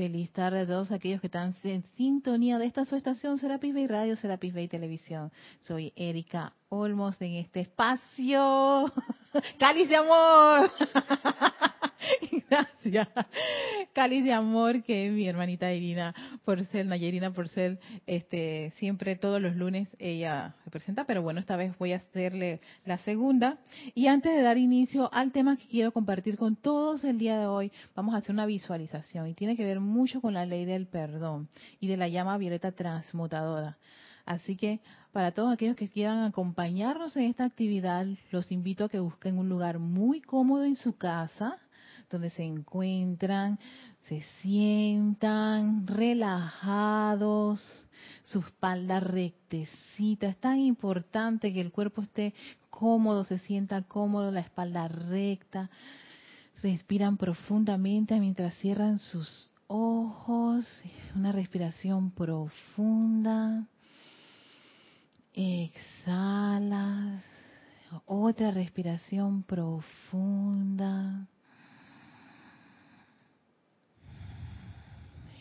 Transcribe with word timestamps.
Feliz 0.00 0.32
tarde 0.32 0.60
a 0.60 0.66
todos 0.66 0.92
aquellos 0.92 1.20
que 1.20 1.26
están 1.26 1.54
en 1.62 1.84
sintonía 1.98 2.56
de 2.58 2.64
esta 2.64 2.86
su 2.86 2.96
estación 2.96 3.36
Serapis 3.36 3.74
Bay 3.74 3.86
Radio, 3.86 4.16
Serapis 4.16 4.54
Bay 4.54 4.66
Televisión. 4.66 5.30
Soy 5.60 5.92
Erika 5.94 6.54
Olmos 6.70 7.20
en 7.20 7.34
este 7.34 7.60
espacio. 7.60 8.90
¡Cáliz 9.58 9.90
de 9.90 9.96
amor! 9.96 10.70
Gracias. 12.50 13.08
Cáliz 13.92 14.24
de 14.24 14.32
amor 14.32 14.82
que 14.82 15.10
mi 15.10 15.26
hermanita 15.26 15.72
Irina 15.72 16.14
Porcel, 16.44 16.88
Nayerina 16.88 17.32
Porcel, 17.32 17.78
este, 18.06 18.72
siempre 18.76 19.16
todos 19.16 19.40
los 19.40 19.56
lunes 19.56 19.88
ella 19.98 20.54
representa, 20.64 21.04
pero 21.04 21.22
bueno, 21.22 21.40
esta 21.40 21.56
vez 21.56 21.76
voy 21.78 21.92
a 21.92 21.96
hacerle 21.96 22.60
la 22.84 22.98
segunda. 22.98 23.58
Y 23.94 24.06
antes 24.06 24.34
de 24.34 24.42
dar 24.42 24.58
inicio 24.58 25.12
al 25.12 25.32
tema 25.32 25.56
que 25.56 25.68
quiero 25.68 25.92
compartir 25.92 26.36
con 26.36 26.56
todos 26.56 27.04
el 27.04 27.18
día 27.18 27.38
de 27.38 27.46
hoy, 27.46 27.72
vamos 27.94 28.14
a 28.14 28.18
hacer 28.18 28.32
una 28.32 28.46
visualización 28.46 29.28
y 29.28 29.34
tiene 29.34 29.56
que 29.56 29.64
ver 29.64 29.80
mucho 29.80 30.20
con 30.20 30.34
la 30.34 30.46
ley 30.46 30.64
del 30.64 30.86
perdón 30.86 31.48
y 31.80 31.88
de 31.88 31.96
la 31.96 32.08
llama 32.08 32.38
violeta 32.38 32.72
transmutadora. 32.72 33.78
Así 34.26 34.56
que 34.56 34.80
para 35.12 35.32
todos 35.32 35.52
aquellos 35.52 35.76
que 35.76 35.88
quieran 35.88 36.22
acompañarnos 36.22 37.16
en 37.16 37.24
esta 37.24 37.44
actividad, 37.44 38.06
los 38.30 38.52
invito 38.52 38.84
a 38.84 38.88
que 38.88 39.00
busquen 39.00 39.38
un 39.38 39.48
lugar 39.48 39.78
muy 39.80 40.20
cómodo 40.20 40.64
en 40.64 40.76
su 40.76 40.96
casa, 40.96 41.58
donde 42.10 42.30
se 42.30 42.42
encuentran, 42.42 43.58
se 44.08 44.22
sientan 44.42 45.86
relajados, 45.86 47.60
su 48.22 48.40
espalda 48.40 49.00
rectecita. 49.00 50.26
Es 50.28 50.36
tan 50.38 50.58
importante 50.58 51.52
que 51.52 51.60
el 51.60 51.70
cuerpo 51.70 52.02
esté 52.02 52.34
cómodo, 52.68 53.24
se 53.24 53.38
sienta 53.38 53.82
cómodo, 53.82 54.30
la 54.30 54.40
espalda 54.40 54.88
recta. 54.88 55.70
Respiran 56.62 57.16
profundamente 57.16 58.18
mientras 58.20 58.54
cierran 58.56 58.98
sus 58.98 59.52
ojos. 59.66 60.66
Una 61.14 61.32
respiración 61.32 62.10
profunda. 62.10 63.66
Exhalas. 65.32 67.24
Otra 68.04 68.50
respiración 68.50 69.42
profunda. 69.44 71.26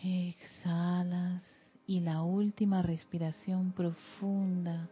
Exhalas 0.02 1.44
y 1.86 2.00
la 2.00 2.22
última 2.22 2.82
respiración 2.82 3.74
profunda, 3.74 4.88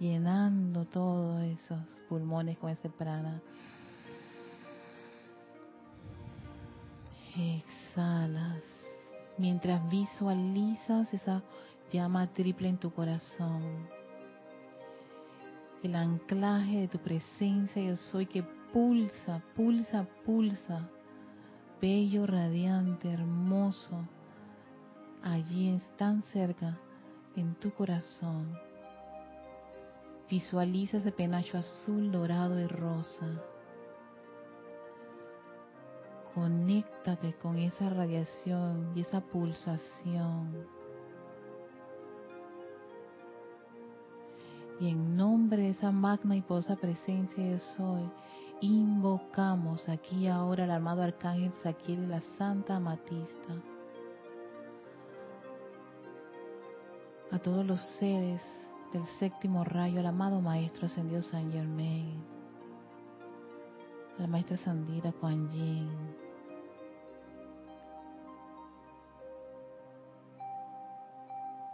llenando 0.00 0.86
todos 0.86 1.42
esos 1.42 1.82
pulmones 2.08 2.56
con 2.56 2.70
ese 2.70 2.88
prana. 2.88 3.42
Exhalas 7.36 8.62
mientras 9.36 9.86
visualizas 9.90 11.12
esa 11.12 11.42
llama 11.92 12.32
triple 12.32 12.70
en 12.70 12.78
tu 12.78 12.90
corazón. 12.94 13.86
El 15.82 15.94
anclaje 15.94 16.80
de 16.80 16.88
tu 16.88 16.98
presencia 16.98 17.82
yo 17.82 17.96
soy 17.96 18.24
que 18.24 18.42
pulsa, 18.72 19.42
pulsa, 19.54 20.08
pulsa. 20.24 20.88
Bello, 21.78 22.26
radiante, 22.26 23.12
hermoso 23.12 24.15
allí 25.26 25.74
es 25.74 25.82
tan 25.96 26.22
cerca 26.32 26.78
en 27.34 27.54
tu 27.56 27.72
corazón. 27.72 28.56
Visualiza 30.30 30.98
ese 30.98 31.12
penacho 31.12 31.58
azul, 31.58 32.10
dorado 32.10 32.58
y 32.60 32.66
rosa. 32.66 33.26
Conéctate 36.34 37.34
con 37.34 37.56
esa 37.56 37.90
radiación 37.90 38.92
y 38.94 39.00
esa 39.00 39.20
pulsación. 39.20 40.66
Y 44.78 44.90
en 44.90 45.16
nombre 45.16 45.62
de 45.62 45.70
esa 45.70 45.90
magna 45.90 46.36
y 46.36 46.42
posa 46.42 46.76
presencia 46.76 47.42
de 47.42 47.58
soy, 47.58 48.10
invocamos 48.60 49.88
aquí 49.88 50.28
ahora 50.28 50.64
al 50.64 50.70
amado 50.72 51.02
arcángel 51.02 51.52
Saquiel 51.62 52.04
y 52.04 52.06
la 52.06 52.20
Santa 52.36 52.76
Amatista 52.76 53.54
a 57.36 57.38
todos 57.38 57.66
los 57.66 57.80
seres 57.98 58.40
del 58.94 59.06
séptimo 59.18 59.62
rayo, 59.62 60.00
al 60.00 60.06
amado 60.06 60.40
Maestro 60.40 60.86
Ascendido 60.86 61.20
San 61.20 61.52
Germain, 61.52 62.24
a 64.16 64.22
la 64.22 64.26
Maestra 64.26 64.56
Sandira 64.56 65.12
Kuan 65.12 65.50
Yin, 65.50 65.90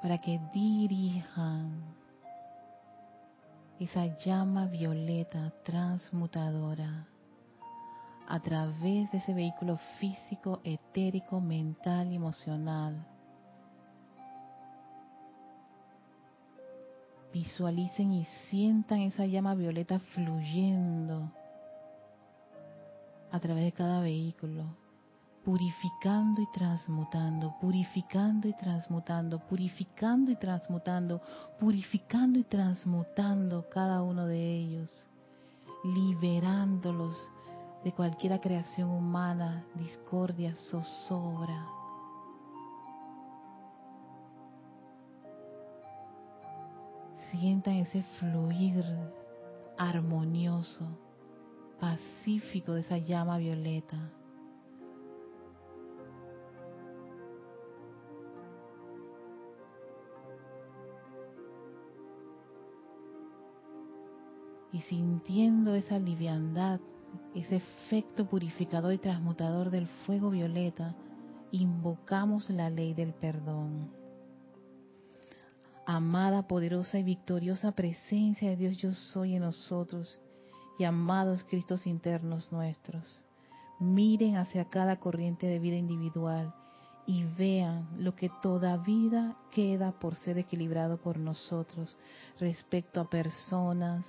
para 0.03 0.19
que 0.19 0.41
dirijan 0.53 1.81
esa 3.79 4.07
llama 4.19 4.67
violeta 4.67 5.53
transmutadora 5.63 7.07
a 8.27 8.41
través 8.41 9.13
de 9.13 9.19
ese 9.19 9.33
vehículo 9.33 9.79
físico, 10.01 10.61
etérico, 10.65 11.41
mental 11.41 12.11
y 12.11 12.17
emocional 12.17 13.12
Visualicen 17.33 18.13
y 18.13 18.27
sientan 18.51 19.01
esa 19.01 19.25
llama 19.25 19.55
violeta 19.55 19.99
fluyendo 19.99 21.33
a 23.31 23.41
través 23.41 23.65
de 23.65 23.73
cada 23.73 24.01
vehículo, 24.01 24.65
purificando 25.43 26.43
y 26.43 26.47
transmutando, 26.53 27.55
purificando 27.59 28.49
y 28.49 28.53
transmutando, 28.53 29.39
purificando 29.49 30.31
y 30.31 30.37
transmutando, 30.37 31.23
purificando 31.59 32.39
y 32.39 32.45
transmutando 32.45 33.67
cada 33.71 34.03
uno 34.03 34.27
de 34.27 34.55
ellos, 34.55 35.09
liberándolos 35.85 37.17
de 37.83 37.93
cualquier 37.93 38.39
creación 38.41 38.91
humana, 38.91 39.65
discordia, 39.75 40.55
zozobra 40.55 41.82
sientan 47.33 47.75
ese 47.75 48.03
fluir 48.19 48.85
armonioso, 49.79 50.87
pacífico 51.81 52.75
de 52.75 52.81
esa 52.81 52.99
llama 52.99 53.39
violeta. 53.39 54.13
Y 64.73 64.81
sintiendo 64.83 65.75
esa 65.75 65.99
liviandad, 65.99 66.81
ese 67.35 67.57
efecto 67.57 68.27
purificador 68.27 68.93
y 68.93 68.99
transmutador 68.99 69.71
del 69.71 69.87
fuego 70.07 70.31
violeta, 70.31 70.95
invocamos 71.51 72.49
la 72.49 72.71
ley 72.71 72.95
del 72.95 73.13
perdón 73.13 74.02
amada, 75.87 76.47
poderosa 76.47 76.99
y 76.99 77.03
victoriosa 77.03 77.73
presencia 77.73 78.51
de 78.51 78.57
Dios 78.57 78.77
yo 78.77 78.93
soy 78.93 79.35
en 79.35 79.43
nosotros 79.43 80.21
y 80.79 80.85
amados 80.85 81.45
Cristos 81.45 81.87
internos 81.87 82.53
nuestros. 82.53 83.23
Miren 83.81 84.37
hacia 84.37 84.67
cada 84.67 84.99
corriente 85.01 85.47
de 85.47 85.59
vida 85.59 85.77
individual 85.77 86.55
y 87.07 87.25
vean 87.25 87.89
lo 87.99 88.15
que 88.15 88.31
todavía 88.43 89.37
queda 89.51 89.93
por 89.93 90.15
ser 90.15 90.39
equilibrado 90.39 90.99
por 90.99 91.19
nosotros 91.19 91.97
respecto 92.39 93.01
a 93.01 93.11
personas, 93.11 94.07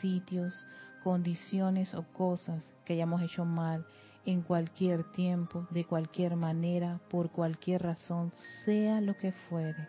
sitios, 0.00 0.66
condiciones 1.04 1.94
o 1.94 2.04
cosas 2.12 2.64
que 2.84 2.94
hayamos 2.94 3.20
hecho 3.22 3.44
mal 3.44 3.84
en 4.24 4.40
cualquier 4.42 5.10
tiempo, 5.12 5.66
de 5.70 5.84
cualquier 5.84 6.36
manera, 6.36 7.00
por 7.10 7.30
cualquier 7.30 7.82
razón, 7.82 8.32
sea 8.64 9.00
lo 9.00 9.16
que 9.16 9.32
fuere 9.32 9.88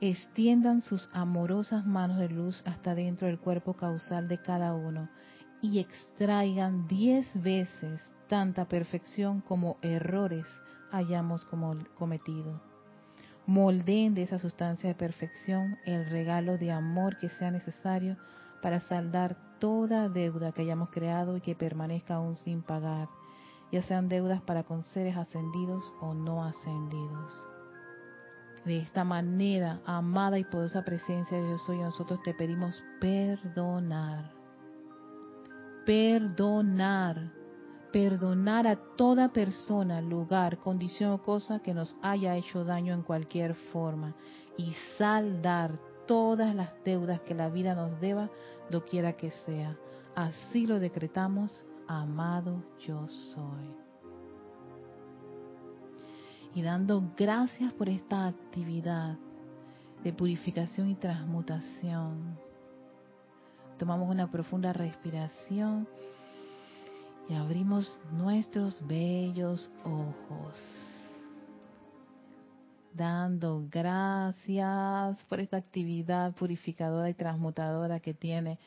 extiendan 0.00 0.82
sus 0.82 1.08
amorosas 1.12 1.86
manos 1.86 2.18
de 2.18 2.28
luz 2.28 2.62
hasta 2.66 2.94
dentro 2.94 3.26
del 3.26 3.38
cuerpo 3.38 3.74
causal 3.74 4.28
de 4.28 4.38
cada 4.38 4.74
uno 4.74 5.08
y 5.62 5.78
extraigan 5.78 6.86
diez 6.86 7.26
veces 7.42 8.00
tanta 8.28 8.66
perfección 8.66 9.40
como 9.40 9.78
errores 9.82 10.46
hayamos 10.92 11.46
cometido. 11.94 12.60
Moldeen 13.46 14.14
de 14.14 14.22
esa 14.22 14.38
sustancia 14.38 14.88
de 14.88 14.94
perfección 14.94 15.78
el 15.86 16.10
regalo 16.10 16.58
de 16.58 16.72
amor 16.72 17.16
que 17.18 17.28
sea 17.30 17.50
necesario 17.50 18.16
para 18.60 18.80
saldar 18.80 19.36
toda 19.60 20.08
deuda 20.08 20.52
que 20.52 20.62
hayamos 20.62 20.90
creado 20.90 21.36
y 21.36 21.40
que 21.40 21.54
permanezca 21.54 22.16
aún 22.16 22.36
sin 22.36 22.62
pagar, 22.62 23.08
ya 23.72 23.82
sean 23.82 24.08
deudas 24.08 24.42
para 24.42 24.64
con 24.64 24.84
seres 24.84 25.16
ascendidos 25.16 25.84
o 26.00 26.14
no 26.14 26.44
ascendidos. 26.44 27.55
De 28.66 28.78
esta 28.78 29.04
manera, 29.04 29.80
amada 29.86 30.40
y 30.40 30.44
poderosa 30.44 30.82
presencia 30.82 31.38
de 31.38 31.46
Dios 31.46 31.62
soy, 31.64 31.78
nosotros 31.78 32.20
te 32.24 32.34
pedimos 32.34 32.84
perdonar. 33.00 34.32
Perdonar. 35.86 37.30
perdonar 37.92 38.66
a 38.66 38.76
toda 38.96 39.32
persona, 39.32 40.00
lugar, 40.00 40.58
condición 40.58 41.12
o 41.12 41.22
cosa 41.22 41.60
que 41.60 41.72
nos 41.72 41.96
haya 42.02 42.36
hecho 42.36 42.64
daño 42.64 42.92
en 42.92 43.02
cualquier 43.02 43.54
forma 43.72 44.14
y 44.58 44.74
saldar 44.98 45.78
todas 46.06 46.54
las 46.54 46.72
deudas 46.84 47.20
que 47.20 47.34
la 47.34 47.48
vida 47.48 47.74
nos 47.74 48.00
deba, 48.00 48.28
doquiera 48.68 49.12
que 49.12 49.30
sea. 49.30 49.76
Así 50.16 50.66
lo 50.66 50.80
decretamos, 50.80 51.64
amado 51.86 52.64
yo 52.80 53.06
soy. 53.08 53.85
Y 56.56 56.62
dando 56.62 57.12
gracias 57.14 57.70
por 57.74 57.86
esta 57.90 58.28
actividad 58.28 59.18
de 60.02 60.10
purificación 60.14 60.88
y 60.88 60.94
transmutación. 60.94 62.38
Tomamos 63.78 64.08
una 64.08 64.30
profunda 64.30 64.72
respiración 64.72 65.86
y 67.28 67.34
abrimos 67.34 68.00
nuestros 68.10 68.80
bellos 68.86 69.70
ojos, 69.84 70.58
dando 72.94 73.66
gracias 73.70 75.22
por 75.28 75.40
esta 75.40 75.58
actividad 75.58 76.32
purificadora 76.36 77.10
y 77.10 77.14
transmutadora 77.14 78.00
que 78.00 78.14
tiene 78.14 78.58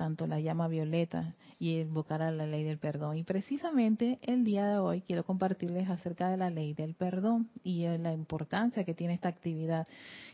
tanto 0.00 0.26
la 0.26 0.40
llama 0.40 0.66
violeta 0.66 1.34
y 1.58 1.78
invocar 1.78 2.22
a 2.22 2.30
la 2.30 2.46
ley 2.46 2.64
del 2.64 2.78
perdón. 2.78 3.18
Y 3.18 3.22
precisamente 3.22 4.18
el 4.22 4.44
día 4.44 4.66
de 4.66 4.78
hoy 4.78 5.02
quiero 5.02 5.24
compartirles 5.24 5.90
acerca 5.90 6.30
de 6.30 6.38
la 6.38 6.48
ley 6.48 6.72
del 6.72 6.94
perdón 6.94 7.50
y 7.62 7.86
la 7.98 8.14
importancia 8.14 8.82
que 8.84 8.94
tiene 8.94 9.12
esta 9.12 9.28
actividad, 9.28 9.86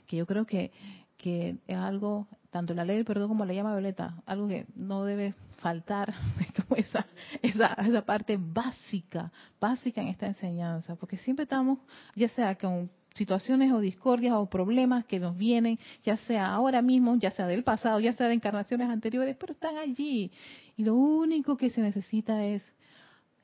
que 0.07 0.19
yo 0.19 0.25
creo 0.25 0.47
que, 0.47 0.71
que 1.17 1.57
es 1.67 1.77
algo, 1.77 2.29
tanto 2.51 2.75
la 2.75 2.85
ley 2.85 2.95
del 2.95 3.05
perdón 3.05 3.27
como 3.27 3.45
la 3.45 3.55
llama 3.55 3.73
violeta, 3.73 4.23
algo 4.25 4.47
que 4.47 4.67
no 4.77 5.05
debe 5.05 5.35
faltar 5.59 6.15
esa, 6.77 7.05
esa, 7.43 7.73
esa 7.73 8.03
parte 8.03 8.39
básica, 8.41 9.33
básica 9.61 10.01
en 10.01 10.07
esta 10.07 10.29
enseñanza, 10.29 10.95
porque 10.95 11.17
siempre 11.17 11.43
estamos, 11.43 11.81
ya 12.15 12.29
sea 12.29 12.55
con 12.55 12.89
situaciones 13.17 13.73
o 13.73 13.81
discordias 13.81 14.35
o 14.35 14.47
problemas 14.47 15.05
que 15.07 15.19
nos 15.19 15.37
vienen, 15.37 15.79
ya 16.03 16.17
sea 16.17 16.53
ahora 16.53 16.83
mismo, 16.83 17.17
ya 17.17 17.31
sea 17.31 17.47
del 17.47 17.65
pasado, 17.65 18.01
ya 18.01 18.13
sea 18.13 18.29
de 18.29 18.35
encarnaciones 18.35 18.89
anteriores, 18.89 19.37
pero 19.39 19.53
están 19.53 19.77
allí. 19.77 20.31
Y 20.77 20.85
lo 20.85 20.95
único 20.95 21.57
que 21.57 21.71
se 21.71 21.81
necesita 21.81 22.45
es 22.45 22.63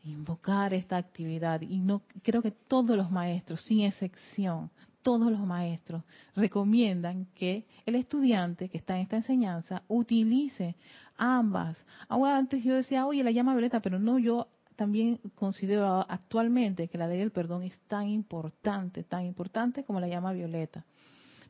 invocar 0.05 0.75
esta 0.75 0.97
actividad. 0.97 1.61
Y 1.63 1.79
no 1.79 2.03
creo 2.23 2.43
que 2.43 2.51
todos 2.51 2.97
los 2.97 3.11
maestros, 3.11 3.63
sin 3.65 3.83
excepción, 3.83 4.71
todos 5.03 5.31
los 5.31 5.41
maestros 5.41 6.05
recomiendan 6.37 7.27
que 7.35 7.67
el 7.87 7.97
estudiante 7.97 8.69
que 8.69 8.79
está 8.79 8.97
en 8.97 9.03
esta 9.03 9.17
enseñanza 9.17 9.83
utilice 9.89 10.77
ambas. 11.17 11.77
Ahora 12.09 12.37
antes 12.37 12.63
yo 12.63 12.75
decía, 12.75 13.07
oye, 13.07 13.25
la 13.25 13.31
llama 13.31 13.53
violeta, 13.53 13.81
pero 13.81 13.99
no, 13.99 14.19
yo 14.19 14.49
también 14.83 15.21
considero 15.37 16.05
actualmente 16.09 16.89
que 16.89 16.99
la 16.99 17.07
ley 17.07 17.19
del 17.19 17.31
perdón 17.31 17.63
es 17.63 17.79
tan 17.87 18.09
importante, 18.09 19.05
tan 19.05 19.25
importante 19.25 19.85
como 19.85 20.01
la 20.01 20.09
llama 20.09 20.33
violeta. 20.33 20.85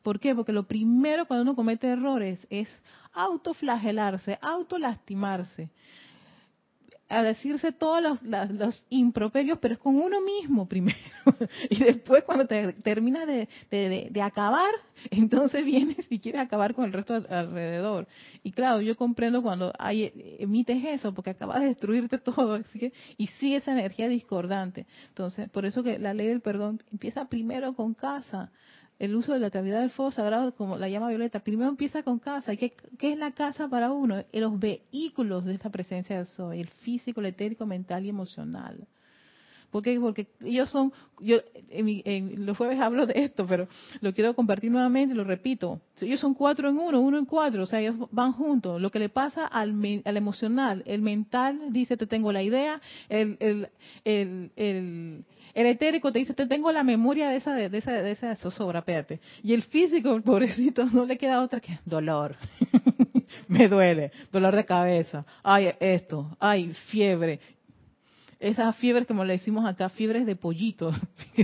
¿Por 0.03 0.19
qué? 0.19 0.35
Porque 0.35 0.51
lo 0.51 0.67
primero 0.67 1.25
cuando 1.25 1.41
uno 1.41 1.55
comete 1.55 1.87
errores 1.87 2.45
es 2.51 2.69
autoflagelarse, 3.11 4.37
autolastimarse 4.39 5.71
a 7.13 7.23
decirse 7.23 7.71
todos 7.71 8.21
los, 8.23 8.85
improperios, 8.89 9.59
pero 9.59 9.75
es 9.75 9.79
con 9.79 9.95
uno 9.95 10.19
mismo 10.21 10.67
primero. 10.67 10.97
y 11.69 11.77
después 11.83 12.23
cuando 12.23 12.47
te 12.47 12.73
terminas 12.73 13.27
de, 13.27 14.21
acabar, 14.21 14.71
entonces 15.11 15.63
vienes 15.63 16.05
y 16.09 16.19
quieres 16.19 16.41
acabar 16.41 16.73
con 16.73 16.85
el 16.85 16.93
resto 16.93 17.23
alrededor. 17.29 18.07
Y 18.43 18.51
claro, 18.51 18.81
yo 18.81 18.97
comprendo 18.97 19.41
cuando 19.43 19.71
hay, 19.77 20.11
emites 20.39 20.83
eso, 20.83 21.13
porque 21.13 21.31
acabas 21.31 21.61
de 21.61 21.67
destruirte 21.67 22.17
todo, 22.17 22.59
y 23.17 23.27
sigue 23.27 23.57
esa 23.57 23.73
energía 23.73 24.07
discordante. 24.09 24.87
Entonces, 25.09 25.49
por 25.49 25.65
eso 25.65 25.83
que 25.83 25.99
la 25.99 26.13
ley 26.13 26.27
del 26.27 26.41
perdón 26.41 26.81
empieza 26.91 27.25
primero 27.25 27.73
con 27.73 27.93
casa 27.93 28.51
el 28.99 29.15
uso 29.15 29.33
de 29.33 29.39
la 29.39 29.47
actividad 29.47 29.81
del 29.81 29.89
fuego 29.89 30.11
sagrado, 30.11 30.53
como 30.55 30.77
la 30.77 30.87
llama 30.87 31.09
Violeta, 31.09 31.39
primero 31.39 31.69
empieza 31.69 32.03
con 32.03 32.19
casa. 32.19 32.55
¿Qué, 32.55 32.73
¿Qué, 32.97 33.13
es 33.13 33.17
la 33.17 33.31
casa 33.31 33.67
para 33.67 33.91
uno? 33.91 34.23
Los 34.31 34.59
vehículos 34.59 35.45
de 35.45 35.55
esta 35.55 35.69
presencia 35.69 36.17
del 36.17 36.25
Soy, 36.25 36.59
el 36.61 36.69
físico, 36.69 37.19
el 37.19 37.27
etérico, 37.27 37.65
mental 37.65 38.05
y 38.05 38.09
emocional. 38.09 38.87
¿Por 39.71 39.81
qué? 39.81 39.99
Porque 39.99 40.27
ellos 40.41 40.69
son, 40.69 40.93
yo 41.19 41.37
en, 41.71 42.45
los 42.45 42.55
jueves 42.55 42.79
hablo 42.79 43.07
de 43.07 43.23
esto, 43.23 43.47
pero 43.47 43.67
lo 44.01 44.13
quiero 44.13 44.35
compartir 44.35 44.71
nuevamente, 44.71 45.15
lo 45.15 45.23
repito. 45.23 45.81
Ellos 45.99 46.19
son 46.19 46.35
cuatro 46.35 46.69
en 46.69 46.77
uno, 46.77 47.01
uno 47.01 47.17
en 47.17 47.25
cuatro, 47.25 47.63
o 47.63 47.65
sea, 47.65 47.81
ellos 47.81 47.95
van 48.11 48.33
juntos. 48.33 48.79
Lo 48.79 48.91
que 48.91 48.99
le 48.99 49.09
pasa 49.09 49.47
al, 49.47 49.73
al 50.05 50.17
emocional, 50.17 50.83
el 50.85 51.01
mental 51.01 51.59
dice, 51.71 51.97
te 51.97 52.05
tengo 52.05 52.31
la 52.31 52.43
idea, 52.43 52.79
el, 53.09 53.35
el, 53.39 53.69
el 54.05 54.51
el 54.55 55.25
etérico 55.53 56.11
te 56.11 56.19
dice, 56.19 56.33
te 56.33 56.47
tengo 56.47 56.71
la 56.71 56.83
memoria 56.83 57.29
de 57.29 57.37
esa, 57.37 57.53
de 57.53 57.77
esa, 57.77 57.91
de 57.91 58.11
esa 58.11 58.35
zozobra, 58.35 58.79
espérate. 58.79 59.19
Y 59.43 59.53
el 59.53 59.63
físico, 59.63 60.19
pobrecito, 60.21 60.85
no 60.93 61.05
le 61.05 61.17
queda 61.17 61.41
otra 61.41 61.59
que 61.59 61.79
dolor. 61.85 62.35
Me 63.47 63.67
duele, 63.67 64.11
dolor 64.31 64.55
de 64.55 64.65
cabeza, 64.65 65.25
ay, 65.43 65.71
esto, 65.79 66.35
ay, 66.39 66.73
fiebre. 66.89 67.39
Esas 68.39 68.75
fiebres, 68.75 69.07
como 69.07 69.23
le 69.23 69.33
decimos 69.33 69.65
acá, 69.65 69.89
fiebres 69.89 70.25
de 70.25 70.35
pollito. 70.35 70.91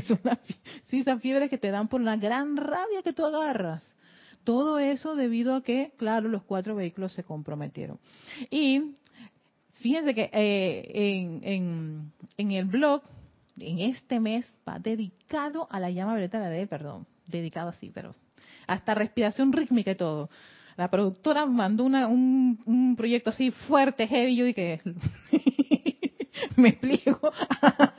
sí, 0.87 0.99
esas 0.99 1.21
fiebres 1.21 1.49
que 1.49 1.57
te 1.57 1.71
dan 1.71 1.87
por 1.87 2.01
la 2.01 2.17
gran 2.17 2.57
rabia 2.57 3.01
que 3.03 3.13
tú 3.13 3.25
agarras. 3.25 3.95
Todo 4.43 4.79
eso 4.79 5.15
debido 5.15 5.55
a 5.55 5.63
que, 5.63 5.93
claro, 5.97 6.27
los 6.27 6.43
cuatro 6.43 6.75
vehículos 6.75 7.13
se 7.13 7.23
comprometieron. 7.23 7.99
Y 8.49 8.95
fíjense 9.75 10.13
que 10.13 10.29
eh, 10.33 10.91
en, 10.93 11.41
en, 11.43 12.11
en 12.37 12.51
el 12.51 12.65
blog 12.65 13.01
en 13.61 13.79
este 13.79 14.19
mes 14.19 14.53
va 14.67 14.79
dedicado 14.79 15.67
a 15.69 15.79
la 15.79 15.89
llama 15.89 16.13
violeta 16.13 16.39
de 16.39 16.61
la 16.61 16.67
perdón, 16.67 17.05
dedicado 17.27 17.69
así, 17.69 17.91
pero 17.93 18.15
hasta 18.67 18.95
respiración 18.95 19.51
rítmica 19.51 19.91
y 19.91 19.95
todo. 19.95 20.29
La 20.77 20.89
productora 20.89 21.45
mandó 21.45 21.83
un, 21.83 22.59
un, 22.65 22.95
proyecto 22.95 23.31
así 23.31 23.51
fuerte, 23.51 24.07
heavy, 24.07 24.37
yo 24.37 24.45
dije, 24.45 24.81
me 26.55 26.69
explico 26.69 27.33
a, 27.61 27.93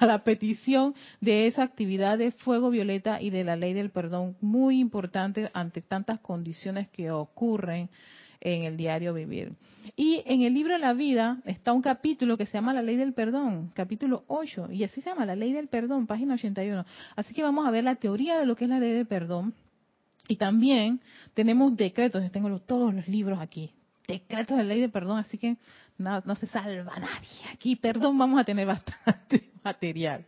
la 0.00 0.24
petición 0.24 0.94
de 1.20 1.46
esa 1.46 1.62
actividad 1.62 2.18
de 2.18 2.32
fuego 2.32 2.70
violeta 2.70 3.22
y 3.22 3.30
de 3.30 3.44
la 3.44 3.54
ley 3.56 3.74
del 3.74 3.90
perdón, 3.90 4.36
muy 4.40 4.80
importante 4.80 5.50
ante 5.54 5.82
tantas 5.82 6.18
condiciones 6.20 6.88
que 6.88 7.10
ocurren 7.12 7.90
en 8.44 8.64
el 8.64 8.76
diario 8.76 9.12
vivir. 9.14 9.54
Y 9.96 10.22
en 10.26 10.42
el 10.42 10.54
libro 10.54 10.74
de 10.74 10.78
la 10.78 10.92
vida 10.92 11.38
está 11.44 11.72
un 11.72 11.82
capítulo 11.82 12.36
que 12.36 12.46
se 12.46 12.52
llama 12.52 12.72
La 12.72 12.82
ley 12.82 12.96
del 12.96 13.14
perdón, 13.14 13.72
capítulo 13.74 14.24
8, 14.28 14.68
y 14.70 14.84
así 14.84 15.00
se 15.00 15.10
llama 15.10 15.26
La 15.26 15.34
ley 15.34 15.52
del 15.52 15.68
perdón, 15.68 16.06
página 16.06 16.34
81. 16.34 16.84
Así 17.16 17.34
que 17.34 17.42
vamos 17.42 17.66
a 17.66 17.70
ver 17.70 17.84
la 17.84 17.96
teoría 17.96 18.38
de 18.38 18.46
lo 18.46 18.54
que 18.54 18.64
es 18.64 18.70
la 18.70 18.78
ley 18.78 18.92
del 18.92 19.06
perdón. 19.06 19.54
Y 20.28 20.36
también 20.36 21.00
tenemos 21.34 21.76
decretos, 21.76 22.22
yo 22.22 22.30
tengo 22.30 22.58
todos 22.60 22.94
los 22.94 23.08
libros 23.08 23.40
aquí, 23.40 23.72
decretos 24.06 24.56
de 24.56 24.62
la 24.62 24.68
ley 24.68 24.80
del 24.80 24.90
perdón, 24.90 25.18
así 25.18 25.36
que 25.36 25.56
no, 25.98 26.22
no 26.24 26.34
se 26.34 26.46
salva 26.46 26.98
nadie. 26.98 27.28
Aquí, 27.52 27.76
perdón, 27.76 28.16
vamos 28.18 28.40
a 28.40 28.44
tener 28.44 28.66
bastante 28.66 29.50
material. 29.64 30.24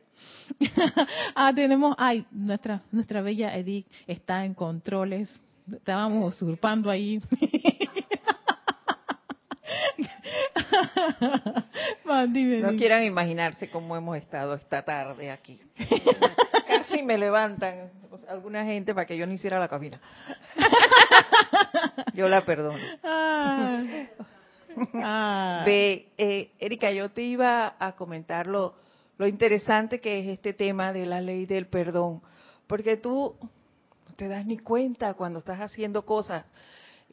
ah, 1.35 1.53
tenemos, 1.55 1.95
ay, 1.99 2.25
nuestra, 2.31 2.83
nuestra 2.91 3.21
bella 3.21 3.57
Edith 3.57 3.87
está 4.07 4.45
en 4.45 4.55
controles, 4.55 5.31
estábamos 5.71 6.35
usurpando 6.35 6.91
ahí. 6.91 7.21
no 12.05 12.77
quieran 12.77 13.05
imaginarse 13.05 13.69
cómo 13.71 13.97
hemos 13.97 14.17
estado 14.17 14.55
esta 14.55 14.83
tarde 14.83 15.31
aquí. 15.31 15.61
Casi 16.67 17.03
me 17.03 17.19
levantan 17.19 17.91
alguna 18.29 18.65
gente 18.65 18.95
para 18.95 19.07
que 19.07 19.17
yo 19.17 19.27
no 19.27 19.33
hiciera 19.33 19.59
la 19.59 19.69
cabina. 19.69 20.01
Yo 22.15 22.29
la 22.29 22.45
perdono. 22.47 22.79
Ah. 23.05 23.83
Ah. 24.95 25.65
Eh, 25.67 26.51
Erika, 26.59 26.91
yo 26.91 27.11
te 27.11 27.23
iba 27.23 27.77
a 27.79 27.93
comentar 27.95 28.47
lo, 28.47 28.75
lo 29.19 29.27
interesante 29.27 30.01
que 30.01 30.21
es 30.21 30.29
este 30.29 30.55
tema 30.55 30.93
de 30.95 31.05
la 31.05 31.21
ley 31.21 31.45
del 31.45 31.67
perdón, 31.67 32.23
porque 32.67 32.97
tú 32.97 33.37
no 33.41 34.15
te 34.17 34.29
das 34.29 34.47
ni 34.47 34.59
cuenta 34.59 35.13
cuando 35.15 35.41
estás 35.41 35.61
haciendo 35.61 36.07
cosas 36.07 36.47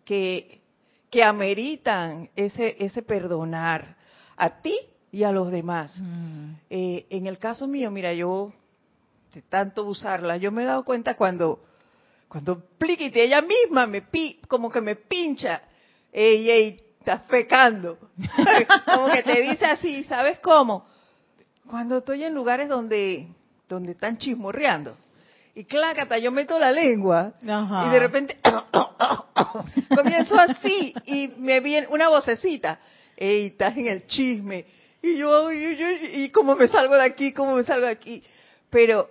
que 0.06 0.63
que 1.14 1.24
ameritan 1.24 2.32
ese, 2.36 2.76
ese 2.80 3.04
perdonar 3.04 3.98
a 4.36 4.50
ti 4.50 4.76
y 5.12 5.22
a 5.22 5.32
los 5.32 5.52
demás. 5.52 5.96
Mm. 6.00 6.54
Eh, 6.72 7.06
en 7.12 7.28
el 7.28 7.38
caso 7.38 7.68
mío, 7.68 7.92
mira, 7.92 8.14
yo 8.14 8.52
de 9.32 9.44
tanto 9.44 9.84
usarla, 9.84 10.38
yo 10.38 10.52
me 10.52 10.64
he 10.64 10.66
dado 10.66 10.84
cuenta 10.84 11.16
cuando, 11.16 11.64
cuando 12.28 12.66
pliquite, 12.80 13.26
ella 13.26 13.44
misma 13.44 13.86
me 13.86 14.02
pi, 14.02 14.42
como 14.48 14.72
que 14.72 14.82
me 14.82 14.96
pincha, 14.96 15.62
ey, 16.12 16.50
ey, 16.50 16.82
estás 16.98 17.22
pecando. 17.30 18.00
como 18.92 19.12
que 19.12 19.22
te 19.22 19.40
dice 19.40 19.68
así, 19.68 20.04
¿sabes 20.06 20.40
cómo? 20.40 20.88
Cuando 21.68 22.00
estoy 22.00 22.24
en 22.24 22.34
lugares 22.34 22.68
donde, 22.70 23.28
donde 23.70 23.92
están 23.92 24.18
chismorreando 24.18 24.98
y 25.56 25.66
clácata, 25.66 26.18
yo 26.18 26.32
meto 26.32 26.58
la 26.58 26.72
lengua 26.72 27.34
y 27.42 27.90
de 27.92 28.00
repente 28.00 28.38
comienzo 29.96 30.38
así 30.38 30.94
y 31.06 31.30
me 31.38 31.60
viene 31.60 31.88
una 31.88 32.10
vocecita, 32.10 32.80
ey, 33.16 33.48
estás 33.48 33.78
en 33.78 33.88
el 33.88 34.08
chisme 34.08 34.66
Y 35.02 35.18
yo, 35.18 35.52
y, 35.52 36.30
cómo 36.30 36.56
me 36.56 36.68
salgo 36.68 36.96
de 36.96 37.04
aquí, 37.04 37.34
cómo 37.34 37.56
me 37.56 37.64
salgo 37.66 37.86
de 37.86 37.92
aquí. 37.92 38.24
Pero 38.70 39.10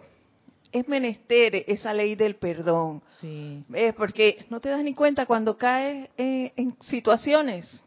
es 0.72 0.88
menester 0.88 1.64
esa 1.68 1.92
ley 1.92 2.14
del 2.14 2.36
perdón. 2.36 3.02
Sí. 3.20 3.62
Porque 3.96 4.46
no 4.48 4.58
te 4.58 4.70
das 4.70 4.82
ni 4.82 4.94
cuenta 4.94 5.26
cuando 5.26 5.58
caes 5.58 6.08
en 6.16 6.74
situaciones. 6.80 7.84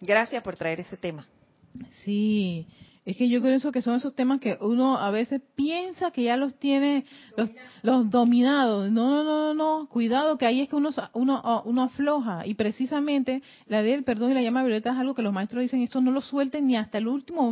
Gracias 0.00 0.42
por 0.42 0.56
traer 0.56 0.80
ese 0.80 0.96
tema. 0.96 1.26
Sí, 2.04 2.66
es 3.08 3.16
que 3.16 3.26
yo 3.26 3.40
creo 3.40 3.72
que 3.72 3.80
son 3.80 3.94
esos 3.94 4.14
temas 4.14 4.38
que 4.38 4.58
uno 4.60 4.98
a 4.98 5.10
veces 5.10 5.40
piensa 5.54 6.10
que 6.10 6.24
ya 6.24 6.36
los 6.36 6.58
tiene 6.58 7.06
los, 7.82 8.10
dominados. 8.10 8.90
No, 8.90 9.24
no, 9.24 9.24
no, 9.24 9.54
no, 9.54 9.88
cuidado 9.88 10.36
que 10.36 10.44
ahí 10.44 10.60
es 10.60 10.68
que 10.68 10.76
uno, 10.76 10.90
uno, 11.14 11.62
uno 11.64 11.82
afloja. 11.84 12.46
Y 12.46 12.52
precisamente 12.52 13.42
la 13.66 13.80
ley 13.80 13.92
del 13.92 14.04
perdón 14.04 14.32
y 14.32 14.34
la 14.34 14.42
llama 14.42 14.62
violeta 14.62 14.92
es 14.92 14.98
algo 14.98 15.14
que 15.14 15.22
los 15.22 15.32
maestros 15.32 15.62
dicen, 15.62 15.80
esto 15.80 16.02
no 16.02 16.10
lo 16.10 16.20
suelten 16.20 16.66
ni 16.66 16.76
hasta 16.76 16.98
el 16.98 17.08
último, 17.08 17.50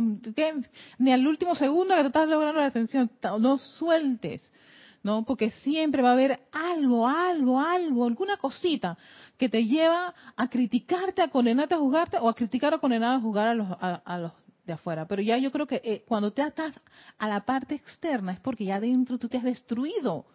ni 0.99 1.11
al 1.11 1.25
último 1.25 1.55
segundo 1.55 1.95
que 1.95 2.01
estás 2.01 2.29
logrando 2.29 2.61
la 2.61 2.67
atención. 2.67 3.09
No 3.39 3.57
sueltes. 3.57 4.53
¿no? 5.01 5.25
Porque 5.25 5.49
siempre 5.49 6.03
va 6.03 6.09
a 6.09 6.13
haber 6.13 6.39
algo, 6.51 7.07
algo, 7.07 7.59
algo, 7.59 8.05
alguna 8.05 8.37
cosita 8.37 8.95
que 9.39 9.49
te 9.49 9.65
lleva 9.65 10.13
a 10.35 10.49
criticarte, 10.49 11.23
a 11.23 11.29
condenarte 11.29 11.73
a 11.73 11.79
juzgarte 11.79 12.17
o 12.19 12.29
a 12.29 12.35
criticar 12.35 12.75
o 12.75 12.79
condenar 12.79 13.15
a 13.15 13.19
juzgar 13.19 13.47
a 13.47 13.53
los, 13.55 13.67
a 13.79 14.17
los 14.19 14.33
de 14.67 14.73
afuera. 14.73 15.07
Pero 15.07 15.23
ya 15.23 15.37
yo 15.37 15.51
creo 15.51 15.65
que 15.65 15.81
eh, 15.83 16.03
cuando 16.07 16.31
te 16.31 16.43
atas 16.43 16.79
a 17.17 17.27
la 17.27 17.45
parte 17.45 17.73
externa 17.73 18.33
es 18.33 18.39
porque 18.39 18.65
ya 18.65 18.79
dentro 18.79 19.17
tú 19.17 19.27
te 19.27 19.37
has 19.37 19.43
destruido. 19.43 20.25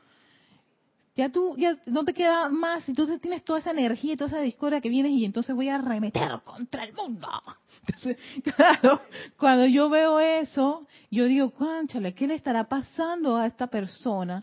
Ya 1.15 1.29
tú, 1.29 1.55
ya 1.59 1.79
no 1.85 2.05
te 2.05 2.15
queda 2.15 2.49
más, 2.49 2.89
entonces 2.89 3.21
tienes 3.21 3.45
toda 3.45 3.59
esa 3.59 3.73
energía 3.73 4.15
y 4.15 4.17
toda 4.17 4.29
esa 4.29 4.41
discordia 4.41 4.81
que 4.81 4.89
vienes 4.89 5.13
y 5.13 5.27
entonces 5.27 5.55
voy 5.55 5.69
a 5.69 5.77
remeter 5.77 6.41
contra 6.43 6.85
el 6.85 6.95
mundo. 6.95 7.29
Entonces, 7.87 8.17
claro, 8.57 9.03
cuando 9.37 9.67
yo 9.67 9.91
veo 9.91 10.19
eso, 10.19 10.87
yo 11.11 11.27
digo, 11.27 11.51
cánchale, 11.51 12.15
¿qué 12.15 12.27
le 12.27 12.35
estará 12.35 12.65
pasando 12.65 13.37
a 13.37 13.47
esta 13.47 13.67
persona? 13.67 14.43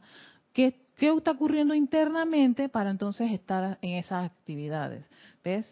¿Qué, 0.54 0.86
¿Qué 0.96 1.10
está 1.10 1.32
ocurriendo 1.32 1.74
internamente 1.74 2.70
para 2.70 2.92
entonces 2.92 3.32
estar 3.32 3.80
en 3.82 3.96
esas 3.96 4.26
actividades? 4.26 5.10
¿Ves? 5.44 5.68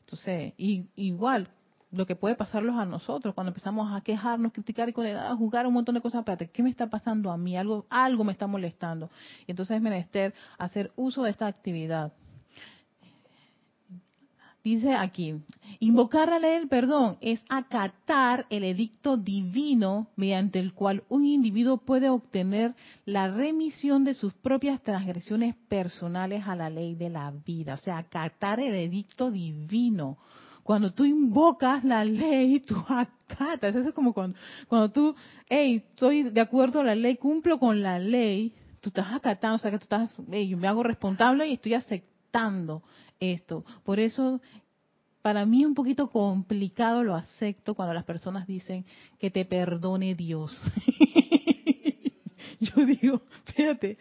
Entonces, 0.00 0.54
y, 0.56 0.86
igual, 0.94 1.48
lo 1.90 2.06
que 2.06 2.16
puede 2.16 2.34
pasarlos 2.34 2.76
a 2.76 2.84
nosotros 2.84 3.34
cuando 3.34 3.50
empezamos 3.50 3.90
a 3.92 4.00
quejarnos, 4.02 4.52
criticar 4.52 4.88
y 4.88 5.06
a 5.06 5.34
jugar 5.34 5.66
un 5.66 5.74
montón 5.74 5.94
de 5.94 6.00
cosas. 6.00 6.20
Espérate, 6.20 6.50
¿qué 6.50 6.62
me 6.62 6.70
está 6.70 6.88
pasando 6.88 7.30
a 7.30 7.36
mí? 7.36 7.56
Algo, 7.56 7.86
algo 7.88 8.24
me 8.24 8.32
está 8.32 8.46
molestando. 8.46 9.10
Y 9.46 9.52
entonces 9.52 9.76
es 9.76 9.82
menester 9.82 10.34
hacer 10.58 10.92
uso 10.96 11.22
de 11.22 11.30
esta 11.30 11.46
actividad. 11.46 12.12
Dice 14.62 14.92
aquí, 14.92 15.34
invocar 15.78 16.28
la 16.28 16.38
ley 16.38 16.58
del 16.58 16.68
perdón 16.68 17.16
es 17.22 17.42
acatar 17.48 18.44
el 18.50 18.64
edicto 18.64 19.16
divino 19.16 20.08
mediante 20.14 20.58
el 20.58 20.74
cual 20.74 21.04
un 21.08 21.24
individuo 21.24 21.78
puede 21.78 22.10
obtener 22.10 22.74
la 23.06 23.28
remisión 23.28 24.04
de 24.04 24.12
sus 24.12 24.34
propias 24.34 24.82
transgresiones 24.82 25.54
personales 25.68 26.46
a 26.46 26.54
la 26.54 26.68
ley 26.68 26.96
de 26.96 27.08
la 27.08 27.32
vida. 27.46 27.74
O 27.74 27.78
sea, 27.78 27.96
acatar 27.96 28.60
el 28.60 28.74
edicto 28.74 29.30
divino 29.30 30.18
cuando 30.68 30.92
tú 30.92 31.06
invocas 31.06 31.82
la 31.82 32.04
ley, 32.04 32.60
tú 32.60 32.76
acatas. 32.86 33.74
Eso 33.74 33.88
es 33.88 33.94
como 33.94 34.12
cuando, 34.12 34.36
cuando 34.66 34.90
tú, 34.90 35.14
hey, 35.48 35.76
estoy 35.76 36.24
de 36.24 36.42
acuerdo 36.42 36.80
a 36.80 36.84
la 36.84 36.94
ley, 36.94 37.16
cumplo 37.16 37.58
con 37.58 37.80
la 37.80 37.98
ley, 37.98 38.52
tú 38.82 38.90
estás 38.90 39.14
acatando, 39.14 39.54
o 39.54 39.58
sea 39.58 39.70
que 39.70 39.78
tú 39.78 39.84
estás, 39.84 40.10
hey, 40.30 40.46
yo 40.46 40.58
me 40.58 40.68
hago 40.68 40.82
responsable 40.82 41.48
y 41.48 41.54
estoy 41.54 41.72
aceptando 41.72 42.82
esto. 43.18 43.64
Por 43.82 43.98
eso, 43.98 44.42
para 45.22 45.46
mí 45.46 45.62
es 45.62 45.68
un 45.68 45.74
poquito 45.74 46.10
complicado, 46.10 47.02
lo 47.02 47.14
acepto 47.14 47.74
cuando 47.74 47.94
las 47.94 48.04
personas 48.04 48.46
dicen 48.46 48.84
que 49.18 49.30
te 49.30 49.46
perdone 49.46 50.14
Dios. 50.14 50.54
yo 52.60 52.84
digo, 52.84 53.22
fíjate, 53.56 53.96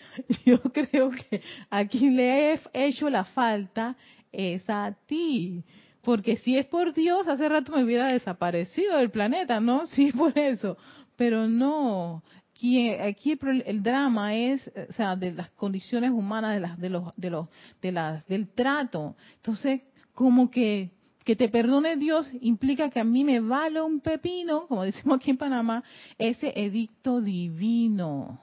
yo 0.46 0.60
creo 0.64 1.12
que 1.12 1.42
a 1.70 1.86
quien 1.86 2.18
le 2.18 2.52
he 2.52 2.60
hecho 2.74 3.10
la 3.10 3.24
falta 3.24 3.96
es 4.34 4.70
a 4.70 4.94
ti. 5.06 5.64
Porque 6.08 6.38
si 6.38 6.58
es 6.58 6.66
por 6.66 6.94
Dios, 6.94 7.28
hace 7.28 7.50
rato 7.50 7.74
me 7.74 7.84
hubiera 7.84 8.08
desaparecido 8.08 8.96
del 8.96 9.12
planeta, 9.12 9.60
¿no? 9.60 9.84
Es 9.98 10.16
por 10.16 10.40
eso. 10.40 10.78
Pero 11.18 11.50
no. 11.50 12.24
Aquí, 12.56 13.38
el, 13.66 13.84
drama 13.84 14.34
es, 14.34 14.72
o 14.90 14.94
sea, 14.94 15.18
de 15.18 15.34
las 15.34 15.50
condiciones 15.50 16.12
humanas, 16.12 16.54
de 16.54 16.62
las, 16.62 16.80
de 16.80 16.90
los, 16.90 17.14
de 17.18 17.30
los, 17.30 17.50
de 17.82 17.92
las, 17.92 18.26
del 18.26 18.48
trato. 18.48 19.18
Entonces, 19.36 19.82
como 20.14 20.50
que 20.50 20.92
que 21.26 21.36
te 21.36 21.50
perdone 21.50 21.98
Dios 21.98 22.32
implica 22.40 22.90
que 22.90 23.02
a 23.02 23.04
mí 23.04 23.26
me 23.26 23.42
vale 23.42 23.82
un 23.82 24.00
pepino, 24.00 24.66
como 24.68 24.84
decimos 24.86 25.18
aquí 25.18 25.32
en 25.32 25.38
Panamá, 25.38 25.84
ese 26.18 26.54
edicto 26.56 27.20
divino. 27.20 28.40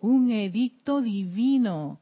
Un 0.00 0.32
edicto 0.32 1.00
divino. 1.00 2.00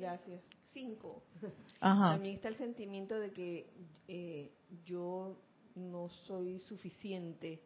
Gracias. 0.00 0.40
Cinco. 0.72 1.22
También 1.80 2.36
está 2.36 2.48
el 2.48 2.56
sentimiento 2.56 3.18
de 3.18 3.30
que 3.32 3.70
eh, 4.06 4.52
yo 4.84 5.36
no 5.74 6.08
soy 6.26 6.58
suficiente. 6.60 7.60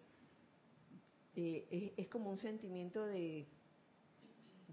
Eh, 1.35 1.95
es, 1.97 2.09
como 2.09 2.31
un 2.31 2.37
sentimiento 2.37 3.07
de, 3.07 3.47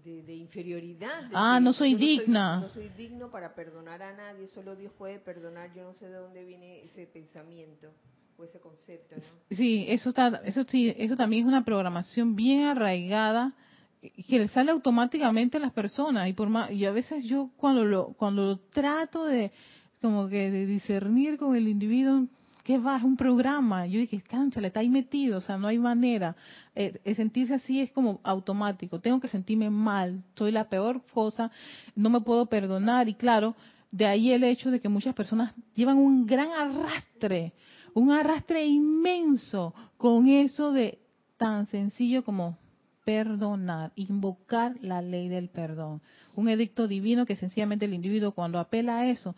de, 0.04 0.34
inferioridad. 0.34 1.30
ah, 1.32 1.58
no 1.60 1.72
soy 1.72 1.94
digna. 1.94 2.60
no 2.60 2.68
soy 2.68 2.90
digno 2.90 3.30
para 3.30 3.54
perdonar 3.54 4.02
a 4.02 4.14
nadie, 4.14 4.46
solo 4.46 4.76
Dios 4.76 4.92
puede 4.92 5.18
perdonar. 5.18 5.72
Yo 5.74 5.84
no 5.84 5.94
sé 5.94 6.08
de 6.08 6.16
dónde 6.16 6.44
viene 6.44 6.84
ese 6.84 7.06
pensamiento 7.06 7.90
o 8.36 8.44
ese 8.44 8.60
concepto. 8.60 9.16
Sí, 9.50 9.86
eso, 9.88 10.10
está, 10.10 10.42
eso, 10.44 10.64
sí, 10.64 10.94
eso 10.96 11.16
también 11.16 11.44
es 11.44 11.48
una 11.48 11.64
programación 11.64 12.36
bien 12.36 12.64
arraigada 12.64 13.54
que 14.00 14.38
le 14.38 14.48
sale 14.48 14.70
automáticamente 14.70 15.58
a 15.58 15.60
las 15.60 15.72
personas. 15.72 16.28
Y 16.28 16.32
por 16.32 16.48
más, 16.48 16.70
y 16.70 16.84
a 16.84 16.92
veces 16.92 17.24
yo 17.24 17.50
cuando 17.56 17.84
lo 17.84 18.14
cuando 18.14 18.46
lo 18.46 18.58
trato 18.58 19.24
de 19.24 19.52
como 20.00 20.28
que 20.28 20.50
de 20.50 20.66
discernir 20.66 21.36
con 21.36 21.56
el 21.56 21.68
individuo 21.68 22.26
que 22.64 22.78
va 22.78 22.96
es 22.96 23.02
un 23.02 23.16
programa. 23.16 23.86
Yo 23.86 24.00
dije 24.00 24.22
le 24.60 24.66
está 24.66 24.80
ahí 24.80 24.88
metido 24.88 25.38
o 25.38 25.40
sea 25.40 25.58
no 25.58 25.68
hay 25.68 25.78
manera 25.78 26.36
eh, 26.74 27.14
sentirse 27.14 27.54
así 27.54 27.80
es 27.80 27.92
como 27.92 28.20
automático. 28.22 29.00
Tengo 29.00 29.20
que 29.20 29.28
sentirme 29.28 29.70
mal 29.70 30.22
soy 30.36 30.52
la 30.52 30.68
peor 30.68 31.02
cosa 31.12 31.50
no 31.94 32.10
me 32.10 32.20
puedo 32.20 32.46
perdonar. 32.46 33.08
Y 33.08 33.14
claro 33.14 33.54
de 33.90 34.06
ahí 34.06 34.30
el 34.32 34.44
hecho 34.44 34.70
de 34.70 34.80
que 34.80 34.88
muchas 34.88 35.14
personas 35.14 35.52
llevan 35.74 35.98
un 35.98 36.26
gran 36.26 36.48
arrastre 36.50 37.52
un 37.92 38.12
arrastre 38.12 38.64
inmenso 38.64 39.74
con 39.96 40.28
eso 40.28 40.72
de 40.72 41.00
tan 41.36 41.66
sencillo 41.66 42.24
como 42.24 42.56
perdonar, 43.04 43.92
invocar 43.94 44.74
la 44.82 45.02
ley 45.02 45.28
del 45.28 45.48
perdón. 45.48 46.02
Un 46.34 46.48
edicto 46.48 46.86
divino 46.88 47.26
que 47.26 47.36
sencillamente 47.36 47.86
el 47.86 47.94
individuo 47.94 48.32
cuando 48.32 48.58
apela 48.58 48.98
a 48.98 49.08
eso, 49.08 49.34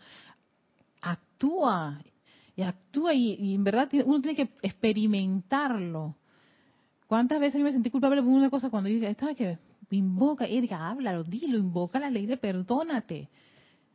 actúa 1.01 2.01
y 2.55 2.61
actúa 2.61 3.13
y, 3.13 3.55
en 3.55 3.63
verdad 3.63 3.89
uno 4.05 4.21
tiene 4.21 4.35
que 4.35 4.49
experimentarlo. 4.61 6.15
¿Cuántas 7.07 7.39
veces 7.39 7.59
yo 7.59 7.65
me 7.65 7.71
sentí 7.71 7.89
culpable 7.89 8.21
por 8.21 8.31
una 8.31 8.49
cosa 8.49 8.69
cuando 8.69 8.89
dije, 8.89 9.09
esta 9.09 9.33
que 9.33 9.57
invoca, 9.95 10.45
Erika, 10.45 10.89
háblalo, 10.89 11.23
dilo, 11.23 11.57
invoca 11.57 11.99
la 11.99 12.09
ley 12.09 12.25
de 12.25 12.37
perdónate. 12.37 13.29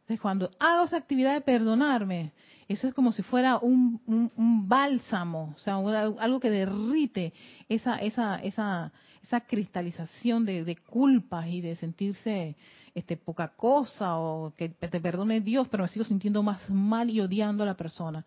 Entonces, 0.00 0.20
cuando 0.20 0.50
hago 0.58 0.84
esa 0.84 0.96
actividad 0.96 1.34
de 1.34 1.40
perdonarme, 1.40 2.32
eso 2.68 2.86
es 2.86 2.94
como 2.94 3.12
si 3.12 3.22
fuera 3.22 3.58
un, 3.58 4.00
un, 4.06 4.68
bálsamo, 4.68 5.54
o 5.56 5.58
sea, 5.58 5.76
algo 5.76 6.40
que 6.40 6.50
derrite 6.50 7.32
esa, 7.68 7.96
esa, 7.96 8.36
esa, 8.36 8.92
esa 9.22 9.40
cristalización 9.40 10.44
de, 10.44 10.64
de 10.64 10.76
culpas 10.76 11.46
y 11.48 11.60
de 11.60 11.76
sentirse 11.76 12.56
este, 12.94 13.16
poca 13.16 13.48
cosa 13.48 14.18
o 14.18 14.52
que 14.56 14.70
te 14.70 15.00
perdone 15.00 15.40
Dios, 15.40 15.68
pero 15.68 15.84
me 15.84 15.88
sigo 15.88 16.04
sintiendo 16.04 16.42
más 16.42 16.68
mal 16.68 17.08
y 17.10 17.20
odiando 17.20 17.62
a 17.62 17.66
la 17.66 17.76
persona. 17.76 18.24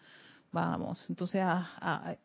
Vamos, 0.51 1.05
entonces 1.09 1.41
a, 1.43 2.15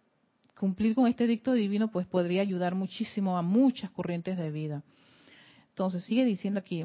cumplir 0.58 0.94
con 0.94 1.06
este 1.06 1.26
dicto 1.26 1.52
divino 1.52 1.88
pues 1.88 2.06
podría 2.06 2.42
ayudar 2.42 2.74
muchísimo 2.74 3.36
a 3.36 3.42
muchas 3.42 3.90
corrientes 3.90 4.38
de 4.38 4.50
vida. 4.50 4.82
Entonces 5.70 6.04
sigue 6.04 6.24
diciendo 6.24 6.60
aquí, 6.60 6.84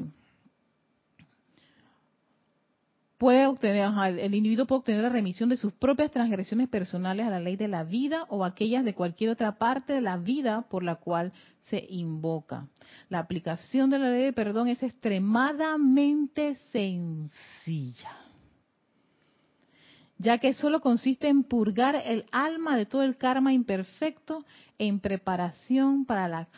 puede 3.22 3.46
obtener, 3.46 3.88
el 4.18 4.34
individuo 4.34 4.66
puede 4.66 4.80
obtener 4.80 5.02
la 5.02 5.08
remisión 5.08 5.48
de 5.48 5.56
sus 5.56 5.72
propias 5.72 6.10
transgresiones 6.10 6.68
personales 6.68 7.24
a 7.24 7.30
la 7.30 7.38
ley 7.38 7.54
de 7.54 7.68
la 7.68 7.84
vida 7.84 8.26
o 8.28 8.44
aquellas 8.44 8.84
de 8.84 8.96
cualquier 8.96 9.30
otra 9.30 9.58
parte 9.58 9.92
de 9.92 10.00
la 10.00 10.16
vida 10.16 10.62
por 10.62 10.82
la 10.82 10.96
cual 10.96 11.32
se 11.60 11.86
invoca. 11.88 12.66
La 13.10 13.20
aplicación 13.20 13.90
de 13.90 14.00
la 14.00 14.10
ley 14.10 14.24
de 14.24 14.32
perdón 14.32 14.66
es 14.66 14.82
extremadamente 14.82 16.56
sencilla, 16.72 18.10
ya 20.18 20.38
que 20.38 20.52
solo 20.54 20.80
consiste 20.80 21.28
en 21.28 21.44
purgar 21.44 21.94
el 22.04 22.24
alma 22.32 22.76
de 22.76 22.86
todo 22.86 23.04
el 23.04 23.16
karma 23.18 23.52
imperfecto 23.52 24.44
en 24.78 24.98
preparación 24.98 26.06
para 26.06 26.26
la 26.26 26.48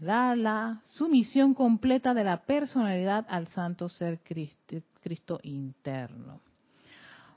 da 0.00 0.34
la 0.36 0.80
sumisión 0.84 1.54
completa 1.54 2.14
de 2.14 2.24
la 2.24 2.42
personalidad 2.42 3.26
al 3.28 3.48
santo 3.48 3.88
ser 3.88 4.20
Cristo 4.20 5.40
interno. 5.42 6.40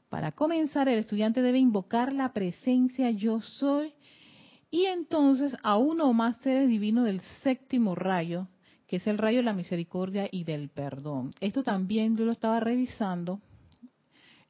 Para 0.10 0.32
comenzar, 0.32 0.88
el 0.88 1.00
estudiante 1.00 1.42
debe 1.42 1.60
invocar 1.60 2.14
la 2.14 2.34
presencia 2.34 3.12
yo 3.12 3.42
soy 3.42 3.94
y 4.72 4.86
entonces 4.86 5.56
a 5.64 5.78
uno 5.78 6.06
o 6.06 6.14
más 6.14 6.38
seres 6.38 6.68
divinos 6.68 7.06
del 7.06 7.22
séptimo 7.44 7.96
rayo, 7.96 8.48
que 8.88 8.98
es 8.98 9.08
el 9.08 9.18
rayo 9.18 9.38
de 9.38 9.44
la 9.44 9.54
misericordia 9.54 10.28
y 10.32 10.44
del 10.44 10.70
perdón. 10.70 11.32
Esto 11.42 11.64
también 11.64 12.16
yo 12.18 12.26
lo 12.26 12.32
estaba 12.32 12.60
revisando 12.60 13.42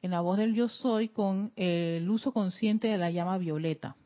en 0.02 0.10
la 0.10 0.20
voz 0.20 0.38
del 0.38 0.54
yo 0.54 0.68
soy 0.68 1.08
con 1.08 1.52
el 1.56 2.08
uso 2.08 2.32
consciente 2.32 2.88
de 2.88 2.98
la 2.98 3.10
llama 3.10 3.38
violeta 3.38 3.96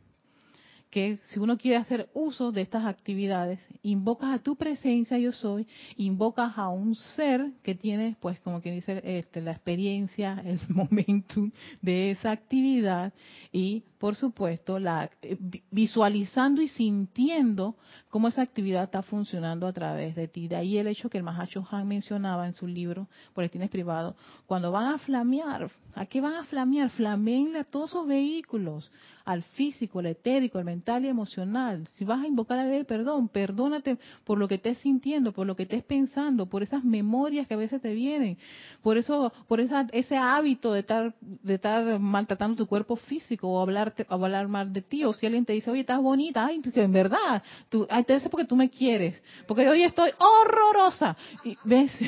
que 0.90 1.20
si 1.26 1.38
uno 1.38 1.56
quiere 1.56 1.76
hacer 1.76 2.10
uso 2.14 2.50
de 2.50 2.62
estas 2.62 2.84
actividades, 2.84 3.60
invocas 3.82 4.34
a 4.34 4.42
tu 4.42 4.56
presencia 4.56 5.18
yo 5.18 5.32
soy, 5.32 5.66
invocas 5.96 6.58
a 6.58 6.68
un 6.68 6.96
ser 6.96 7.52
que 7.62 7.74
tiene, 7.74 8.16
pues 8.20 8.40
como 8.40 8.60
quien 8.60 8.74
dice, 8.74 9.00
este, 9.04 9.40
la 9.40 9.52
experiencia, 9.52 10.42
el 10.44 10.60
momento 10.68 11.48
de 11.80 12.10
esa 12.10 12.32
actividad 12.32 13.12
y 13.52 13.84
por 14.00 14.16
supuesto, 14.16 14.78
la, 14.78 15.10
eh, 15.20 15.36
visualizando 15.70 16.62
y 16.62 16.68
sintiendo 16.68 17.76
cómo 18.08 18.28
esa 18.28 18.40
actividad 18.40 18.84
está 18.84 19.02
funcionando 19.02 19.66
a 19.66 19.74
través 19.74 20.16
de 20.16 20.26
ti. 20.26 20.48
De 20.48 20.56
ahí 20.56 20.78
el 20.78 20.86
hecho 20.86 21.10
que 21.10 21.18
el 21.18 21.22
Mahacho 21.22 21.62
Han 21.70 21.86
mencionaba 21.86 22.46
en 22.46 22.54
su 22.54 22.66
libro, 22.66 23.08
Boletines 23.34 23.68
Privados, 23.68 24.16
cuando 24.46 24.72
van 24.72 24.94
a 24.94 24.98
flamear, 24.98 25.70
¿a 25.94 26.06
qué 26.06 26.22
van 26.22 26.32
a 26.32 26.44
flamear? 26.44 26.88
Flameenle 26.88 27.58
a 27.58 27.64
todos 27.64 27.90
esos 27.90 28.06
vehículos, 28.06 28.90
al 29.26 29.42
físico, 29.42 29.98
al 29.98 30.06
etérico, 30.06 30.56
al 30.56 30.64
mental 30.64 30.79
y 30.86 31.06
emocional. 31.06 31.86
Si 31.96 32.04
vas 32.04 32.22
a 32.22 32.26
invocar 32.26 32.56
la 32.56 32.64
ley 32.64 32.76
del 32.76 32.86
perdón, 32.86 33.28
perdónate 33.28 33.98
por 34.24 34.38
lo 34.38 34.48
que 34.48 34.56
estés 34.56 34.78
sintiendo, 34.78 35.32
por 35.32 35.46
lo 35.46 35.54
que 35.54 35.64
estés 35.64 35.84
pensando, 35.84 36.46
por 36.46 36.62
esas 36.62 36.84
memorias 36.84 37.46
que 37.46 37.54
a 37.54 37.56
veces 37.56 37.80
te 37.80 37.94
vienen, 37.94 38.38
por 38.82 38.96
eso, 38.96 39.32
por 39.46 39.60
esa, 39.60 39.86
ese 39.92 40.16
hábito 40.16 40.72
de 40.72 40.80
estar, 40.80 41.14
de 41.20 41.54
estar 41.54 41.98
maltratando 41.98 42.56
tu 42.56 42.66
cuerpo 42.66 42.96
físico 42.96 43.48
o 43.48 43.60
hablar 43.60 43.94
a 44.08 44.14
hablar 44.14 44.48
mal 44.48 44.72
de 44.72 44.82
ti, 44.82 45.04
o 45.04 45.12
si 45.12 45.26
alguien 45.26 45.44
te 45.44 45.52
dice, 45.52 45.70
oye, 45.70 45.80
estás 45.80 46.00
bonita, 46.00 46.46
ay, 46.46 46.60
que 46.60 46.82
en 46.82 46.92
verdad, 46.92 47.42
tú, 47.68 47.86
ay, 47.90 48.04
te 48.04 48.18
porque 48.28 48.46
tú 48.46 48.56
me 48.56 48.70
quieres, 48.70 49.22
porque 49.46 49.68
hoy 49.68 49.82
estoy 49.82 50.10
horrorosa. 50.18 51.16
Y, 51.44 51.56
¿Ves? 51.64 51.92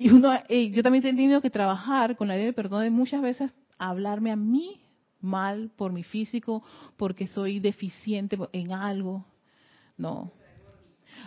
Y 0.00 0.10
uno, 0.10 0.32
yo 0.48 0.82
también 0.84 1.04
he 1.04 1.10
tenido 1.10 1.40
que 1.40 1.50
trabajar 1.50 2.16
con 2.16 2.28
la 2.28 2.36
ley 2.36 2.44
del 2.44 2.54
perdón 2.54 2.84
de 2.84 2.90
muchas 2.90 3.20
veces 3.20 3.50
hablarme 3.78 4.30
a 4.30 4.36
mí 4.36 4.80
mal 5.20 5.70
por 5.76 5.92
mi 5.92 6.04
físico, 6.04 6.62
porque 6.96 7.26
soy 7.26 7.60
deficiente 7.60 8.38
en 8.52 8.72
algo, 8.72 9.24
no. 9.96 10.30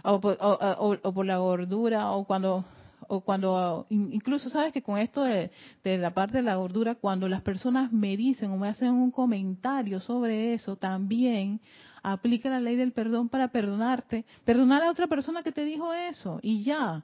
O, 0.03 0.15
o 0.15 1.13
por 1.13 1.25
la 1.25 1.37
gordura, 1.37 2.11
o 2.11 2.25
cuando 2.25 2.65
o 3.13 3.19
cuando 3.19 3.87
incluso 3.89 4.49
sabes 4.49 4.71
que 4.71 4.81
con 4.81 4.97
esto 4.97 5.23
de, 5.23 5.51
la 5.83 6.13
parte 6.13 6.37
de 6.37 6.43
la 6.43 6.55
gordura, 6.55 6.95
cuando 6.95 7.27
las 7.27 7.41
personas 7.41 7.91
me 7.91 8.15
dicen 8.15 8.51
o 8.51 8.57
me 8.57 8.69
hacen 8.69 8.93
un 8.93 9.11
comentario 9.11 9.99
sobre 9.99 10.53
eso, 10.53 10.77
también 10.77 11.59
aplica 12.03 12.49
la 12.49 12.61
ley 12.61 12.77
del 12.77 12.93
perdón 12.93 13.27
para 13.27 13.49
perdonarte, 13.49 14.23
perdonar 14.45 14.81
a 14.83 14.91
otra 14.91 15.07
persona 15.07 15.43
que 15.43 15.51
te 15.51 15.65
dijo 15.65 15.93
eso 15.93 16.39
y 16.41 16.63
ya. 16.63 17.03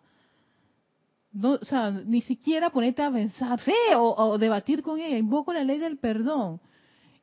No, 1.33 1.51
o 1.51 1.65
sea, 1.65 1.91
ni 1.91 2.21
siquiera 2.21 2.69
ponerte 2.69 3.03
a 3.03 3.11
pensar, 3.11 3.59
sí, 3.59 3.73
o, 3.95 4.37
debatir 4.37 4.81
con 4.81 4.99
ella, 4.99 5.17
invoco 5.17 5.51
la 5.51 5.65
ley 5.65 5.77
del 5.77 5.97
perdón. 5.97 6.61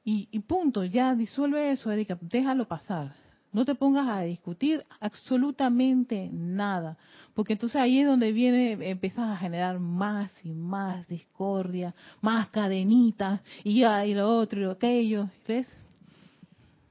Y, 0.04 0.28
y 0.30 0.40
punto, 0.40 0.84
ya 0.84 1.14
disuelve 1.14 1.70
eso, 1.70 1.90
Erika, 1.90 2.18
déjalo 2.20 2.68
pasar. 2.68 3.16
No 3.52 3.64
te 3.64 3.74
pongas 3.74 4.08
a 4.08 4.22
discutir 4.22 4.84
absolutamente 5.00 6.28
nada, 6.32 6.98
porque 7.34 7.52
entonces 7.52 7.80
ahí 7.80 8.00
es 8.00 8.06
donde 8.06 8.32
viene, 8.32 8.72
empiezas 8.90 9.30
a 9.30 9.36
generar 9.36 9.78
más 9.78 10.32
y 10.44 10.52
más 10.52 11.06
discordia, 11.06 11.94
más 12.20 12.48
cadenitas, 12.48 13.40
y 13.62 13.80
ya, 13.80 14.04
y 14.04 14.14
lo 14.14 14.28
otro 14.28 14.60
y 14.60 14.64
lo 14.64 14.72
aquello, 14.72 15.30
¿ves? 15.46 15.68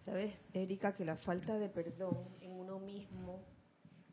Sabes, 0.05 0.33
Erika, 0.53 0.95
que 0.95 1.03
la 1.03 1.17
falta 1.17 1.59
de 1.59 1.67
perdón 1.67 2.17
en 2.41 2.51
uno 2.53 2.79
mismo 2.79 3.41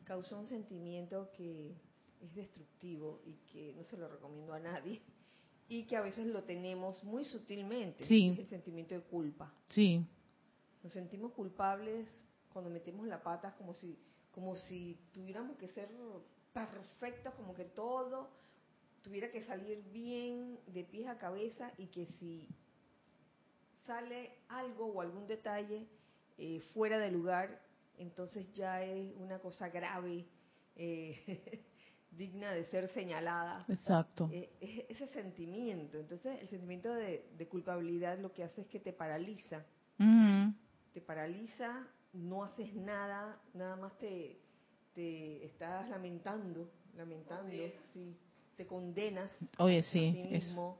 causa 0.03 0.35
un 0.35 0.45
sentimiento 0.45 1.31
que 1.37 1.73
es 2.21 2.35
destructivo 2.35 3.21
y 3.25 3.33
que 3.51 3.73
no 3.77 3.83
se 3.85 3.97
lo 3.97 4.09
recomiendo 4.09 4.53
a 4.53 4.59
nadie 4.59 5.01
y 5.71 5.85
que 5.85 5.95
a 5.95 6.01
veces 6.01 6.27
lo 6.27 6.43
tenemos 6.43 7.01
muy 7.01 7.23
sutilmente, 7.23 8.03
sí. 8.03 8.35
el 8.37 8.45
sentimiento 8.49 8.93
de 8.93 8.99
culpa. 8.99 9.53
Sí. 9.67 10.05
Nos 10.83 10.91
sentimos 10.91 11.31
culpables 11.31 12.09
cuando 12.51 12.69
metemos 12.69 13.07
la 13.07 13.23
pata 13.23 13.55
como 13.55 13.73
si 13.73 13.97
como 14.33 14.57
si 14.57 14.99
tuviéramos 15.13 15.57
que 15.57 15.69
ser 15.69 15.87
perfectos, 16.51 17.33
como 17.35 17.53
que 17.53 17.63
todo 17.63 18.29
tuviera 19.01 19.31
que 19.31 19.43
salir 19.43 19.81
bien 19.93 20.59
de 20.67 20.83
pies 20.83 21.07
a 21.07 21.17
cabeza 21.17 21.71
y 21.77 21.87
que 21.87 22.05
si 22.19 22.49
sale 23.85 24.39
algo 24.49 24.87
o 24.87 24.99
algún 24.99 25.25
detalle 25.25 25.87
eh, 26.37 26.59
fuera 26.73 26.99
de 26.99 27.11
lugar, 27.11 27.61
entonces 27.97 28.53
ya 28.53 28.83
es 28.83 29.15
una 29.15 29.39
cosa 29.39 29.69
grave, 29.69 30.25
eh, 30.75 31.63
digna 32.11 32.51
de 32.51 32.65
ser 32.65 32.89
señalada. 32.89 33.65
Exacto. 33.67 34.29
Eh, 34.31 34.85
ese 34.89 35.07
sentimiento, 35.07 35.97
entonces 35.97 36.39
el 36.41 36.47
sentimiento 36.47 36.93
de, 36.93 37.47
culpabilidad 37.49 38.19
lo 38.19 38.33
que 38.33 38.43
hace 38.43 38.61
es 38.61 38.67
que 38.67 38.79
te 38.79 38.93
paraliza. 38.93 39.65
Te 40.93 41.01
paraliza 41.01 41.87
no 42.13 42.43
haces 42.43 42.73
nada, 42.73 43.39
nada 43.53 43.75
más 43.75 43.97
te, 43.97 44.37
te 44.93 45.45
estás 45.45 45.87
lamentando, 45.89 46.69
lamentando, 46.95 47.51
sí, 47.93 48.17
te 48.57 48.65
condenas 48.65 49.31
Oye, 49.57 49.79
a 49.79 49.83
sí, 49.83 50.17
ti 50.19 50.27
mismo 50.27 50.77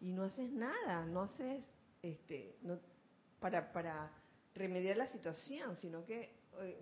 y 0.00 0.12
no 0.12 0.24
haces 0.24 0.50
nada, 0.52 1.06
no 1.06 1.22
haces 1.22 1.62
este 2.02 2.56
no 2.62 2.78
para 3.40 3.72
para 3.72 4.10
remediar 4.54 4.96
la 4.96 5.06
situación, 5.06 5.76
sino 5.76 6.04
que 6.04 6.22
eh, 6.22 6.30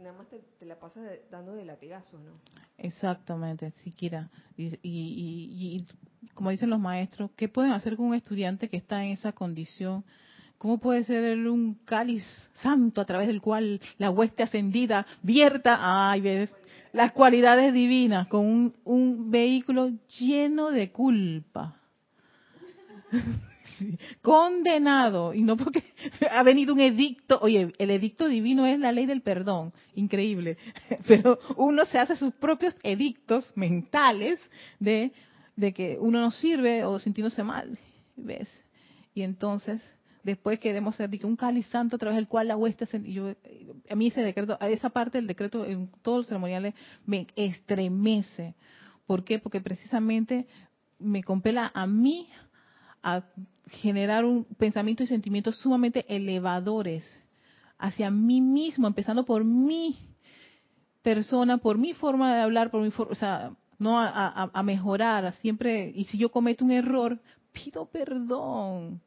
nada 0.01 0.17
más 0.17 0.27
te, 0.29 0.67
la 0.67 0.79
pasas 0.79 1.03
dando 1.31 1.53
de 1.55 1.65
latigazos, 1.65 2.21
¿no? 2.21 2.33
Exactamente, 2.79 3.71
siquiera. 3.83 4.31
Y, 4.57 4.67
y, 4.67 4.79
y, 4.83 5.77
y, 5.77 5.87
como 6.35 6.51
dicen 6.51 6.71
los 6.71 6.81
maestros, 6.81 7.31
¿qué 7.37 7.49
pueden 7.49 7.73
hacer 7.73 7.97
con 7.97 8.07
un 8.07 8.15
estudiante 8.15 8.69
que 8.69 8.77
está 8.77 9.05
en 9.05 9.13
esa 9.13 9.33
condición 9.33 10.05
¿Cómo 10.63 10.79
puede 10.79 11.03
ser 11.03 11.37
un 11.49 11.75
cáliz 11.85 12.23
santo 12.63 13.01
a 13.01 13.05
través 13.05 13.27
del 13.27 13.41
cual 13.41 13.81
la 13.99 14.13
hueste 14.13 14.45
ascendida 14.45 15.05
vierta, 15.21 16.09
ay, 16.09 16.49
las 16.93 17.11
cualidades 17.11 17.75
divinas 17.75 18.29
con 18.29 18.73
un, 18.85 19.29
vehículo 19.29 19.91
lleno 20.21 20.71
de 20.71 20.93
culpa? 20.93 21.81
condenado, 24.23 25.35
y 25.35 25.43
no 25.43 25.57
porque 25.57 25.85
ha 26.31 26.43
venido 26.43 26.75
un 26.75 26.81
edicto, 26.81 27.39
oye, 27.41 27.73
el 27.79 27.91
edicto 27.91 28.29
divino 28.29 28.67
es 28.67 28.79
la 28.79 28.93
ley 28.93 29.07
del 29.07 29.23
perdón, 29.23 29.73
increíble, 29.95 30.59
pero 31.07 31.39
uno 31.57 31.85
se 31.85 31.99
hace 31.99 32.17
sus 32.17 32.33
propios 32.35 32.75
edictos 32.83 33.51
mentales 33.55 34.39
de, 34.79 35.13
de 35.57 35.73
que 35.73 35.99
uno 36.01 36.21
no 36.21 36.31
sirve 36.31 36.85
o 36.85 36.99
sintiéndose 36.99 37.43
mal, 37.43 37.79
¿ves? 38.17 38.49
Y 39.15 39.23
entonces 39.23 39.83
después 40.23 40.59
que 40.59 40.69
debemos 40.69 40.97
ser 40.97 41.11
un 41.25 41.37
cáliz 41.37 41.67
santo 41.67 41.97
a 41.97 41.99
través 41.99 42.17
del 42.17 42.29
cual 42.29 42.49
la 42.49 42.57
hueste 42.57 42.87
yo 43.11 43.35
a 43.91 43.95
mí 43.97 44.07
ese 44.07 44.23
decreto 44.23 44.57
esa 44.61 44.91
parte 44.91 45.19
del 45.19 45.27
decreto 45.27 45.65
en 45.65 45.91
todos 46.01 46.19
los 46.19 46.27
ceremoniales 46.29 46.75
me 47.07 47.27
estremece 47.35 48.55
¿por 49.07 49.25
qué? 49.25 49.41
porque 49.41 49.61
precisamente 49.61 50.47
me 50.99 51.25
compela 51.25 51.73
a 51.75 51.87
mí 51.87 52.29
a 53.03 53.25
generar 53.69 54.25
un 54.25 54.45
pensamiento 54.45 55.03
y 55.03 55.07
sentimientos 55.07 55.57
sumamente 55.59 56.05
elevadores 56.09 57.05
hacia 57.79 58.11
mí 58.11 58.41
mismo 58.41 58.87
empezando 58.87 59.25
por 59.25 59.45
mi 59.45 59.99
persona 61.03 61.59
por 61.59 61.79
mi 61.79 61.95
forma 61.95 62.35
de 62.35 62.43
hablar 62.43 62.71
por 62.71 62.83
mi 62.83 62.91
forma 62.91 63.12
o 63.12 63.17
sea 63.17 63.53
no 63.79 63.99
a, 63.99 64.51
a 64.53 64.62
mejorar 64.62 65.33
siempre 65.41 65.93
y 65.95 66.05
si 66.05 66.19
yo 66.19 66.31
cometo 66.31 66.65
un 66.65 66.71
error 66.71 67.19
pido 67.53 67.87
perdón 67.87 69.01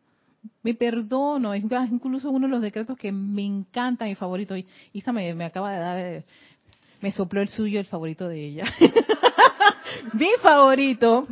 me 0.63 0.73
perdono, 0.73 1.53
es 1.53 1.63
incluso 1.91 2.29
uno 2.29 2.47
de 2.47 2.51
los 2.51 2.61
decretos 2.61 2.97
que 2.97 3.11
me 3.11 3.43
encanta, 3.43 4.05
mi 4.05 4.15
favorito. 4.15 4.55
Isa 4.93 5.11
me, 5.11 5.33
me 5.33 5.45
acaba 5.45 5.71
de 5.71 5.79
dar, 5.79 5.97
eh, 5.97 6.25
me 7.01 7.11
sopló 7.11 7.41
el 7.41 7.49
suyo, 7.49 7.79
el 7.79 7.85
favorito 7.85 8.27
de 8.27 8.45
ella. 8.45 8.65
mi 10.13 10.29
favorito, 10.41 11.27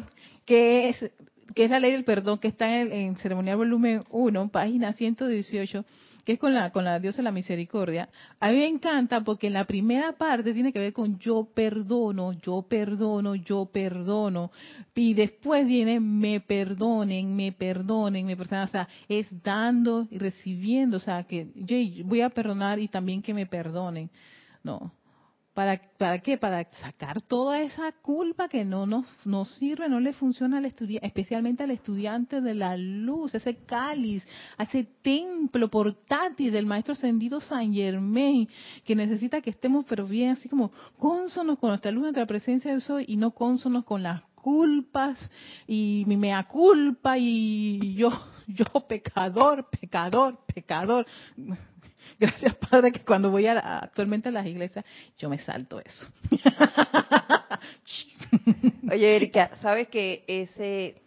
que 0.46 0.90
es, 0.90 1.12
que 1.54 1.66
es 1.66 1.72
la 1.72 1.80
ley 1.80 1.92
del 1.92 2.04
perdón, 2.04 2.40
que 2.40 2.48
está 2.48 2.80
en, 2.80 2.92
en 2.92 3.18
Ceremonial 3.18 3.58
Volumen 3.58 4.04
1, 4.10 4.50
página 4.50 4.94
118, 4.94 5.86
que 6.24 6.34
es 6.34 6.40
con 6.40 6.54
la, 6.54 6.72
con 6.72 6.86
la 6.86 7.00
diosa 7.00 7.18
de 7.18 7.24
la 7.24 7.32
misericordia, 7.32 8.10
a 8.40 8.50
mí 8.50 8.58
me 8.58 8.68
encanta 8.68 9.22
porque 9.22 9.48
en 9.48 9.54
la 9.54 9.66
primera 9.66 10.14
parte 10.14 10.54
tiene 10.54 10.72
que 10.72 10.80
ver 10.80 10.94
con 10.94 11.20
yo 11.20 11.50
perdono, 11.54 12.34
yo 12.34 12.66
perdono, 12.68 13.36
yo 13.36 13.66
perdono, 13.66 14.52
y 14.96 15.14
después 15.14 15.68
viene 15.68 16.00
me 16.00 16.40
perdonen, 16.40 17.36
me 17.36 17.52
perdonen, 17.52 18.26
me 18.26 18.38
perdonen, 18.38 18.64
o 18.64 18.72
sea, 18.72 18.88
es 19.10 19.28
dando 19.44 20.08
y 20.10 20.18
recibiendo, 20.18 20.98
o 20.98 21.02
sea, 21.02 21.24
que 21.24 21.48
yo 21.56 21.76
voy 22.06 22.22
a 22.22 22.30
perdonar 22.30 22.80
y 22.80 22.88
también 22.88 23.22
que 23.22 23.34
me 23.34 23.46
perdonen, 23.46 24.10
no. 24.64 24.94
¿Para, 25.54 25.80
¿Para 26.00 26.18
qué? 26.20 26.38
Para 26.40 26.64
sacar 26.82 27.22
toda 27.22 27.62
esa 27.62 27.92
culpa 27.92 28.50
que 28.50 28.66
no 28.66 28.88
nos, 28.88 29.06
sirve, 29.60 29.88
no 29.88 30.00
le 30.00 30.14
funciona 30.14 30.58
al 30.58 30.66
estudiante, 30.66 31.06
especialmente 31.06 31.64
al 31.64 31.70
estudiante 31.70 32.42
de 32.42 32.56
la 32.56 32.76
luz, 32.76 33.36
ese 33.36 33.58
cáliz, 33.58 34.26
ese 34.58 34.84
templo 35.04 35.70
portátil 35.70 36.52
del 36.52 36.66
Maestro 36.66 36.94
Ascendido 36.94 37.40
San 37.40 37.72
Germain, 37.72 38.50
que 38.84 38.96
necesita 38.96 39.42
que 39.42 39.52
estemos 39.52 39.86
pero 39.88 40.08
bien, 40.08 40.32
así 40.32 40.50
como 40.50 40.72
cónsonos 40.98 41.60
con 41.60 41.70
nuestra 41.70 41.92
luz, 41.92 42.02
nuestra 42.02 42.26
presencia 42.26 42.72
del 42.72 42.82
sol 42.82 43.04
y 43.06 43.16
no 43.16 43.32
cónsonos 43.32 43.84
con 43.86 44.02
las 44.02 44.24
culpas 44.34 45.18
y 45.68 46.04
mi 46.08 46.18
mea 46.18 46.44
culpa 46.48 47.18
y 47.20 47.94
yo, 47.94 48.10
yo 48.48 48.66
pecador, 48.88 49.70
pecador, 49.70 50.40
pecador. 50.48 51.06
Gracias, 52.20 52.56
Padre, 52.56 52.92
que 52.92 53.02
cuando 53.02 53.32
voy 53.32 53.48
a, 53.48 53.80
actualmente 53.80 54.30
a 54.30 54.32
las 54.32 54.46
iglesias, 54.46 54.86
yo 55.18 55.30
me 55.30 55.40
salto 55.40 55.80
eso. 55.80 56.08
Oye, 58.92 59.16
Erika, 59.16 59.52
sabes 59.62 59.88
que 59.88 60.24
ese, 60.28 61.02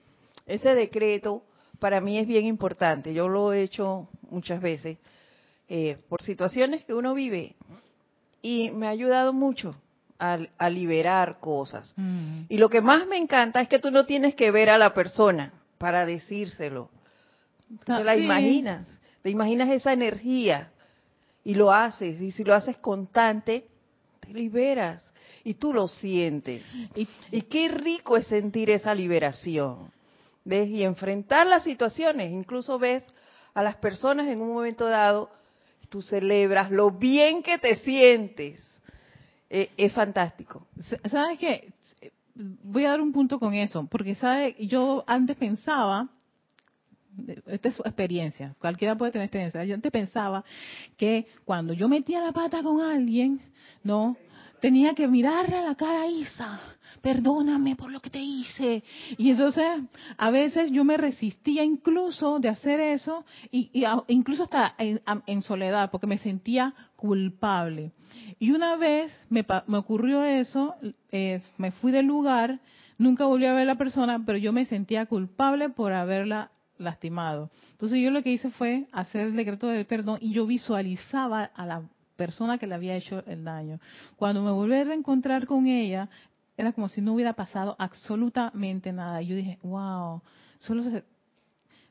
ese 0.47 0.75
decreto 0.75 1.45
para 1.79 2.01
mí 2.01 2.19
es 2.19 2.27
bien 2.27 2.47
importante. 2.47 3.13
Yo 3.13 3.29
lo 3.29 3.53
he 3.53 3.63
hecho 3.63 4.09
muchas 4.31 4.61
veces 4.61 4.99
eh, 5.69 5.99
por 6.09 6.23
situaciones 6.23 6.85
que 6.85 6.95
uno 6.95 7.15
vive 7.15 7.55
y 8.43 8.71
me 8.71 8.87
ha 8.87 8.91
ayudado 8.91 9.33
mucho 9.33 9.77
a, 10.19 10.39
a 10.59 10.71
liberar 10.71 11.39
cosas. 11.41 11.93
Mm. 11.97 12.43
Y 12.49 12.59
lo 12.59 12.69
que 12.69 12.81
más 12.81 13.07
me 13.07 13.19
encanta 13.19 13.61
es 13.61 13.69
que 13.69 13.79
tú 13.79 13.91
no 13.91 14.07
tienes 14.07 14.35
que 14.35 14.51
ver 14.51 14.71
a 14.71 14.79
la 14.79 14.95
persona 14.95 15.53
para 15.79 16.07
decírselo. 16.07 16.91
Te 17.85 18.05
la 18.05 18.17
imaginas, 18.17 18.87
te 19.23 19.31
imaginas 19.31 19.69
esa 19.71 19.93
energía 19.93 20.71
y 21.47 21.55
lo 21.55 21.73
haces. 21.73 22.21
Y 22.21 22.33
si 22.33 22.43
lo 22.43 22.55
haces 22.55 22.77
constante, 22.79 23.69
te 24.19 24.35
liberas 24.35 25.01
y 25.45 25.55
tú 25.55 25.73
lo 25.73 25.87
sientes. 25.87 26.65
Y, 26.97 27.43
qué 27.43 27.69
rico 27.69 28.17
es 28.17 28.27
sentir 28.27 28.69
esa 28.69 28.93
liberación. 28.93 29.93
¿Ves? 30.45 30.69
Y 30.69 30.83
enfrentar 30.83 31.47
las 31.47 31.63
situaciones. 31.63 32.33
Incluso 32.33 32.81
ves 32.81 33.05
a 33.55 33.63
las 33.63 33.77
personas 33.77 34.27
en 34.27 34.41
un 34.41 34.53
momento 34.53 34.87
dado, 34.87 35.31
tú 35.89 36.03
celebras 36.03 36.73
lo 36.73 36.91
bien 36.91 37.45
que 37.45 37.59
te 37.59 37.77
sientes. 37.77 38.61
Eh, 39.49 39.71
es 39.77 39.93
fantástico. 39.93 40.67
¿Sabes 41.09 41.39
qué? 41.39 41.73
Voy 42.35 42.85
a 42.87 42.91
dar 42.91 43.01
un 43.01 43.13
punto 43.13 43.39
con 43.39 43.55
eso, 43.55 43.87
porque 43.89 44.17
¿sabes? 44.17 44.57
yo 44.59 45.05
antes 45.07 45.37
pensaba 45.37 46.09
esta 47.47 47.69
es 47.69 47.75
su 47.75 47.83
experiencia, 47.83 48.55
cualquiera 48.59 48.97
puede 48.97 49.13
tener 49.13 49.27
experiencia. 49.27 49.65
Yo 49.65 49.75
antes 49.75 49.93
pensaba 49.93 50.45
que 50.97 51.27
cuando 51.45 51.73
yo 51.73 51.89
metía 51.89 52.21
la 52.21 52.33
pata 52.33 52.63
con 52.63 52.81
alguien, 52.81 53.41
no, 53.83 54.17
tenía 54.61 54.95
que 54.95 55.09
mirarle 55.09 55.57
a 55.57 55.63
la 55.63 55.75
cara 55.75 56.07
Isa, 56.07 56.61
perdóname 57.01 57.77
por 57.77 57.91
lo 57.91 58.01
que 58.01 58.11
te 58.11 58.21
hice. 58.21 58.83
Y 59.17 59.31
entonces 59.31 59.67
a 60.17 60.31
veces 60.31 60.71
yo 60.71 60.85
me 60.85 60.97
resistía 60.97 61.65
incluso 61.65 62.39
de 62.39 62.49
hacer 62.49 62.81
eso, 62.81 63.25
y, 63.51 63.71
incluso 64.09 64.45
hasta 64.45 64.75
en, 64.79 65.43
soledad, 65.43 65.91
porque 65.91 66.07
me 66.07 66.19
sentía 66.19 66.75
culpable. 66.97 67.93
Y 68.39 68.51
una 68.51 68.77
vez 68.77 69.13
me, 69.31 69.47
me 69.67 69.79
ocurrió 69.79 70.25
eso, 70.25 70.75
eh, 71.11 71.41
me 71.57 71.71
fui 71.73 71.93
del 71.93 72.07
lugar, 72.07 72.61
nunca 72.99 73.27
volví 73.27 73.47
a 73.47 73.53
ver 73.53 73.63
a 73.63 73.73
la 73.73 73.79
persona, 73.79 74.23
pero 74.25 74.39
yo 74.39 74.53
me 74.53 74.65
sentía 74.65 75.07
culpable 75.07 75.69
por 75.69 75.93
haberla 75.93 76.51
lastimado. 76.79 77.51
Entonces 77.73 78.01
yo 78.01 78.11
lo 78.11 78.23
que 78.23 78.33
hice 78.33 78.51
fue 78.51 78.87
hacer 78.93 79.29
el 79.29 79.37
decreto 79.37 79.69
del 79.69 79.87
perdón 79.87 80.19
y 80.21 80.33
yo 80.33 80.47
visualizaba 80.47 81.45
a 81.45 81.67
la 81.67 81.83
persona 82.17 82.59
que 82.59 82.67
le 82.67 82.75
había 82.75 82.97
hecho 82.97 83.23
el 83.27 83.45
daño. 83.45 83.79
Cuando 84.17 84.43
me 84.43 84.51
volví 84.51 84.75
a 84.75 84.85
reencontrar 84.85 85.47
con 85.47 85.67
ella, 85.67 86.09
era 86.57 86.73
como 86.73 86.89
si 86.89 87.01
no 87.01 87.15
hubiera 87.15 87.35
pasado 87.35 87.77
absolutamente 87.79 88.93
nada. 88.93 89.21
Yo 89.23 89.37
dije, 89.37 89.59
wow, 89.63 90.23
solo 90.59 90.83
se, 90.83 91.05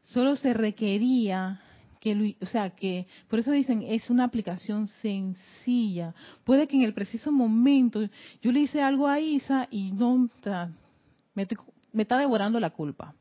solo 0.02 0.36
se 0.36 0.54
requería 0.54 1.62
que, 2.00 2.36
o 2.41 2.45
sea, 2.45 2.71
que 2.71 3.08
por 3.30 3.39
eso 3.39 3.52
dicen, 3.52 3.84
es 3.84 4.10
una 4.10 4.26
aplicación 4.26 4.88
sencilla. 4.88 6.13
Puede 6.43 6.67
que 6.67 6.76
en 6.76 6.84
el 6.84 6.93
preciso 6.93 7.32
momento 7.32 8.02
yo 8.41 8.52
le 8.52 8.62
hice 8.62 8.82
algo 8.82 9.08
a 9.08 9.19
Isa 9.19 9.67
y 9.71 9.91
no, 9.91 10.30
me, 11.34 11.48
me 11.93 12.02
está 12.04 12.17
devorando 12.17 12.60
la 12.60 12.71
culpa 12.71 13.13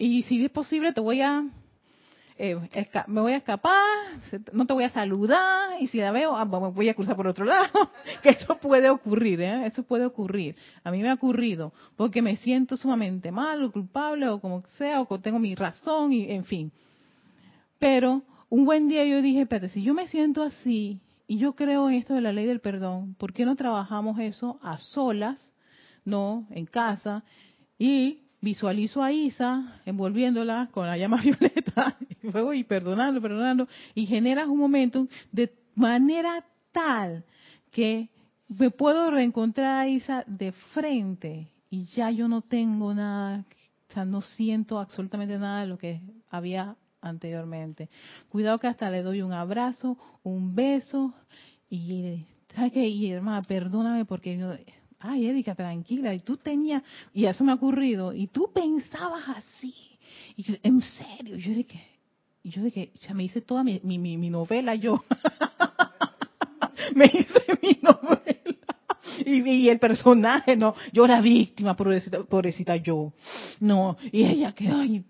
y 0.00 0.22
si 0.22 0.42
es 0.42 0.50
posible, 0.50 0.94
te 0.94 1.00
voy 1.02 1.20
a, 1.20 1.44
eh, 2.38 2.56
me 3.06 3.20
voy 3.20 3.32
a 3.32 3.36
escapar, 3.36 3.84
no 4.54 4.66
te 4.66 4.72
voy 4.72 4.84
a 4.84 4.88
saludar, 4.88 5.74
y 5.78 5.88
si 5.88 5.98
la 5.98 6.10
veo, 6.10 6.34
ah, 6.34 6.44
voy 6.44 6.88
a 6.88 6.94
cruzar 6.94 7.16
por 7.16 7.28
otro 7.28 7.44
lado. 7.44 7.68
que 8.22 8.30
eso 8.30 8.56
puede 8.56 8.88
ocurrir, 8.88 9.42
¿eh? 9.42 9.66
Eso 9.66 9.82
puede 9.82 10.06
ocurrir. 10.06 10.56
A 10.84 10.90
mí 10.90 11.02
me 11.02 11.10
ha 11.10 11.14
ocurrido, 11.14 11.74
porque 11.96 12.22
me 12.22 12.36
siento 12.36 12.78
sumamente 12.78 13.30
mal 13.30 13.62
o 13.62 13.70
culpable, 13.70 14.26
o 14.30 14.40
como 14.40 14.62
sea, 14.78 15.02
o 15.02 15.20
tengo 15.20 15.38
mi 15.38 15.54
razón, 15.54 16.14
y 16.14 16.30
en 16.30 16.46
fin. 16.46 16.72
Pero 17.78 18.22
un 18.48 18.64
buen 18.64 18.88
día 18.88 19.04
yo 19.04 19.20
dije, 19.20 19.42
espérate, 19.42 19.68
si 19.68 19.82
yo 19.82 19.92
me 19.92 20.08
siento 20.08 20.42
así, 20.42 21.02
y 21.26 21.36
yo 21.36 21.52
creo 21.52 21.90
en 21.90 21.96
esto 21.96 22.14
de 22.14 22.22
la 22.22 22.32
ley 22.32 22.46
del 22.46 22.60
perdón, 22.60 23.16
¿por 23.16 23.34
qué 23.34 23.44
no 23.44 23.54
trabajamos 23.54 24.18
eso 24.18 24.58
a 24.62 24.78
solas, 24.78 25.52
no, 26.06 26.46
en 26.48 26.64
casa, 26.64 27.22
y 27.78 28.19
visualizo 28.40 29.02
a 29.02 29.12
Isa 29.12 29.80
envolviéndola 29.84 30.68
con 30.72 30.86
la 30.86 30.96
llama 30.96 31.20
violeta 31.22 31.96
y 32.22 32.30
luego 32.30 32.52
y 32.54 32.64
perdonando, 32.64 33.20
perdonando 33.20 33.68
y 33.94 34.06
generas 34.06 34.48
un 34.48 34.58
momento 34.58 35.06
de 35.32 35.52
manera 35.74 36.44
tal 36.72 37.24
que 37.70 38.08
me 38.48 38.70
puedo 38.70 39.10
reencontrar 39.10 39.82
a 39.82 39.88
Isa 39.88 40.24
de 40.26 40.52
frente 40.52 41.48
y 41.70 41.84
ya 41.86 42.10
yo 42.10 42.26
no 42.28 42.42
tengo 42.42 42.92
nada, 42.92 43.44
o 43.88 43.92
sea, 43.92 44.04
no 44.04 44.20
siento 44.22 44.80
absolutamente 44.80 45.38
nada 45.38 45.60
de 45.60 45.66
lo 45.68 45.78
que 45.78 46.00
había 46.28 46.76
anteriormente. 47.00 47.88
Cuidado 48.28 48.58
que 48.58 48.66
hasta 48.66 48.90
le 48.90 49.02
doy 49.02 49.22
un 49.22 49.32
abrazo, 49.32 49.96
un 50.24 50.54
beso 50.54 51.14
y 51.68 52.26
¿sabes 52.54 52.72
qué? 52.72 52.86
Y 52.86 53.10
hermana, 53.10 53.42
perdóname 53.42 54.04
porque 54.04 54.36
ay, 55.00 55.26
Erika, 55.26 55.54
tranquila, 55.54 56.14
y 56.14 56.20
tú 56.20 56.36
tenías, 56.36 56.82
y 57.12 57.24
eso 57.24 57.42
me 57.42 57.52
ha 57.52 57.54
ocurrido, 57.54 58.12
y 58.12 58.26
tú 58.26 58.50
pensabas 58.52 59.28
así, 59.28 59.74
y 60.36 60.44
en 60.62 60.80
serio, 60.82 61.36
yo 61.36 61.54
dije, 61.54 61.82
y 62.42 62.50
yo 62.50 62.62
dije, 62.62 62.92
ya 63.06 63.14
me 63.14 63.24
hice 63.24 63.40
toda 63.40 63.64
mi, 63.64 63.80
mi, 63.82 63.98
mi, 63.98 64.30
novela 64.30 64.74
yo, 64.74 65.02
me 66.94 67.06
hice 67.06 67.40
mi 67.62 67.78
novela, 67.82 68.56
y, 69.24 69.68
el 69.68 69.78
personaje, 69.78 70.56
no, 70.56 70.74
yo 70.92 71.04
era 71.04 71.20
víctima, 71.20 71.74
pobrecita, 71.74 72.22
pobrecita 72.24 72.76
yo, 72.76 73.12
no, 73.60 73.96
y 74.12 74.24
ella 74.24 74.52
que, 74.52 74.68
ay, 74.68 75.04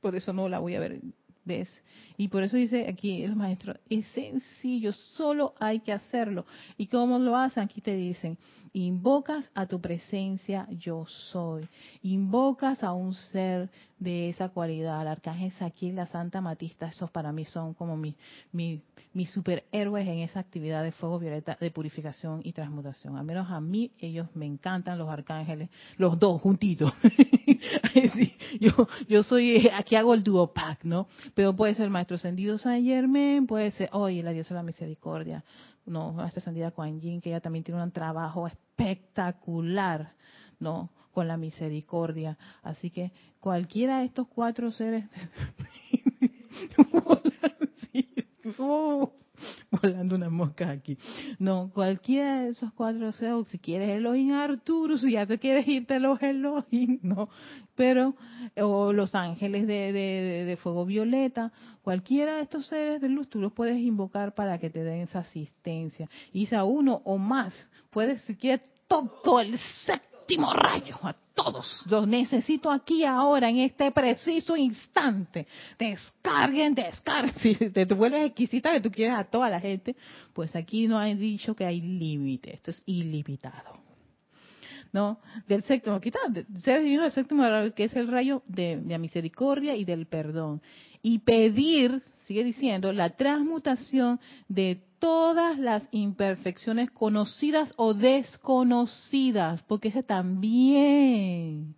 por 0.00 0.16
eso 0.16 0.32
no 0.32 0.48
la 0.48 0.58
voy 0.58 0.74
a 0.74 0.80
ver, 0.80 1.00
¿ves? 1.44 1.82
Y 2.16 2.28
por 2.28 2.42
eso 2.42 2.56
dice 2.56 2.86
aquí 2.88 3.22
el 3.22 3.36
maestro, 3.36 3.74
es 3.88 4.06
sencillo, 4.08 4.92
solo 4.92 5.54
hay 5.58 5.80
que 5.80 5.92
hacerlo. 5.92 6.46
¿Y 6.76 6.86
cómo 6.86 7.18
lo 7.18 7.36
hacen? 7.36 7.62
Aquí 7.62 7.80
te 7.80 7.94
dicen, 7.94 8.38
invocas 8.72 9.50
a 9.54 9.66
tu 9.66 9.80
presencia 9.80 10.66
yo 10.70 11.06
soy, 11.06 11.68
invocas 12.02 12.82
a 12.82 12.92
un 12.92 13.14
ser 13.14 13.70
de 13.98 14.28
esa 14.28 14.50
cualidad, 14.50 15.00
el 15.00 15.08
arcángel 15.08 15.52
aquí 15.60 15.90
la 15.90 16.06
Santa 16.06 16.42
Matista, 16.42 16.86
esos 16.86 17.10
para 17.10 17.32
mí 17.32 17.46
son 17.46 17.72
como 17.72 17.96
mis 17.96 18.14
mi, 18.52 18.82
mi 19.14 19.24
superhéroes 19.24 20.06
en 20.06 20.18
esa 20.18 20.40
actividad 20.40 20.82
de 20.82 20.92
fuego 20.92 21.18
violeta 21.18 21.56
de 21.58 21.70
purificación 21.70 22.40
y 22.44 22.52
transmutación. 22.52 23.16
Al 23.16 23.24
menos 23.24 23.50
a 23.50 23.60
mí 23.60 23.90
ellos 23.98 24.28
me 24.34 24.44
encantan 24.44 24.98
los 24.98 25.08
arcángeles, 25.08 25.70
los 25.96 26.18
dos 26.18 26.42
juntitos. 26.42 26.92
yo, 28.60 28.88
yo 29.08 29.22
soy, 29.22 29.68
aquí 29.72 29.96
hago 29.96 30.12
el 30.12 30.22
duopac, 30.22 30.84
¿no? 30.84 31.06
Pero 31.34 31.56
puede 31.56 31.74
ser 31.74 31.84
el 31.84 31.90
Maestro 32.06 32.28
Ascendido 32.28 32.56
San 32.56 32.84
Germain, 32.84 33.48
puede 33.48 33.72
ser, 33.72 33.90
oye, 33.90 34.22
la 34.22 34.30
diosa 34.30 34.54
de 34.54 34.60
la 34.60 34.62
misericordia, 34.62 35.42
no, 35.86 36.12
Maestra 36.12 36.38
Ascendida 36.38 36.70
Kuan 36.70 37.00
Yin, 37.00 37.20
que 37.20 37.30
ella 37.30 37.40
también 37.40 37.64
tiene 37.64 37.82
un 37.82 37.90
trabajo 37.90 38.46
espectacular, 38.46 40.12
¿no? 40.60 40.90
Con 41.10 41.26
la 41.26 41.36
misericordia. 41.36 42.38
Así 42.62 42.90
que 42.90 43.10
cualquiera 43.40 43.98
de 43.98 44.04
estos 44.04 44.28
cuatro 44.28 44.70
seres 44.70 45.04
uh, 48.56 49.08
volando 49.70 50.14
una 50.14 50.30
mosca 50.30 50.70
aquí. 50.70 50.98
No, 51.38 51.70
cualquiera 51.72 52.42
de 52.42 52.50
esos 52.50 52.72
cuatro 52.72 53.12
seres, 53.12 53.48
si 53.48 53.58
quieres 53.58 53.90
Elohim 53.90 54.32
Arturo, 54.32 54.98
si 54.98 55.12
ya 55.12 55.26
te 55.26 55.38
quieres 55.38 55.66
irte 55.68 55.98
los 56.00 56.20
Elohim, 56.22 56.98
no, 57.02 57.28
pero, 57.74 58.14
o 58.56 58.92
los 58.92 59.14
ángeles 59.14 59.66
de, 59.66 59.92
de, 59.92 60.44
de, 60.44 60.56
fuego 60.56 60.86
violeta, 60.86 61.52
cualquiera 61.82 62.36
de 62.36 62.42
estos 62.42 62.66
seres 62.66 63.00
de 63.00 63.08
luz, 63.08 63.28
tú 63.28 63.40
los 63.40 63.52
puedes 63.52 63.78
invocar 63.78 64.34
para 64.34 64.58
que 64.58 64.70
te 64.70 64.82
den 64.82 65.02
esa 65.02 65.20
asistencia. 65.20 66.08
Y 66.32 66.52
a 66.54 66.64
uno 66.64 67.02
o 67.04 67.18
más, 67.18 67.52
puedes, 67.90 68.22
si 68.22 68.36
quieres, 68.36 68.62
todo 68.88 69.40
el 69.40 69.58
sector 69.84 70.15
séptimo 70.26 70.52
rayo 70.52 70.96
a 71.02 71.14
todos. 71.34 71.84
Los 71.88 72.08
necesito 72.08 72.70
aquí 72.70 73.04
ahora, 73.04 73.48
en 73.48 73.58
este 73.58 73.90
preciso 73.92 74.56
instante. 74.56 75.46
Descarguen, 75.78 76.74
descarguen. 76.74 77.34
Si 77.40 77.54
te, 77.54 77.84
vuelves 77.84 78.26
exquisita 78.26 78.72
que 78.72 78.80
tú 78.80 78.90
quieres 78.90 79.16
a 79.16 79.24
toda 79.24 79.48
la 79.48 79.60
gente, 79.60 79.94
pues 80.32 80.54
aquí 80.56 80.88
no 80.88 80.98
hay 80.98 81.14
dicho 81.14 81.54
que 81.54 81.64
hay 81.64 81.80
límite. 81.80 82.54
Esto 82.54 82.72
es 82.72 82.82
ilimitado. 82.86 83.78
¿no? 84.92 85.20
Del 85.46 85.62
séptimo, 85.62 86.00
quita, 86.00 86.18
ser 86.62 86.82
divino 86.82 87.02
del 87.02 87.12
séptimo 87.12 87.42
rayo, 87.42 87.74
que 87.74 87.84
es 87.84 87.94
el 87.94 88.08
rayo 88.08 88.42
de, 88.46 88.78
de, 88.78 88.92
la 88.92 88.98
misericordia 88.98 89.76
y 89.76 89.84
del 89.84 90.06
perdón. 90.06 90.60
Y 91.02 91.20
pedir, 91.20 92.02
sigue 92.26 92.42
diciendo, 92.42 92.92
la 92.92 93.10
transmutación 93.10 94.20
de 94.48 94.82
todas 94.98 95.58
las 95.58 95.88
imperfecciones 95.92 96.90
conocidas 96.90 97.72
o 97.76 97.94
desconocidas, 97.94 99.62
porque 99.62 99.88
ese 99.88 100.02
también. 100.02 101.76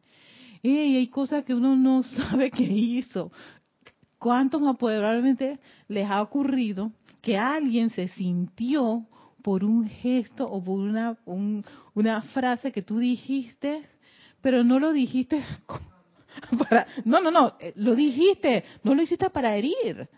y 0.62 0.96
hay 0.96 1.08
cosas 1.08 1.44
que 1.44 1.54
uno 1.54 1.76
no 1.76 2.02
sabe 2.02 2.50
que 2.50 2.64
hizo. 2.64 3.30
¿Cuántos 4.18 4.60
probablemente 4.78 5.60
les 5.86 6.10
ha 6.10 6.22
ocurrido 6.22 6.92
que 7.20 7.36
alguien 7.36 7.90
se 7.90 8.08
sintió 8.08 9.06
por 9.42 9.64
un 9.64 9.86
gesto 9.88 10.50
o 10.50 10.64
por 10.64 10.80
una, 10.80 11.16
una 11.94 12.22
frase 12.22 12.72
que 12.72 12.82
tú 12.82 12.98
dijiste, 12.98 13.86
pero 14.40 14.64
no 14.64 14.80
lo 14.80 14.92
dijiste 14.92 15.44
para... 16.58 16.86
No, 17.04 17.20
no, 17.20 17.30
no, 17.30 17.54
eh, 17.60 17.72
lo 17.76 17.94
dijiste, 17.94 18.64
no 18.82 18.94
lo 18.94 19.02
hiciste 19.02 19.30
para 19.30 19.54
herir. 19.56 20.08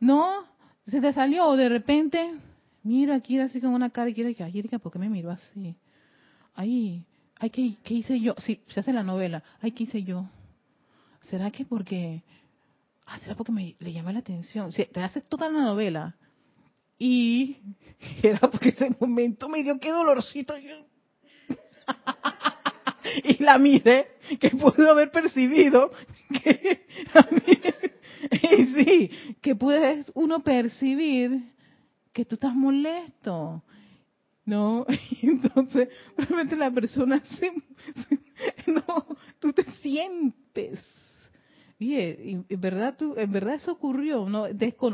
No, 0.00 0.44
se 0.86 1.00
te 1.00 1.12
salió 1.12 1.46
o 1.46 1.56
de 1.56 1.68
repente, 1.68 2.34
mira 2.82 3.16
aquí 3.16 3.38
así 3.38 3.60
con 3.60 3.70
una 3.70 3.90
cara 3.90 4.10
y 4.10 4.14
quiere 4.14 4.34
que, 4.34 4.44
ay, 4.44 4.58
Erika, 4.58 4.78
¿por 4.78 4.92
qué 4.92 4.98
me 4.98 5.08
miró 5.08 5.30
así? 5.30 5.76
Ay, 6.54 7.04
ay, 7.38 7.50
¿qué, 7.50 7.76
¿qué, 7.82 7.94
hice 7.94 8.20
yo? 8.20 8.34
Sí, 8.38 8.60
se 8.68 8.80
hace 8.80 8.92
la 8.92 9.02
novela. 9.02 9.42
Ay, 9.60 9.72
¿qué 9.72 9.84
hice 9.84 10.02
yo? 10.02 10.26
¿Será 11.30 11.50
que 11.50 11.64
porque, 11.64 12.22
ah, 13.06 13.18
será 13.20 13.34
porque 13.34 13.52
me, 13.52 13.76
le 13.78 13.92
llama 13.92 14.12
la 14.12 14.20
atención? 14.20 14.72
Sí, 14.72 14.86
te 14.92 15.00
hace 15.00 15.20
toda 15.20 15.48
la 15.48 15.60
novela. 15.60 16.16
Y 16.98 17.58
era 18.22 18.50
porque 18.50 18.70
ese 18.70 18.94
momento 19.00 19.48
me 19.48 19.62
dio 19.62 19.78
qué 19.78 19.90
dolorcito. 19.90 20.54
y 23.24 23.42
la 23.42 23.58
miré, 23.58 24.08
que 24.40 24.50
pudo 24.50 24.90
haber 24.90 25.10
percibido 25.10 25.90
que 26.42 26.86
a 27.14 27.22
sí, 28.74 29.10
que 29.40 29.54
puede 29.54 30.04
uno 30.14 30.42
percibir 30.42 31.52
que 32.12 32.24
tú 32.24 32.36
estás 32.36 32.54
molesto. 32.54 33.62
¿No? 34.46 34.84
entonces, 35.22 35.88
realmente 36.16 36.56
la 36.56 36.70
persona 36.70 37.22
se, 37.38 37.50
no, 38.70 39.06
tú 39.38 39.52
te 39.52 39.64
sientes. 39.80 40.84
Y 41.78 41.96
en 41.96 42.60
verdad, 42.60 42.94
tú, 42.96 43.14
en 43.16 43.32
verdad 43.32 43.54
eso 43.54 43.72
ocurrió, 43.72 44.28
¿no? 44.28 44.46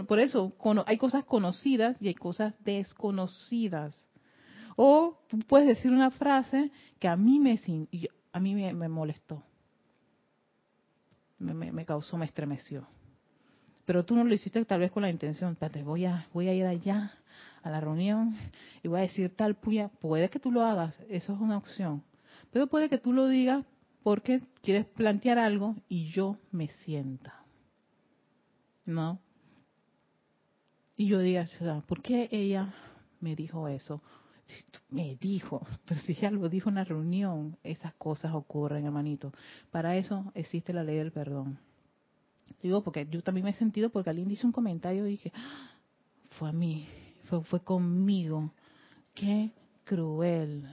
por 0.06 0.18
eso 0.18 0.54
hay 0.86 0.96
cosas 0.96 1.24
conocidas 1.24 2.00
y 2.00 2.08
hay 2.08 2.14
cosas 2.14 2.54
desconocidas. 2.64 4.08
O 4.76 5.18
tú 5.28 5.38
puedes 5.40 5.68
decir 5.68 5.90
una 5.90 6.10
frase 6.10 6.70
que 6.98 7.08
a 7.08 7.16
mí 7.16 7.38
me, 7.38 7.60
a 8.32 8.40
mí 8.40 8.54
me, 8.54 8.88
molestó, 8.88 9.42
me, 11.38 11.52
me, 11.54 11.84
causó, 11.84 12.16
me 12.16 12.24
estremeció 12.24 12.86
pero 13.90 14.04
tú 14.04 14.14
no 14.14 14.22
lo 14.22 14.32
hiciste 14.32 14.64
tal 14.64 14.78
vez 14.78 14.92
con 14.92 15.02
la 15.02 15.10
intención, 15.10 15.50
espérate, 15.50 15.82
voy 15.82 16.04
a, 16.04 16.28
voy 16.32 16.46
a 16.46 16.54
ir 16.54 16.64
allá 16.64 17.12
a 17.60 17.70
la 17.70 17.80
reunión 17.80 18.36
y 18.84 18.86
voy 18.86 19.00
a 19.00 19.02
decir 19.02 19.34
tal 19.34 19.56
puya, 19.56 19.88
puede 19.88 20.30
que 20.30 20.38
tú 20.38 20.52
lo 20.52 20.62
hagas, 20.62 20.96
eso 21.08 21.34
es 21.34 21.40
una 21.40 21.56
opción, 21.56 22.04
pero 22.52 22.68
puede 22.68 22.88
que 22.88 22.98
tú 22.98 23.12
lo 23.12 23.26
digas 23.26 23.66
porque 24.04 24.42
quieres 24.62 24.86
plantear 24.86 25.40
algo 25.40 25.74
y 25.88 26.06
yo 26.12 26.36
me 26.52 26.68
sienta, 26.84 27.42
¿no? 28.84 29.18
Y 30.96 31.08
yo 31.08 31.18
diga, 31.18 31.48
¿por 31.88 32.00
qué 32.00 32.28
ella 32.30 32.72
me 33.18 33.34
dijo 33.34 33.66
eso? 33.66 34.00
Me 34.88 35.16
dijo, 35.16 35.66
pero 35.84 35.98
si 36.02 36.12
ella 36.12 36.30
lo 36.30 36.48
dijo 36.48 36.68
en 36.68 36.76
la 36.76 36.84
reunión, 36.84 37.58
esas 37.64 37.92
cosas 37.94 38.34
ocurren, 38.34 38.86
hermanito. 38.86 39.32
Para 39.72 39.96
eso 39.96 40.30
existe 40.36 40.72
la 40.72 40.84
ley 40.84 40.98
del 40.98 41.10
perdón. 41.10 41.58
Digo, 42.62 42.82
porque 42.82 43.06
yo 43.10 43.22
también 43.22 43.44
me 43.44 43.50
he 43.50 43.54
sentido, 43.54 43.90
porque 43.90 44.10
alguien 44.10 44.28
dice 44.28 44.46
un 44.46 44.52
comentario 44.52 45.06
y 45.06 45.12
dije, 45.12 45.32
ah, 45.34 45.70
fue 46.38 46.48
a 46.50 46.52
mí, 46.52 46.86
fue, 47.24 47.42
fue 47.44 47.60
conmigo. 47.60 48.52
Qué 49.14 49.50
cruel. 49.84 50.72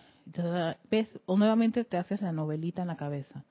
¿Ves? 0.89 1.07
O 1.25 1.37
nuevamente 1.37 1.83
te 1.85 1.97
haces 1.97 2.21
la 2.21 2.31
novelita 2.31 2.81
en 2.81 2.89
la 2.89 2.97
cabeza. 2.97 3.43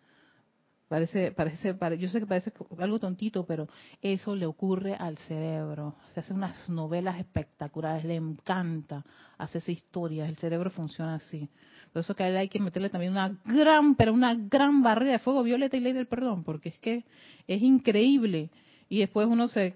Parece, 0.88 1.33
parece, 1.33 1.75
yo 1.99 2.09
sé 2.09 2.20
que 2.20 2.27
parece 2.27 2.53
algo 2.79 3.01
tontito, 3.01 3.44
pero 3.44 3.68
eso 4.01 4.37
le 4.37 4.46
ocurre 4.46 4.94
al 4.94 5.18
cerebro. 5.18 5.96
Se 6.14 6.20
hace 6.20 6.33
unas 6.33 6.68
novelas 6.68 7.18
espectaculares, 7.18 8.05
le 8.05 8.14
encanta 8.14 9.05
hacerse 9.37 9.72
historias. 9.72 10.29
El 10.29 10.37
cerebro 10.37 10.70
funciona 10.70 11.16
así. 11.16 11.49
Por 11.92 12.01
eso 12.01 12.14
que 12.14 12.22
hay 12.22 12.49
que 12.49 12.61
meterle 12.61 12.88
también 12.88 13.12
una 13.12 13.37
gran, 13.44 13.96
pero 13.96 14.12
una 14.12 14.37
gran 14.37 14.85
barrera 14.85 15.12
de 15.12 15.18
fuego 15.18 15.42
violeta 15.42 15.77
y 15.77 15.81
ley 15.81 15.92
del 15.92 16.07
perdón, 16.07 16.44
porque 16.44 16.68
es 16.68 16.79
que 16.79 17.05
es 17.49 17.62
increíble. 17.62 18.51
Y 18.88 19.01
después 19.01 19.27
uno 19.27 19.49
se, 19.49 19.75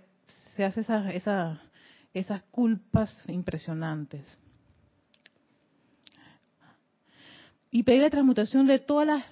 se 0.54 0.64
hace 0.64 0.82
esas, 0.82 1.12
esas, 1.12 1.58
esas 2.14 2.42
culpas 2.52 3.12
impresionantes. 3.28 4.38
Y 7.72 7.82
pedir 7.82 8.02
la 8.02 8.10
transmutación 8.10 8.68
de 8.68 8.78
todas 8.78 9.08
las 9.08 9.24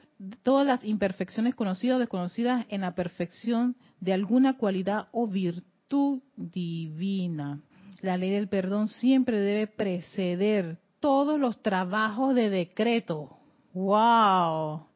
todas 0.43 0.67
las 0.67 0.85
imperfecciones 0.85 1.55
conocidas 1.55 1.97
o 1.97 2.01
desconocidas 2.01 2.67
en 2.69 2.81
la 2.81 2.95
perfección 2.95 3.77
de 4.01 4.13
alguna 4.13 4.57
cualidad 4.57 5.09
o 5.13 5.27
virtud 5.27 6.21
divina. 6.37 7.61
La 8.01 8.17
ley 8.17 8.31
del 8.31 8.49
perdón 8.49 8.89
siempre 8.89 9.41
debe 9.41 9.67
preceder 9.67 10.79
todos 11.01 11.39
los 11.39 11.63
trabajos 11.63 12.35
de 12.35 12.51
decreto. 12.51 13.39
¡Wow! 13.73 14.87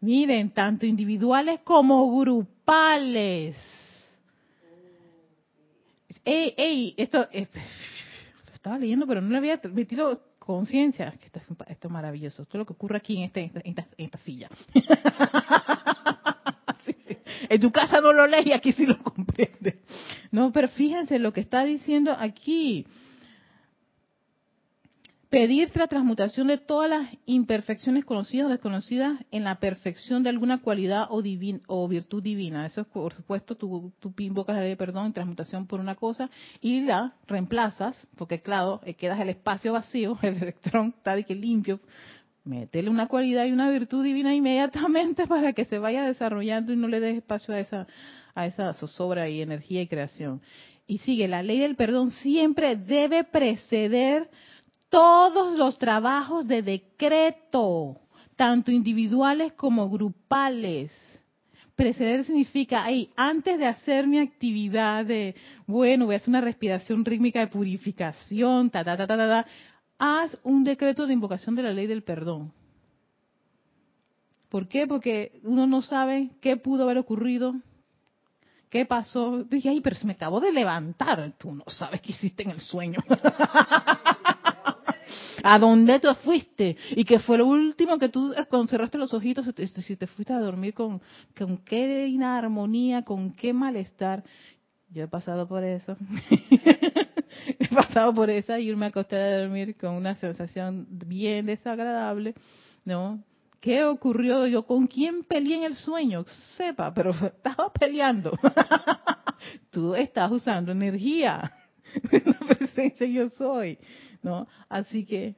Miren, 0.00 0.50
tanto 0.50 0.86
individuales 0.86 1.60
como 1.64 2.18
grupales. 2.18 3.56
¡Ey, 6.24 6.54
ey! 6.56 6.94
Esto, 6.96 7.28
esto 7.32 7.58
estaba 8.52 8.78
leyendo, 8.78 9.06
pero 9.06 9.20
no 9.20 9.30
le 9.30 9.38
había 9.38 9.60
metido 9.72 10.22
conciencia, 10.44 11.12
que 11.12 11.26
esto, 11.26 11.40
esto, 11.66 11.88
es 11.88 11.92
maravilloso, 11.92 12.42
esto 12.42 12.56
es 12.56 12.58
lo 12.58 12.66
que 12.66 12.72
ocurre 12.72 12.96
aquí 12.96 13.16
en, 13.16 13.24
este, 13.24 13.50
en, 13.54 13.74
esta, 13.98 14.18
silla. 14.18 14.48
En 17.48 17.60
tu 17.60 17.70
casa 17.70 18.00
no 18.00 18.14
lo 18.14 18.26
lees 18.26 18.46
y 18.46 18.52
aquí 18.52 18.72
sí 18.72 18.86
lo 18.86 18.96
comprende. 18.98 19.80
No, 20.30 20.52
pero 20.52 20.68
fíjense 20.68 21.18
lo 21.18 21.34
que 21.34 21.40
está 21.40 21.64
diciendo 21.64 22.16
aquí 22.18 22.86
pedir 25.32 25.70
la 25.76 25.86
transmutación 25.86 26.48
de 26.48 26.58
todas 26.58 26.90
las 26.90 27.08
imperfecciones 27.24 28.04
conocidas 28.04 28.48
o 28.48 28.50
desconocidas 28.50 29.18
en 29.30 29.44
la 29.44 29.54
perfección 29.54 30.22
de 30.22 30.28
alguna 30.28 30.60
cualidad 30.60 31.06
o, 31.08 31.22
o 31.68 31.88
virtud 31.88 32.22
divina. 32.22 32.66
Eso 32.66 32.82
es, 32.82 32.86
por 32.88 33.14
supuesto, 33.14 33.54
tú, 33.54 33.94
invocas 34.18 34.56
la 34.56 34.60
ley 34.60 34.68
de 34.68 34.76
perdón, 34.76 35.14
transmutación 35.14 35.66
por 35.66 35.80
una 35.80 35.94
cosa 35.94 36.28
y 36.60 36.82
la 36.82 37.14
reemplazas, 37.26 38.06
porque 38.18 38.42
claro, 38.42 38.82
eh, 38.84 38.92
quedas 38.92 39.18
el 39.20 39.30
espacio 39.30 39.72
vacío, 39.72 40.18
el 40.22 40.36
electrón 40.36 40.92
está 40.98 41.16
de 41.16 41.24
que 41.24 41.34
limpio, 41.34 41.80
métele 42.44 42.90
una 42.90 43.06
cualidad 43.08 43.46
y 43.46 43.52
una 43.52 43.70
virtud 43.70 44.04
divina 44.04 44.34
inmediatamente 44.34 45.26
para 45.28 45.54
que 45.54 45.64
se 45.64 45.78
vaya 45.78 46.04
desarrollando 46.04 46.74
y 46.74 46.76
no 46.76 46.88
le 46.88 47.00
des 47.00 47.16
espacio 47.16 47.54
a 47.54 47.58
esa, 47.58 47.86
a 48.34 48.44
esa 48.44 48.74
zozobra 48.74 49.30
y 49.30 49.40
energía 49.40 49.80
y 49.80 49.86
creación. 49.86 50.42
Y 50.86 50.98
sigue, 50.98 51.26
la 51.26 51.42
ley 51.42 51.58
del 51.58 51.74
perdón 51.74 52.10
siempre 52.10 52.76
debe 52.76 53.24
preceder 53.24 54.28
todos 54.92 55.56
los 55.58 55.78
trabajos 55.78 56.46
de 56.46 56.60
decreto, 56.60 57.96
tanto 58.36 58.70
individuales 58.70 59.54
como 59.54 59.88
grupales. 59.88 60.92
Preceder 61.74 62.26
significa, 62.26 62.84
ahí, 62.84 63.10
antes 63.16 63.58
de 63.58 63.64
hacer 63.64 64.06
mi 64.06 64.18
actividad 64.18 65.06
de, 65.06 65.34
bueno, 65.66 66.04
voy 66.04 66.14
a 66.14 66.18
hacer 66.18 66.28
una 66.28 66.42
respiración 66.42 67.06
rítmica 67.06 67.40
de 67.40 67.46
purificación, 67.46 68.68
ta, 68.68 68.84
ta, 68.84 68.98
ta, 68.98 69.06
ta, 69.06 69.16
ta, 69.16 69.46
haz 69.98 70.36
un 70.42 70.62
decreto 70.62 71.06
de 71.06 71.14
invocación 71.14 71.56
de 71.56 71.62
la 71.62 71.72
ley 71.72 71.86
del 71.86 72.02
perdón. 72.02 72.52
¿Por 74.50 74.68
qué? 74.68 74.86
Porque 74.86 75.40
uno 75.42 75.66
no 75.66 75.80
sabe 75.80 76.32
qué 76.42 76.58
pudo 76.58 76.82
haber 76.82 76.98
ocurrido, 76.98 77.54
qué 78.68 78.84
pasó. 78.84 79.42
Dije, 79.44 79.70
ay, 79.70 79.80
pero 79.80 79.96
se 79.96 80.06
me 80.06 80.12
acabó 80.12 80.38
de 80.38 80.52
levantar. 80.52 81.32
Tú 81.38 81.54
no 81.54 81.64
sabes 81.68 82.02
qué 82.02 82.12
hiciste 82.12 82.42
en 82.42 82.50
el 82.50 82.60
sueño. 82.60 82.98
¿A 85.42 85.58
dónde 85.58 86.00
tú 86.00 86.08
fuiste? 86.24 86.76
Y 86.90 87.04
que 87.04 87.18
fue 87.18 87.38
lo 87.38 87.46
último 87.46 87.98
que 87.98 88.08
tú, 88.08 88.32
cerraste 88.68 88.98
los 88.98 89.12
ojitos, 89.14 89.46
si 89.84 89.96
te 89.96 90.06
fuiste 90.06 90.32
a 90.32 90.40
dormir 90.40 90.74
con, 90.74 91.00
con 91.36 91.58
qué 91.58 92.06
inarmonía, 92.06 93.02
con 93.02 93.32
qué 93.32 93.52
malestar. 93.52 94.22
Yo 94.90 95.04
he 95.04 95.08
pasado 95.08 95.48
por 95.48 95.64
eso. 95.64 95.96
he 97.58 97.68
pasado 97.68 98.12
por 98.14 98.28
esa 98.28 98.60
y 98.60 98.74
me 98.76 98.86
acosté 98.86 99.16
a 99.16 99.38
dormir 99.40 99.76
con 99.76 99.94
una 99.94 100.14
sensación 100.16 100.86
bien 100.90 101.46
desagradable, 101.46 102.34
¿no? 102.84 103.22
¿Qué 103.62 103.84
ocurrió? 103.84 104.48
Yo, 104.48 104.66
¿con 104.66 104.88
quién 104.88 105.22
peleé 105.22 105.58
en 105.58 105.62
el 105.62 105.76
sueño? 105.76 106.24
Sepa, 106.56 106.92
pero 106.92 107.12
estaba 107.24 107.72
peleando. 107.72 108.32
Tú 109.70 109.94
estás 109.94 110.32
usando 110.32 110.72
energía. 110.72 111.52
La 112.10 112.56
presencia 112.56 113.06
yo 113.06 113.30
soy. 113.30 113.78
¿No? 114.22 114.46
Así 114.68 115.04
que 115.04 115.34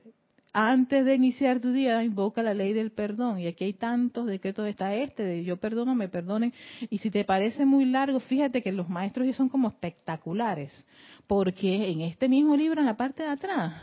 antes 0.56 1.04
de 1.04 1.16
iniciar 1.16 1.58
tu 1.58 1.72
día, 1.72 2.04
invoca 2.04 2.40
la 2.40 2.54
ley 2.54 2.72
del 2.72 2.92
perdón. 2.92 3.40
Y 3.40 3.48
aquí 3.48 3.64
hay 3.64 3.72
tantos 3.72 4.26
decretos, 4.26 4.68
está 4.68 4.94
este, 4.94 5.24
de 5.24 5.42
yo 5.42 5.56
perdono, 5.56 5.96
me 5.96 6.08
perdonen. 6.08 6.54
Y 6.90 6.98
si 6.98 7.10
te 7.10 7.24
parece 7.24 7.64
muy 7.64 7.84
largo, 7.86 8.20
fíjate 8.20 8.62
que 8.62 8.70
los 8.70 8.88
maestros 8.88 9.26
ya 9.26 9.34
son 9.34 9.48
como 9.48 9.66
espectaculares. 9.66 10.86
Porque 11.26 11.90
en 11.90 12.02
este 12.02 12.28
mismo 12.28 12.56
libro, 12.56 12.80
en 12.80 12.86
la 12.86 12.96
parte 12.96 13.24
de 13.24 13.30
atrás, 13.30 13.74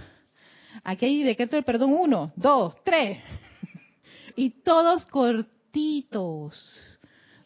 aquí 0.86 1.06
hay 1.06 1.24
decreto 1.24 1.58
del 1.58 1.66
perdón 1.66 1.92
uno, 1.92 2.32
dos, 2.38 2.76
tres. 2.84 3.20
Y 4.38 4.50
todos 4.64 5.06
cortitos 5.08 6.56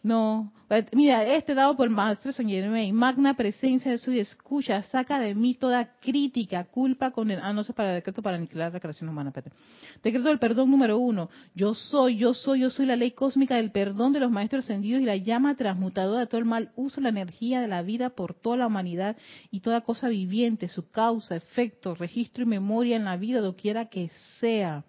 no, 0.06 0.54
mira, 0.91 1.24
este 1.36 1.56
dado 1.56 1.76
por 1.76 1.89
Maestro 1.89 2.32
San 2.32 2.48
Germain, 2.48 2.94
magna 2.94 3.36
presencia 3.36 3.89
de 3.89 3.98
su 3.98 4.12
escucha, 4.12 4.84
saca 4.84 5.18
de 5.18 5.34
mí 5.34 5.56
toda 5.56 5.98
crítica, 6.00 6.63
culpa, 6.65 7.10
con 7.10 7.32
el, 7.32 7.39
ah, 7.41 7.52
no 7.54 7.63
sé, 7.63 7.74
para 7.74 7.89
el 7.89 7.96
decreto 7.96 8.22
para 8.22 8.38
aniquilar 8.38 8.72
la 8.72 8.80
creación 8.80 9.10
humana, 9.10 9.32
espérate. 9.32 9.56
Decreto 10.04 10.28
del 10.30 10.38
perdón 10.38 10.70
número 10.70 11.00
uno, 11.00 11.32
yo 11.56 11.74
soy, 11.74 12.18
yo 12.18 12.36
soy, 12.36 12.60
yo 12.60 12.70
soy 12.70 12.86
la 12.86 12.96
ley 12.96 13.12
cósmica 13.12 13.56
del 13.56 13.72
perdón 13.72 14.13
de 14.13 14.20
los 14.20 14.30
Maestros 14.30 14.65
Ascendidos 14.65 15.02
y 15.02 15.06
la 15.06 15.15
llama 15.15 15.56
transmutadora 15.56 16.20
de 16.20 16.28
todo 16.28 16.38
el 16.38 16.46
mal. 16.46 16.72
Uso, 16.76 17.02
la 17.02 17.10
energía 17.10 17.60
de 17.60 17.68
la 17.68 17.82
vida 17.82 18.12
por 18.12 18.36
toda 18.36 18.58
la 18.58 18.68
humanidad 18.68 19.18
y 19.50 19.62
toda 19.62 19.82
cosa 19.82 20.08
viviente, 20.08 20.68
su 20.68 20.91
causa, 20.91 21.36
efecto, 21.36 21.96
registro 21.96 22.44
y 22.44 22.48
memoria 22.48 22.96
en 22.96 23.06
la 23.06 23.18
vida, 23.18 23.41
doquiera 23.41 23.86
que 23.86 24.12
sea 24.39 24.84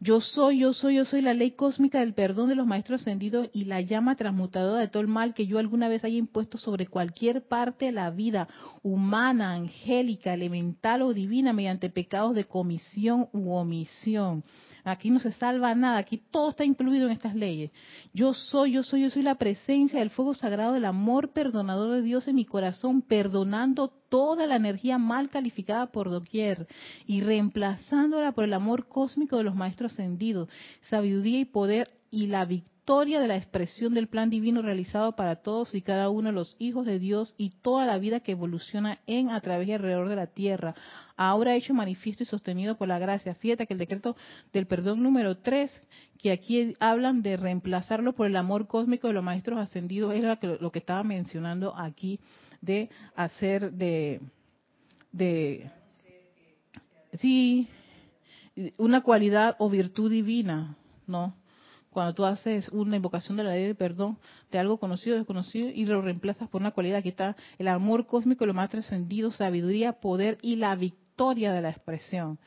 yo 0.00 0.20
soy, 0.20 0.60
yo 0.60 0.72
soy, 0.74 0.96
yo 0.96 1.04
soy 1.04 1.22
la 1.22 1.34
ley 1.34 1.52
cósmica 1.52 1.98
del 1.98 2.14
perdón 2.14 2.48
de 2.48 2.54
los 2.54 2.68
maestros 2.68 3.00
ascendidos 3.00 3.48
y 3.52 3.64
la 3.64 3.80
llama 3.80 4.14
transmutadora 4.14 4.80
de 4.80 4.86
todo 4.86 5.02
el 5.02 5.08
mal 5.08 5.34
que 5.34 5.48
yo 5.48 5.58
alguna 5.58 5.88
vez 5.88 6.04
haya 6.04 6.16
impuesto 6.16 6.56
sobre 6.56 6.86
cualquier 6.86 7.48
parte 7.48 7.86
de 7.86 7.92
la 7.92 8.10
vida 8.10 8.48
humana, 8.82 9.54
angélica, 9.54 10.34
elemental 10.34 11.02
o 11.02 11.14
divina 11.14 11.52
mediante 11.52 11.90
pecados 11.90 12.36
de 12.36 12.44
comisión 12.44 13.28
u 13.32 13.52
omisión. 13.52 14.44
Aquí 14.84 15.10
no 15.10 15.18
se 15.18 15.32
salva 15.32 15.74
nada, 15.74 15.98
aquí 15.98 16.22
todo 16.30 16.50
está 16.50 16.64
incluido 16.64 17.06
en 17.06 17.12
estas 17.12 17.34
leyes. 17.34 17.72
Yo 18.14 18.34
soy, 18.34 18.72
yo 18.72 18.84
soy, 18.84 19.02
yo 19.02 19.10
soy 19.10 19.22
la 19.22 19.34
presencia 19.34 19.98
del 19.98 20.10
fuego 20.10 20.32
sagrado 20.32 20.74
del 20.74 20.84
amor 20.84 21.32
perdonador 21.32 21.92
de 21.94 22.02
Dios 22.02 22.28
en 22.28 22.36
mi 22.36 22.44
corazón, 22.44 23.02
perdonando 23.02 23.88
toda 24.08 24.46
la 24.46 24.56
energía 24.56 24.98
mal 24.98 25.30
calificada 25.30 25.86
por 25.86 26.10
doquier 26.10 26.66
y 27.06 27.20
reemplazándola 27.20 28.32
por 28.32 28.44
el 28.44 28.54
amor 28.54 28.88
cósmico 28.88 29.36
de 29.36 29.44
los 29.44 29.54
maestros 29.54 29.92
ascendidos, 29.92 30.48
sabiduría 30.82 31.40
y 31.40 31.44
poder 31.44 31.97
y 32.10 32.26
la 32.26 32.44
victoria 32.44 33.20
de 33.20 33.28
la 33.28 33.36
expresión 33.36 33.92
del 33.92 34.08
plan 34.08 34.30
divino 34.30 34.62
realizado 34.62 35.12
para 35.14 35.36
todos 35.36 35.74
y 35.74 35.82
cada 35.82 36.08
uno 36.08 36.28
de 36.28 36.34
los 36.34 36.56
hijos 36.58 36.86
de 36.86 36.98
Dios 36.98 37.34
y 37.36 37.50
toda 37.50 37.84
la 37.84 37.98
vida 37.98 38.20
que 38.20 38.32
evoluciona 38.32 39.00
en, 39.06 39.28
a 39.28 39.40
través 39.42 39.68
y 39.68 39.72
alrededor 39.72 40.08
de 40.08 40.16
la 40.16 40.28
tierra, 40.28 40.74
ahora 41.14 41.54
hecho 41.54 41.74
manifiesto 41.74 42.22
y 42.22 42.26
sostenido 42.26 42.78
por 42.78 42.88
la 42.88 42.98
gracia. 42.98 43.34
Fíjate 43.34 43.66
que 43.66 43.74
el 43.74 43.78
decreto 43.78 44.16
del 44.54 44.66
perdón 44.66 45.02
número 45.02 45.36
3, 45.36 45.70
que 46.18 46.32
aquí 46.32 46.74
hablan 46.80 47.22
de 47.22 47.36
reemplazarlo 47.36 48.14
por 48.14 48.26
el 48.26 48.36
amor 48.36 48.66
cósmico 48.66 49.08
de 49.08 49.12
los 49.12 49.24
maestros 49.24 49.58
ascendidos, 49.58 50.14
era 50.14 50.38
lo 50.42 50.72
que 50.72 50.78
estaba 50.78 51.02
mencionando 51.02 51.76
aquí 51.76 52.20
de 52.62 52.88
hacer 53.14 53.72
de, 53.72 54.20
de 55.12 55.70
sí, 57.18 57.68
una 58.78 59.02
cualidad 59.02 59.56
o 59.58 59.68
virtud 59.68 60.10
divina, 60.10 60.74
¿no? 61.06 61.34
Cuando 61.90 62.14
tú 62.14 62.24
haces 62.24 62.68
una 62.68 62.96
invocación 62.96 63.36
de 63.36 63.44
la 63.44 63.52
ley 63.52 63.66
de 63.66 63.74
perdón 63.74 64.18
de 64.50 64.58
algo 64.58 64.78
conocido 64.78 65.16
o 65.16 65.18
desconocido 65.18 65.68
y 65.68 65.84
lo 65.86 66.02
reemplazas 66.02 66.48
por 66.48 66.60
una 66.60 66.70
cualidad, 66.70 66.98
aquí 66.98 67.08
está 67.08 67.36
el 67.58 67.68
amor 67.68 68.06
cósmico, 68.06 68.46
lo 68.46 68.54
más 68.54 68.70
trascendido, 68.70 69.30
sabiduría, 69.30 69.94
poder 69.94 70.38
y 70.42 70.56
la 70.56 70.74
victoria 70.76 71.52
de 71.52 71.62
la 71.62 71.70
expresión, 71.70 72.38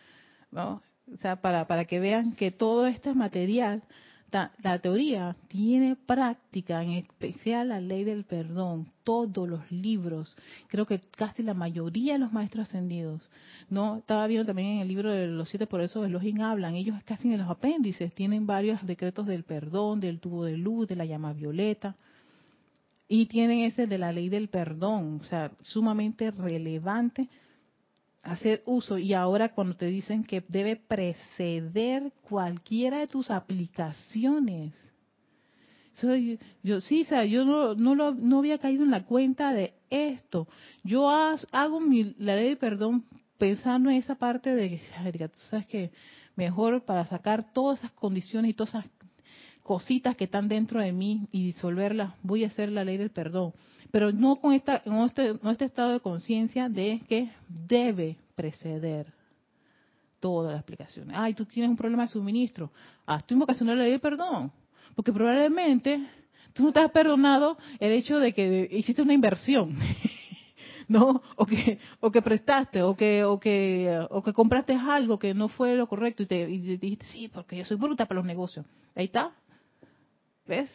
¿no? 0.51 0.81
O 1.11 1.17
sea, 1.17 1.41
para, 1.41 1.67
para 1.67 1.85
que 1.85 1.99
vean 1.99 2.33
que 2.33 2.51
todo 2.51 2.87
esto 2.87 3.09
es 3.09 3.15
material 3.15 3.83
la 4.31 4.79
teoría 4.79 5.35
tiene 5.49 5.95
práctica, 5.95 6.81
en 6.81 6.91
especial 6.91 7.69
la 7.69 7.81
ley 7.81 8.03
del 8.05 8.23
perdón, 8.23 8.87
todos 9.03 9.47
los 9.47 9.69
libros, 9.71 10.37
creo 10.67 10.85
que 10.85 10.99
casi 10.99 11.43
la 11.43 11.53
mayoría 11.53 12.13
de 12.13 12.19
los 12.19 12.31
maestros 12.31 12.69
ascendidos, 12.69 13.29
no 13.69 13.97
estaba 13.97 14.27
viendo 14.27 14.45
también 14.45 14.69
en 14.69 14.79
el 14.79 14.87
libro 14.87 15.11
de 15.11 15.27
los 15.27 15.49
siete 15.49 15.67
por 15.67 15.81
eso 15.81 16.05
Elohim 16.05 16.41
hablan, 16.41 16.75
ellos 16.75 16.95
casi 17.03 17.27
en 17.27 17.39
los 17.39 17.49
apéndices 17.49 18.13
tienen 18.13 18.45
varios 18.45 18.85
decretos 18.85 19.27
del 19.27 19.43
perdón, 19.43 19.99
del 19.99 20.19
tubo 20.19 20.45
de 20.45 20.57
luz, 20.57 20.87
de 20.87 20.95
la 20.95 21.05
llama 21.05 21.33
violeta, 21.33 21.95
y 23.09 23.25
tienen 23.25 23.59
ese 23.59 23.87
de 23.87 23.97
la 23.97 24.13
ley 24.13 24.29
del 24.29 24.47
perdón, 24.47 25.19
o 25.21 25.25
sea, 25.25 25.51
sumamente 25.61 26.31
relevante 26.31 27.27
hacer 28.23 28.61
uso 28.65 28.97
y 28.97 29.13
ahora 29.13 29.53
cuando 29.53 29.75
te 29.75 29.87
dicen 29.87 30.23
que 30.23 30.43
debe 30.47 30.75
preceder 30.75 32.11
cualquiera 32.21 32.99
de 32.99 33.07
tus 33.07 33.31
aplicaciones. 33.31 34.73
yo, 36.63 36.81
sí, 36.81 37.01
o 37.01 37.05
sea, 37.05 37.25
yo 37.25 37.45
no, 37.45 37.75
no, 37.75 37.95
lo, 37.95 38.13
no 38.13 38.39
había 38.39 38.59
caído 38.59 38.83
en 38.83 38.91
la 38.91 39.05
cuenta 39.05 39.53
de 39.53 39.73
esto. 39.89 40.47
Yo 40.83 41.09
hago 41.09 41.79
mi, 41.79 42.15
la 42.19 42.35
ley 42.35 42.49
de 42.49 42.55
perdón 42.55 43.05
pensando 43.37 43.89
en 43.89 43.97
esa 43.97 44.15
parte 44.15 44.53
de 44.53 44.69
que, 44.69 45.29
tú 45.29 45.39
sabes 45.49 45.65
que 45.65 45.91
mejor 46.35 46.83
para 46.85 47.05
sacar 47.05 47.51
todas 47.53 47.79
esas 47.79 47.91
condiciones 47.91 48.51
y 48.51 48.53
todas 48.53 48.75
esas 48.75 48.85
cositas 49.63 50.15
que 50.15 50.25
están 50.25 50.47
dentro 50.47 50.79
de 50.79 50.91
mí 50.91 51.27
y 51.31 51.45
disolverlas, 51.45 52.13
voy 52.23 52.43
a 52.43 52.47
hacer 52.47 52.71
la 52.71 52.83
ley 52.83 52.97
del 52.97 53.09
perdón 53.09 53.53
pero 53.91 54.11
no 54.11 54.37
con 54.37 54.53
esta, 54.53 54.81
este, 55.05 55.37
este, 55.43 55.65
estado 55.65 55.91
de 55.91 55.99
conciencia 55.99 56.69
de 56.69 57.01
que 57.07 57.29
debe 57.47 58.17
preceder 58.35 59.05
toda 60.19 60.53
la 60.53 60.57
explicación. 60.57 61.09
Ay, 61.13 61.33
tú 61.33 61.45
tienes 61.45 61.69
un 61.69 61.77
problema 61.77 62.03
de 62.03 62.09
suministro. 62.09 62.71
Haz 63.05 63.25
tu 63.25 63.33
invocación 63.33 63.67
de 63.67 63.75
la 63.75 63.83
ley 63.83 63.91
de 63.91 63.99
perdón. 63.99 64.51
Porque 64.95 65.11
probablemente 65.11 66.07
tú 66.53 66.63
no 66.63 66.71
te 66.71 66.79
has 66.79 66.91
perdonado 66.91 67.57
el 67.79 67.91
hecho 67.91 68.19
de 68.19 68.33
que 68.33 68.69
hiciste 68.71 69.01
una 69.01 69.13
inversión. 69.13 69.77
¿no? 70.87 71.21
O 71.35 71.45
que, 71.45 71.79
o 71.99 72.11
que 72.11 72.21
prestaste, 72.21 72.81
o 72.81 72.95
que, 72.95 73.23
o 73.23 73.39
que, 73.39 74.05
o 74.09 74.21
que 74.21 74.33
compraste 74.33 74.73
algo 74.73 75.17
que 75.17 75.33
no 75.33 75.47
fue 75.47 75.75
lo 75.75 75.87
correcto 75.87 76.23
y 76.23 76.25
te, 76.25 76.45
dijiste, 76.45 77.05
sí, 77.07 77.29
porque 77.29 77.57
yo 77.57 77.65
soy 77.65 77.77
bruta 77.77 78.05
para 78.05 78.19
los 78.19 78.25
negocios. 78.25 78.65
Ahí 78.93 79.05
está. 79.05 79.31
¿Ves? 80.45 80.69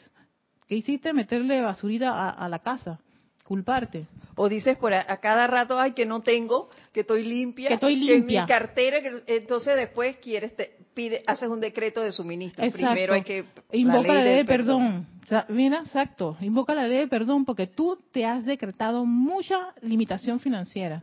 ¿Qué 0.66 0.76
hiciste? 0.76 1.12
Meterle 1.12 1.60
basurita 1.60 2.30
a 2.30 2.48
la 2.48 2.58
casa 2.58 2.98
culparte. 3.46 4.06
O 4.34 4.48
dices 4.48 4.76
por 4.76 4.92
a, 4.92 5.04
cada 5.18 5.46
rato, 5.46 5.78
ay, 5.78 5.92
que 5.92 6.04
no 6.04 6.20
tengo, 6.20 6.68
que 6.92 7.00
estoy 7.00 7.22
limpia, 7.22 7.68
que 7.68 7.74
estoy 7.74 7.96
limpia. 7.96 8.44
Que 8.46 8.52
mi 8.52 8.58
cartera, 8.58 8.98
entonces 9.26 9.76
después 9.76 10.16
quieres, 10.18 10.54
te, 10.54 10.76
pide, 10.92 11.22
haces 11.26 11.48
un 11.48 11.60
decreto 11.60 12.02
de 12.02 12.12
suministro. 12.12 12.70
Primero 12.70 13.14
hay 13.14 13.22
que... 13.22 13.44
Invoca 13.72 14.12
la 14.12 14.22
ley, 14.22 14.36
de 14.36 14.44
perdón. 14.44 15.06
mira, 15.48 15.78
exacto, 15.78 16.36
invoca 16.40 16.74
la 16.74 16.86
ley 16.86 16.98
de 16.98 17.08
perdón 17.08 17.44
porque 17.44 17.66
tú 17.66 17.98
te 18.12 18.26
has 18.26 18.44
decretado 18.44 19.06
mucha 19.06 19.74
limitación 19.80 20.40
financiera. 20.40 21.02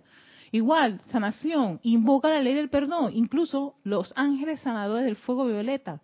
Igual, 0.51 1.01
sanación, 1.10 1.79
invoca 1.82 2.29
la 2.29 2.39
ley 2.39 2.53
del 2.53 2.69
perdón. 2.69 3.12
Incluso 3.15 3.75
los 3.84 4.13
ángeles 4.15 4.60
sanadores 4.60 5.06
del 5.06 5.15
fuego 5.15 5.45
violeta 5.45 6.01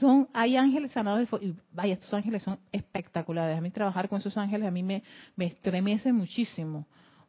son, 0.00 0.28
hay 0.32 0.56
ángeles 0.56 0.92
sanadores, 0.92 1.28
y 1.40 1.54
vaya, 1.72 1.94
estos 1.94 2.12
ángeles 2.12 2.42
son 2.42 2.58
espectaculares. 2.72 3.56
A 3.56 3.60
mí 3.60 3.70
trabajar 3.70 4.08
con 4.08 4.18
esos 4.18 4.36
ángeles 4.36 4.66
a 4.66 4.70
mí 4.70 4.82
me, 4.82 5.02
me 5.36 5.46
estremece 5.46 6.12
muchísimo. 6.12 6.86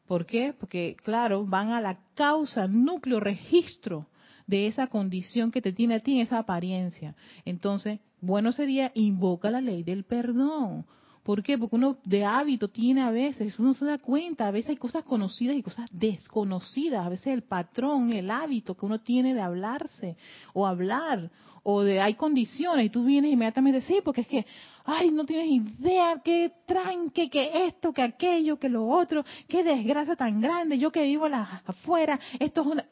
¿Por 0.07 0.25
qué? 0.25 0.53
Porque, 0.59 0.95
claro, 1.03 1.45
van 1.45 1.69
a 1.69 1.79
la 1.79 1.99
causa, 2.15 2.67
núcleo, 2.67 3.19
registro 3.19 4.07
de 4.47 4.67
esa 4.67 4.87
condición 4.87 5.51
que 5.51 5.61
te 5.61 5.71
tiene 5.71 5.95
a 5.95 5.99
ti 5.99 6.19
esa 6.19 6.39
apariencia. 6.39 7.15
Entonces, 7.45 7.99
bueno 8.19 8.51
sería 8.51 8.91
invoca 8.95 9.49
la 9.49 9.61
ley 9.61 9.83
del 9.83 10.03
perdón. 10.03 10.85
¿Por 11.23 11.43
qué? 11.43 11.57
Porque 11.57 11.75
uno 11.75 11.97
de 12.03 12.25
hábito 12.25 12.67
tiene 12.69 13.01
a 13.01 13.11
veces, 13.11 13.59
uno 13.59 13.75
se 13.75 13.85
da 13.85 13.99
cuenta, 13.99 14.47
a 14.47 14.51
veces 14.51 14.71
hay 14.71 14.77
cosas 14.77 15.03
conocidas 15.03 15.55
y 15.55 15.61
cosas 15.61 15.87
desconocidas, 15.91 17.05
a 17.05 17.09
veces 17.09 17.27
el 17.27 17.43
patrón, 17.43 18.11
el 18.11 18.31
hábito 18.31 18.75
que 18.75 18.85
uno 18.85 18.99
tiene 18.99 19.35
de 19.35 19.41
hablarse 19.41 20.17
o 20.53 20.65
hablar, 20.65 21.29
o 21.63 21.83
de 21.83 21.99
hay 21.99 22.15
condiciones 22.15 22.85
y 22.85 22.89
tú 22.89 23.05
vienes 23.05 23.31
inmediatamente, 23.31 23.81
sí, 23.81 23.99
porque 24.03 24.21
es 24.21 24.27
que, 24.27 24.45
ay, 24.85 25.11
no 25.11 25.25
tienes 25.25 25.47
idea, 25.79 26.21
qué 26.23 26.51
tranque, 26.65 27.29
que 27.29 27.67
esto, 27.67 27.93
que 27.93 28.01
aquello, 28.01 28.57
que 28.57 28.69
lo 28.69 28.87
otro, 28.87 29.23
qué 29.47 29.63
desgracia 29.63 30.15
tan 30.15 30.41
grande, 30.41 30.77
yo 30.77 30.91
que 30.91 31.03
vivo 31.03 31.27
afuera, 31.65 32.19
esto 32.39 32.61
es 32.61 32.67
una... 32.67 32.85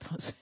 Entonces, 0.00 0.34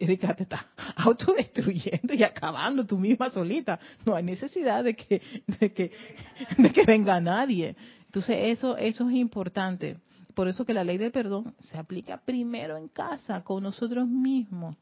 Erika 0.00 0.34
te 0.34 0.42
está 0.42 0.66
autodestruyendo 0.96 2.14
y 2.14 2.22
acabando 2.22 2.84
tú 2.84 2.98
misma 2.98 3.30
solita. 3.30 3.78
No 4.04 4.14
hay 4.14 4.22
necesidad 4.22 4.84
de 4.84 4.94
que, 4.94 5.22
de 5.46 5.72
que, 5.72 5.92
de 6.58 6.72
que 6.72 6.84
venga 6.84 7.20
nadie. 7.20 7.74
Entonces 8.04 8.36
eso, 8.58 8.76
eso 8.76 9.08
es 9.08 9.16
importante. 9.16 9.98
Por 10.34 10.48
eso 10.48 10.66
que 10.66 10.74
la 10.74 10.84
ley 10.84 10.98
del 10.98 11.12
perdón 11.12 11.54
se 11.60 11.78
aplica 11.78 12.18
primero 12.18 12.76
en 12.76 12.88
casa, 12.88 13.42
con 13.42 13.62
nosotros 13.62 14.06
mismos. 14.06 14.76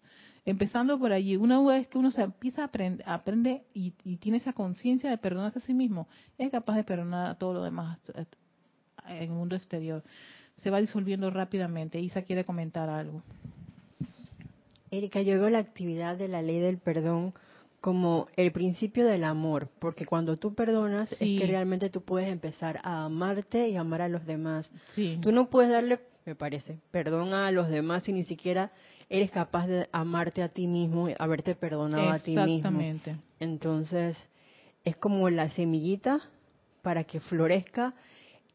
Empezando 0.46 0.98
por 0.98 1.12
allí, 1.12 1.36
una 1.36 1.62
vez 1.62 1.88
que 1.88 1.96
uno 1.96 2.10
se 2.10 2.22
empieza 2.22 2.62
a 2.62 2.64
aprender, 2.66 3.04
aprende 3.08 3.64
y, 3.72 3.92
tiene 4.16 4.38
esa 4.38 4.52
conciencia 4.52 5.08
de 5.08 5.16
perdonarse 5.16 5.58
a 5.58 5.62
sí 5.62 5.72
mismo, 5.72 6.06
es 6.36 6.50
capaz 6.50 6.76
de 6.76 6.84
perdonar 6.84 7.30
a 7.30 7.34
todo 7.36 7.54
lo 7.54 7.62
demás 7.62 7.98
eh, 8.14 8.26
en 9.08 9.22
el 9.22 9.30
mundo 9.30 9.56
exterior. 9.56 10.02
Se 10.56 10.70
va 10.70 10.80
disolviendo 10.80 11.30
rápidamente. 11.30 11.98
Isa 11.98 12.22
quiere 12.22 12.44
comentar 12.44 12.88
algo. 12.90 13.22
Erika, 14.90 15.22
yo 15.22 15.40
veo 15.40 15.50
la 15.50 15.58
actividad 15.58 16.16
de 16.16 16.28
la 16.28 16.42
ley 16.42 16.60
del 16.60 16.78
perdón 16.78 17.32
como 17.80 18.28
el 18.36 18.52
principio 18.52 19.04
del 19.04 19.24
amor, 19.24 19.68
porque 19.78 20.06
cuando 20.06 20.38
tú 20.38 20.54
perdonas 20.54 21.12
es 21.12 21.18
que 21.18 21.46
realmente 21.46 21.90
tú 21.90 22.02
puedes 22.02 22.30
empezar 22.30 22.80
a 22.82 23.04
amarte 23.04 23.68
y 23.68 23.76
amar 23.76 24.00
a 24.00 24.08
los 24.08 24.24
demás. 24.24 24.70
Tú 25.20 25.32
no 25.32 25.50
puedes 25.50 25.70
darle, 25.70 26.00
me 26.24 26.34
parece, 26.34 26.78
perdón 26.90 27.34
a 27.34 27.50
los 27.50 27.68
demás 27.68 28.04
si 28.04 28.12
ni 28.12 28.24
siquiera 28.24 28.72
eres 29.08 29.30
capaz 29.30 29.66
de 29.66 29.88
amarte 29.92 30.42
a 30.42 30.48
ti 30.48 30.66
mismo, 30.66 31.08
y 31.08 31.14
haberte 31.18 31.54
perdonado 31.54 32.10
a 32.10 32.18
ti 32.18 32.30
mismo. 32.30 32.44
Exactamente. 32.44 33.16
Entonces, 33.40 34.16
es 34.84 34.96
como 34.96 35.30
la 35.30 35.48
semillita 35.50 36.20
para 36.82 37.04
que 37.04 37.20
florezca 37.20 37.94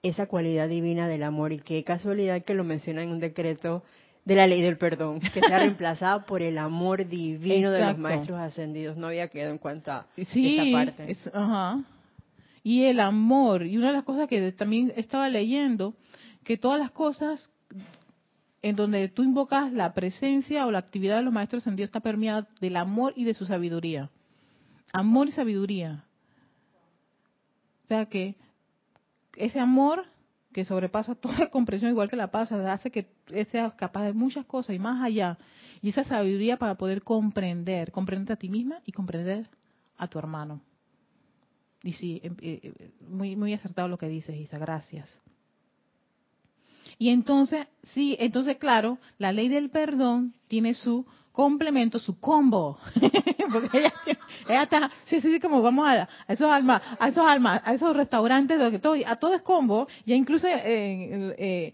esa 0.03 0.27
cualidad 0.27 0.69
divina 0.69 1.07
del 1.07 1.23
amor 1.23 1.51
y 1.51 1.59
qué 1.59 1.83
casualidad 1.83 2.43
que 2.43 2.53
lo 2.53 2.63
menciona 2.63 3.03
en 3.03 3.09
un 3.09 3.19
decreto 3.19 3.83
de 4.25 4.35
la 4.35 4.47
ley 4.47 4.61
del 4.61 4.77
perdón, 4.77 5.19
que 5.19 5.41
sea 5.41 5.59
reemplazada 5.59 6.25
por 6.25 6.41
el 6.41 6.57
amor 6.57 7.07
divino 7.07 7.71
de 7.71 7.83
los 7.83 7.97
maestros 7.97 8.39
ascendidos. 8.39 8.95
No 8.95 9.07
había 9.07 9.27
quedado 9.27 9.51
en 9.51 9.57
cuenta 9.57 10.07
esa 10.15 10.63
parte. 10.71 11.17
ajá. 11.33 11.83
Y 12.61 12.83
el 12.83 12.99
amor, 12.99 13.65
y 13.65 13.77
una 13.77 13.87
de 13.87 13.93
las 13.93 14.03
cosas 14.03 14.27
que 14.27 14.51
también 14.51 14.93
estaba 14.95 15.29
leyendo, 15.29 15.95
que 16.43 16.57
todas 16.57 16.79
las 16.79 16.91
cosas 16.91 17.49
en 18.61 18.75
donde 18.75 19.07
tú 19.07 19.23
invocas 19.23 19.71
la 19.71 19.93
presencia 19.93 20.65
o 20.65 20.71
la 20.71 20.79
actividad 20.79 21.17
de 21.17 21.23
los 21.23 21.33
maestros 21.33 21.63
ascendidos 21.63 21.89
está 21.89 22.01
permeada 22.01 22.47
del 22.59 22.75
amor 22.75 23.13
y 23.15 23.23
de 23.23 23.33
su 23.33 23.45
sabiduría. 23.45 24.09
Amor 24.91 25.29
y 25.29 25.31
sabiduría. 25.31 26.05
O 27.85 27.87
sea 27.87 28.05
que 28.07 28.35
ese 29.35 29.59
amor 29.59 30.05
que 30.51 30.65
sobrepasa 30.65 31.15
toda 31.21 31.49
comprensión 31.49 31.91
igual 31.91 32.09
que 32.09 32.15
la 32.15 32.31
paz, 32.31 32.51
hace 32.51 32.91
que 32.91 33.07
seas 33.51 33.73
capaz 33.73 34.05
de 34.05 34.13
muchas 34.13 34.45
cosas 34.45 34.75
y 34.75 34.79
más 34.79 35.03
allá. 35.03 35.37
Y 35.81 35.89
esa 35.89 36.03
sabiduría 36.03 36.57
para 36.57 36.75
poder 36.75 37.03
comprender, 37.03 37.91
comprender 37.91 38.33
a 38.33 38.35
ti 38.35 38.49
misma 38.49 38.81
y 38.85 38.91
comprender 38.91 39.47
a 39.97 40.07
tu 40.07 40.19
hermano. 40.19 40.61
Y 41.83 41.93
sí, 41.93 42.19
em, 42.23 42.35
eh, 42.41 42.59
eh, 42.63 42.91
muy, 43.07 43.37
muy 43.37 43.53
acertado 43.53 43.87
lo 43.87 43.97
que 43.97 44.09
dices, 44.09 44.35
Isa, 44.35 44.57
gracias. 44.57 45.09
Y 46.99 47.09
entonces, 47.09 47.65
sí, 47.93 48.17
entonces 48.19 48.57
claro, 48.57 48.99
la 49.17 49.31
ley 49.31 49.47
del 49.47 49.69
perdón 49.69 50.33
tiene 50.49 50.73
su 50.73 51.05
complemento, 51.31 51.97
su 51.97 52.19
combo. 52.19 52.77
Porque 53.53 53.79
ella, 53.79 53.93
ella, 54.47 54.63
está, 54.63 54.91
sí, 55.05 55.21
sí, 55.21 55.31
sí, 55.31 55.39
como 55.39 55.61
vamos 55.61 55.87
a, 55.87 56.09
esos 56.27 56.51
almas, 56.51 56.81
a 56.99 57.07
esos 57.07 57.25
almas, 57.25 57.61
a 57.63 57.73
esos 57.73 57.95
restaurantes 57.95 58.59
donde 58.59 58.79
todo, 58.79 58.95
a 59.07 59.15
todo 59.15 59.33
es 59.33 59.41
combo, 59.41 59.87
ya 60.05 60.15
incluso 60.15 60.45
eh, 60.47 61.33
eh, 61.37 61.73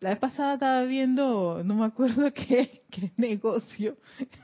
la 0.00 0.10
vez 0.10 0.18
pasada 0.18 0.54
estaba 0.54 0.82
viendo, 0.82 1.62
no 1.64 1.74
me 1.74 1.86
acuerdo 1.86 2.30
qué, 2.34 2.82
qué 2.90 3.10
negocio, 3.16 3.96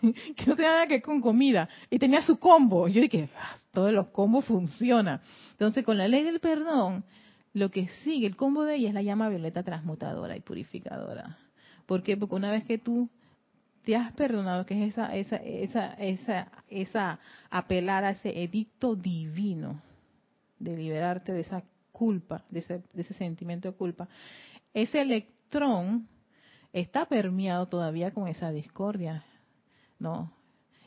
que 0.02 0.46
no 0.46 0.56
tenía 0.56 0.72
nada 0.72 0.86
que 0.86 0.94
ver 0.94 1.02
con 1.02 1.20
comida, 1.20 1.68
y 1.90 1.98
tenía 1.98 2.22
su 2.22 2.38
combo. 2.38 2.88
Yo 2.88 3.02
dije, 3.02 3.28
ah, 3.38 3.56
todos 3.72 3.92
los 3.92 4.06
combos 4.08 4.46
funcionan. 4.46 5.20
Entonces, 5.50 5.84
con 5.84 5.98
la 5.98 6.08
ley 6.08 6.22
del 6.22 6.40
perdón, 6.40 7.04
lo 7.52 7.70
que 7.70 7.88
sigue, 8.04 8.26
el 8.26 8.36
combo 8.36 8.64
de 8.64 8.76
ella 8.76 8.88
es 8.88 8.94
la 8.94 9.02
llama 9.02 9.28
violeta 9.28 9.62
transmutadora 9.62 10.36
y 10.36 10.40
purificadora. 10.40 11.38
¿Por 11.86 12.02
qué? 12.02 12.16
Porque 12.16 12.34
una 12.34 12.50
vez 12.50 12.64
que 12.64 12.78
tú 12.78 13.08
te 13.84 13.96
has 13.96 14.12
perdonado, 14.12 14.66
que 14.66 14.84
es 14.84 14.92
esa, 14.92 15.14
esa, 15.16 15.36
esa, 15.36 15.94
esa, 15.94 16.52
esa 16.68 17.20
apelar 17.50 18.04
a 18.04 18.10
ese 18.10 18.42
edicto 18.42 18.94
divino 18.94 19.80
de 20.58 20.76
liberarte 20.76 21.32
de 21.32 21.40
esa 21.40 21.62
culpa, 21.92 22.44
de 22.50 22.60
ese, 22.60 22.82
de 22.92 23.02
ese 23.02 23.14
sentimiento 23.14 23.68
de 23.68 23.76
culpa, 23.76 24.08
ese 24.74 25.00
electrón 25.00 26.06
está 26.72 27.06
permeado 27.06 27.66
todavía 27.66 28.12
con 28.12 28.28
esa 28.28 28.50
discordia, 28.50 29.24
¿no? 29.98 30.32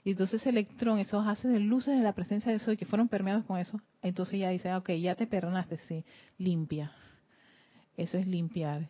Y 0.03 0.11
entonces 0.11 0.41
ese 0.41 0.49
electrón, 0.49 0.99
esos 0.99 1.27
haces 1.27 1.51
de 1.51 1.59
luces 1.59 1.95
de 1.95 2.03
la 2.03 2.13
presencia 2.13 2.51
de 2.51 2.59
Soy 2.59 2.77
que 2.77 2.85
fueron 2.85 3.07
permeados 3.07 3.45
con 3.45 3.59
eso, 3.59 3.79
entonces 4.01 4.39
ya 4.39 4.49
dice, 4.49 4.73
ok, 4.73 4.91
ya 4.91 5.15
te 5.15 5.27
perdonaste, 5.27 5.77
sí, 5.87 6.03
limpia. 6.37 6.91
Eso 7.97 8.17
es 8.17 8.25
limpiar. 8.25 8.89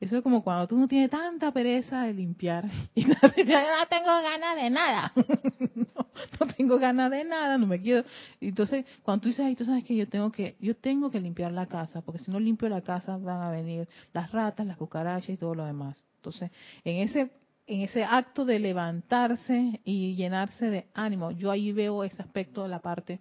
Eso 0.00 0.16
es 0.16 0.22
como 0.22 0.42
cuando 0.42 0.66
tú 0.66 0.78
no 0.78 0.88
tienes 0.88 1.10
tanta 1.10 1.52
pereza 1.52 2.04
de 2.04 2.14
limpiar 2.14 2.64
y 2.94 3.04
no, 3.04 3.14
tengo 3.20 4.22
ganas 4.22 4.56
de 4.56 4.70
nada. 4.70 5.12
no, 5.74 6.46
tengo 6.56 6.78
ganas 6.78 7.10
de 7.10 7.24
nada, 7.24 7.58
no 7.58 7.66
me 7.66 7.80
quiero. 7.82 8.06
Entonces, 8.40 8.86
cuando 9.02 9.22
tú 9.22 9.28
dices, 9.28 9.44
ay, 9.44 9.56
tú 9.56 9.66
sabes 9.66 9.84
que 9.84 9.94
yo 9.94 10.08
tengo 10.08 10.32
que 10.32 10.56
yo 10.58 10.74
tengo 10.74 11.10
que 11.10 11.20
limpiar 11.20 11.52
la 11.52 11.66
casa, 11.66 12.00
porque 12.00 12.18
si 12.18 12.30
no 12.30 12.40
limpio 12.40 12.68
la 12.70 12.80
casa 12.80 13.18
van 13.18 13.42
a 13.42 13.50
venir 13.50 13.88
las 14.14 14.32
ratas, 14.32 14.66
las 14.66 14.78
cucarachas 14.78 15.28
y 15.28 15.36
todo 15.36 15.54
lo 15.54 15.66
demás. 15.66 16.02
Entonces, 16.16 16.50
en 16.84 16.96
ese 16.96 17.30
en 17.70 17.82
ese 17.82 18.04
acto 18.04 18.44
de 18.44 18.58
levantarse 18.58 19.80
y 19.84 20.14
llenarse 20.16 20.70
de 20.70 20.86
ánimo, 20.92 21.30
yo 21.30 21.50
ahí 21.50 21.72
veo 21.72 22.04
ese 22.04 22.20
aspecto 22.20 22.62
de 22.62 22.68
la 22.68 22.80
parte 22.80 23.20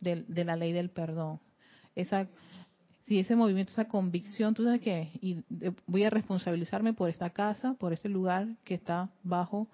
de, 0.00 0.24
de 0.26 0.44
la 0.44 0.56
ley 0.56 0.72
del 0.72 0.90
perdón. 0.90 1.40
Esa 1.94 2.28
si 3.04 3.18
ese 3.18 3.34
movimiento, 3.34 3.72
esa 3.72 3.88
convicción, 3.88 4.54
tú 4.54 4.64
sabes 4.64 4.80
qué, 4.80 5.10
y 5.20 5.42
voy 5.86 6.04
a 6.04 6.10
responsabilizarme 6.10 6.92
por 6.92 7.10
esta 7.10 7.30
casa, 7.30 7.74
por 7.74 7.92
este 7.92 8.08
lugar 8.08 8.46
que 8.64 8.74
está 8.74 9.10
bajo, 9.22 9.66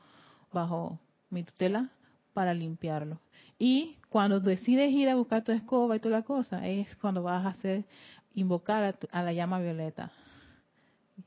bajo 0.52 0.98
mi 1.30 1.44
tutela 1.44 1.90
para 2.32 2.54
limpiarlo. 2.54 3.20
Y 3.58 3.96
cuando 4.08 4.40
decides 4.40 4.90
ir 4.90 5.08
a 5.08 5.16
buscar 5.16 5.44
tu 5.44 5.52
escoba 5.52 5.96
y 5.96 6.00
toda 6.00 6.18
la 6.18 6.24
cosa, 6.24 6.66
es 6.66 6.94
cuando 6.96 7.22
vas 7.22 7.44
a 7.44 7.50
hacer, 7.50 7.84
invocar 8.34 8.96
a, 9.10 9.22
la 9.22 9.32
llama 9.32 9.60
violeta. 9.60 10.10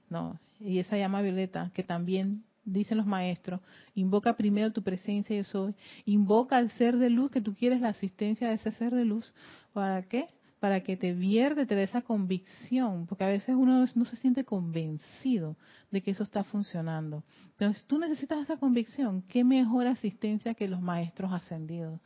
No, 0.09 0.39
y 0.59 0.79
esa 0.79 0.97
llama 0.97 1.21
violeta 1.21 1.71
que 1.73 1.83
también 1.83 2.43
dicen 2.63 2.97
los 2.97 3.05
maestros, 3.05 3.61
invoca 3.95 4.35
primero 4.35 4.71
tu 4.71 4.83
presencia 4.83 5.35
yo 5.35 5.43
soy, 5.43 5.75
invoca 6.05 6.57
al 6.57 6.69
ser 6.71 6.97
de 6.97 7.09
luz 7.09 7.31
que 7.31 7.41
tú 7.41 7.55
quieres 7.55 7.81
la 7.81 7.89
asistencia 7.89 8.47
de 8.47 8.55
ese 8.55 8.71
ser 8.71 8.93
de 8.93 9.05
luz, 9.05 9.33
¿para 9.73 10.03
qué? 10.03 10.27
para 10.61 10.81
que 10.81 10.95
te 10.95 11.13
vierde, 11.13 11.65
te 11.65 11.73
dé 11.73 11.81
esa 11.81 12.03
convicción, 12.03 13.07
porque 13.07 13.23
a 13.23 13.27
veces 13.27 13.55
uno 13.57 13.83
no 13.95 14.05
se 14.05 14.15
siente 14.15 14.45
convencido 14.45 15.57
de 15.89 16.03
que 16.03 16.11
eso 16.11 16.21
está 16.21 16.43
funcionando. 16.43 17.23
Entonces, 17.53 17.83
tú 17.87 17.97
necesitas 17.97 18.43
esa 18.43 18.57
convicción. 18.57 19.23
¿Qué 19.23 19.43
mejor 19.43 19.87
asistencia 19.87 20.53
que 20.53 20.67
los 20.67 20.79
maestros 20.79 21.33
ascendidos? 21.33 21.99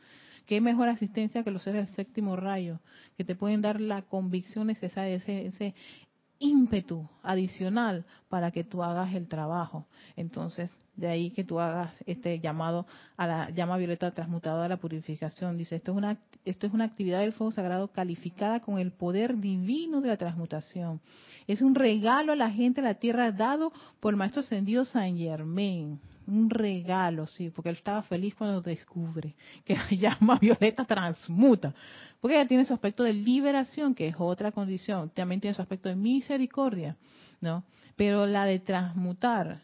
¿Qué 0.46 0.62
mejor 0.62 0.88
asistencia 0.88 1.44
que 1.44 1.50
los 1.50 1.64
seres 1.64 1.84
del 1.84 1.94
séptimo 1.96 2.34
rayo? 2.34 2.80
Que 3.18 3.24
te 3.24 3.34
pueden 3.34 3.60
dar 3.60 3.78
la 3.78 4.00
convicción 4.00 4.68
necesaria, 4.68 5.16
ese, 5.16 5.48
ese 5.48 5.74
ímpetu 6.38 7.08
adicional 7.22 8.04
para 8.28 8.50
que 8.50 8.64
tú 8.64 8.82
hagas 8.82 9.14
el 9.14 9.28
trabajo. 9.28 9.86
Entonces, 10.16 10.76
de 10.96 11.08
ahí 11.08 11.30
que 11.30 11.44
tú 11.44 11.60
hagas 11.60 11.92
este 12.06 12.40
llamado 12.40 12.86
a 13.16 13.26
la 13.26 13.50
llama 13.50 13.76
violeta 13.76 14.10
transmutada 14.12 14.62
de 14.62 14.68
la 14.70 14.76
purificación. 14.78 15.58
Dice, 15.58 15.76
esto 15.76 15.92
es, 15.92 15.98
una, 15.98 16.18
esto 16.46 16.68
es 16.68 16.72
una 16.72 16.84
actividad 16.84 17.20
del 17.20 17.32
fuego 17.32 17.50
sagrado 17.50 17.88
calificada 17.88 18.60
con 18.60 18.78
el 18.78 18.92
poder 18.92 19.36
divino 19.38 20.00
de 20.00 20.08
la 20.08 20.16
transmutación. 20.16 21.00
Es 21.48 21.60
un 21.60 21.74
regalo 21.74 22.32
a 22.32 22.36
la 22.36 22.50
gente 22.50 22.80
de 22.80 22.86
la 22.86 22.94
tierra 22.94 23.32
dado 23.32 23.72
por 23.98 24.14
el 24.14 24.16
maestro 24.16 24.40
ascendido 24.40 24.84
San 24.84 25.18
Germain. 25.18 26.00
Un 26.26 26.48
regalo, 26.48 27.26
sí, 27.26 27.50
porque 27.50 27.70
él 27.70 27.76
estaba 27.76 28.02
feliz 28.02 28.34
cuando 28.36 28.60
descubre 28.60 29.34
que 29.64 29.74
la 29.74 29.88
llama 29.90 30.38
violeta 30.38 30.84
transmuta. 30.84 31.74
Porque 32.20 32.36
ella 32.36 32.48
tiene 32.48 32.64
su 32.64 32.74
aspecto 32.74 33.02
de 33.02 33.12
liberación, 33.12 33.94
que 33.94 34.06
es 34.06 34.14
otra 34.16 34.52
condición. 34.52 35.10
También 35.10 35.40
tiene 35.40 35.54
su 35.54 35.62
aspecto 35.62 35.88
de 35.88 35.96
misericordia, 35.96 36.96
¿no? 37.40 37.64
Pero 37.96 38.24
la 38.24 38.44
de 38.44 38.60
transmutar, 38.60 39.62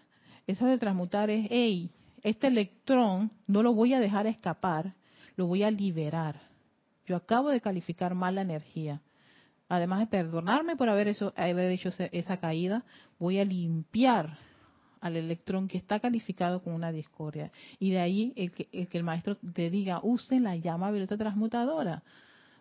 esa 0.49 0.67
de 0.67 0.79
transmutar 0.79 1.31
es, 1.31 1.47
hey, 1.49 1.91
este 2.25 2.49
electrón 2.49 3.31
no 3.47 3.63
lo 3.63 3.73
voy 3.73 3.95
a 3.95 4.01
dejar 4.01 4.27
escapar, 4.27 4.95
lo 5.37 5.47
voy 5.47 5.63
a 5.63 5.71
liberar. 5.71 6.52
Yo 7.07 7.17
acabo 7.17 7.51
de 7.51 7.61
calificar 7.61 8.15
mal 8.15 8.37
la 8.37 8.43
energía. 8.43 9.01
Además 9.69 10.01
de 10.01 10.07
perdonarme 10.07 10.77
por 10.77 10.89
haber, 10.89 11.09
eso, 11.09 11.33
haber 11.37 11.71
hecho 11.71 11.91
esa 12.13 12.37
caída, 12.39 12.85
voy 13.19 13.39
a 13.39 13.45
limpiar 13.45 14.39
al 15.01 15.17
electrón 15.17 15.67
que 15.67 15.79
está 15.79 15.99
calificado 15.99 16.63
con 16.63 16.75
una 16.75 16.93
discordia. 16.93 17.51
Y 17.79 17.91
de 17.91 17.99
ahí 17.99 18.33
el 18.37 18.53
que 18.53 18.69
el, 18.73 18.89
que 18.89 18.99
el 18.99 19.05
maestro 19.05 19.37
te 19.37 19.71
diga, 19.71 20.01
usen 20.03 20.45
la 20.45 20.57
llama 20.57 20.91
violeta 20.91 21.17
transmutadora, 21.17 22.03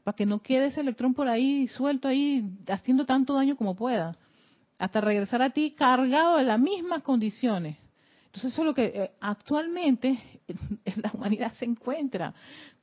para 0.03 0.15
que 0.15 0.25
no 0.25 0.39
quede 0.41 0.67
ese 0.67 0.81
electrón 0.81 1.13
por 1.13 1.27
ahí 1.27 1.67
suelto 1.67 2.07
ahí, 2.07 2.43
haciendo 2.67 3.05
tanto 3.05 3.35
daño 3.35 3.55
como 3.55 3.75
pueda 3.75 4.13
hasta 4.79 4.99
regresar 4.99 5.43
a 5.43 5.51
ti 5.51 5.75
cargado 5.77 6.37
de 6.37 6.43
las 6.43 6.59
mismas 6.59 7.03
condiciones. 7.03 7.77
Entonces 8.25 8.53
eso 8.53 8.63
es 8.63 8.65
lo 8.65 8.73
que 8.73 8.85
eh, 8.85 9.11
actualmente 9.19 10.17
la 10.95 11.11
humanidad 11.13 11.53
se 11.53 11.65
encuentra, 11.65 12.33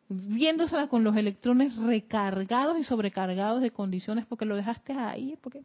viéndosela 0.08 0.88
con 0.88 1.04
los 1.04 1.16
electrones 1.16 1.76
recargados 1.76 2.78
y 2.78 2.84
sobrecargados 2.84 3.60
de 3.60 3.70
condiciones 3.70 4.26
porque 4.26 4.46
lo 4.46 4.56
dejaste 4.56 4.92
ahí, 4.94 5.36
porque 5.42 5.62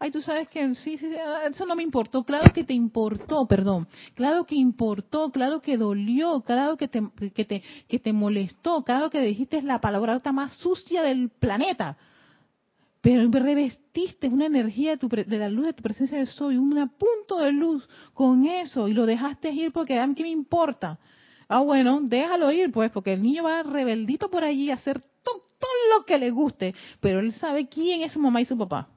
ay, 0.00 0.10
tú 0.10 0.20
sabes 0.22 0.48
que 0.48 0.74
sí, 0.74 0.98
sí, 0.98 1.10
ah, 1.16 1.42
eso 1.50 1.66
no 1.66 1.76
me 1.76 1.82
importó, 1.82 2.24
claro 2.24 2.52
que 2.52 2.64
te 2.64 2.74
importó, 2.74 3.46
perdón, 3.46 3.86
claro 4.14 4.44
que 4.44 4.54
importó, 4.54 5.30
claro 5.30 5.60
que 5.60 5.76
dolió, 5.76 6.40
claro 6.42 6.76
que 6.76 6.88
te, 6.88 7.02
que 7.34 7.44
te, 7.44 7.62
que 7.86 7.98
te 7.98 8.12
molestó, 8.12 8.82
claro 8.82 9.10
que 9.10 9.20
dijiste 9.20 9.62
la 9.62 9.80
palabra 9.80 10.20
más 10.32 10.52
sucia 10.54 11.02
del 11.02 11.30
planeta, 11.30 11.96
pero 13.00 13.30
revestiste 13.30 14.26
una 14.28 14.46
energía 14.46 14.96
de, 14.96 15.24
de, 15.24 15.38
la 15.38 15.48
luz 15.48 15.66
de 15.66 15.72
tu 15.72 15.82
presencia 15.82 16.18
de 16.18 16.26
soy, 16.26 16.56
un 16.56 16.70
punto 16.98 17.38
de 17.38 17.52
luz 17.52 17.88
con 18.12 18.44
eso 18.44 18.88
y 18.88 18.92
lo 18.92 19.06
dejaste 19.06 19.50
ir 19.50 19.72
porque 19.72 19.98
a 19.98 20.06
mí 20.06 20.14
qué 20.14 20.24
me 20.24 20.30
importa. 20.30 20.98
Ah, 21.48 21.60
bueno, 21.60 22.00
déjalo 22.02 22.52
ir 22.52 22.70
pues, 22.70 22.90
porque 22.90 23.14
el 23.14 23.22
niño 23.22 23.44
va 23.44 23.62
rebeldito 23.62 24.30
por 24.30 24.44
allí 24.44 24.70
a 24.70 24.74
hacer 24.74 25.02
todo, 25.22 25.42
lo 25.96 26.04
que 26.04 26.18
le 26.18 26.30
guste, 26.30 26.74
pero 27.00 27.20
él 27.20 27.32
sabe 27.34 27.68
quién 27.68 28.02
es 28.02 28.12
su 28.12 28.20
mamá 28.20 28.40
y 28.40 28.44
su 28.44 28.56
papá. 28.56 28.88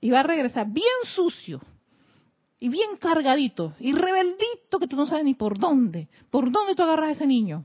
Y 0.00 0.10
va 0.10 0.20
a 0.20 0.22
regresar 0.22 0.66
bien 0.70 0.84
sucio 1.14 1.60
y 2.60 2.68
bien 2.68 2.96
cargadito 3.00 3.74
y 3.80 3.92
rebeldito 3.92 4.78
que 4.78 4.86
tú 4.86 4.96
no 4.96 5.06
sabes 5.06 5.24
ni 5.24 5.34
por 5.34 5.58
dónde, 5.58 6.08
por 6.30 6.50
dónde 6.50 6.74
tú 6.74 6.82
agarras 6.82 7.08
a 7.08 7.12
ese 7.12 7.26
niño. 7.26 7.64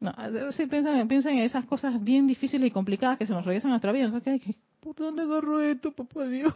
No, 0.00 0.12
sí, 0.52 0.66
piensan, 0.66 1.10
en 1.10 1.38
esas 1.38 1.66
cosas 1.66 2.02
bien 2.02 2.26
difíciles 2.26 2.66
y 2.66 2.70
complicadas 2.70 3.18
que 3.18 3.26
se 3.26 3.32
nos 3.32 3.44
regresan 3.44 3.70
a 3.70 3.74
nuestra 3.74 3.92
vida. 3.92 4.10
¿Por 4.86 4.94
dónde 4.94 5.22
agarro 5.22 5.60
esto, 5.60 5.90
papá 5.90 6.28
Dios? 6.28 6.52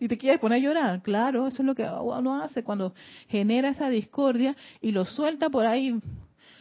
y 0.00 0.08
te 0.08 0.18
quieres 0.18 0.40
poner 0.40 0.56
a 0.56 0.60
llorar. 0.60 1.02
Claro, 1.02 1.46
eso 1.46 1.62
es 1.62 1.66
lo 1.66 1.76
que 1.76 1.84
uno 1.84 2.42
hace 2.42 2.64
cuando 2.64 2.92
genera 3.28 3.68
esa 3.68 3.88
discordia 3.88 4.56
y 4.80 4.90
lo 4.90 5.04
suelta 5.04 5.48
por 5.50 5.64
ahí, 5.64 5.94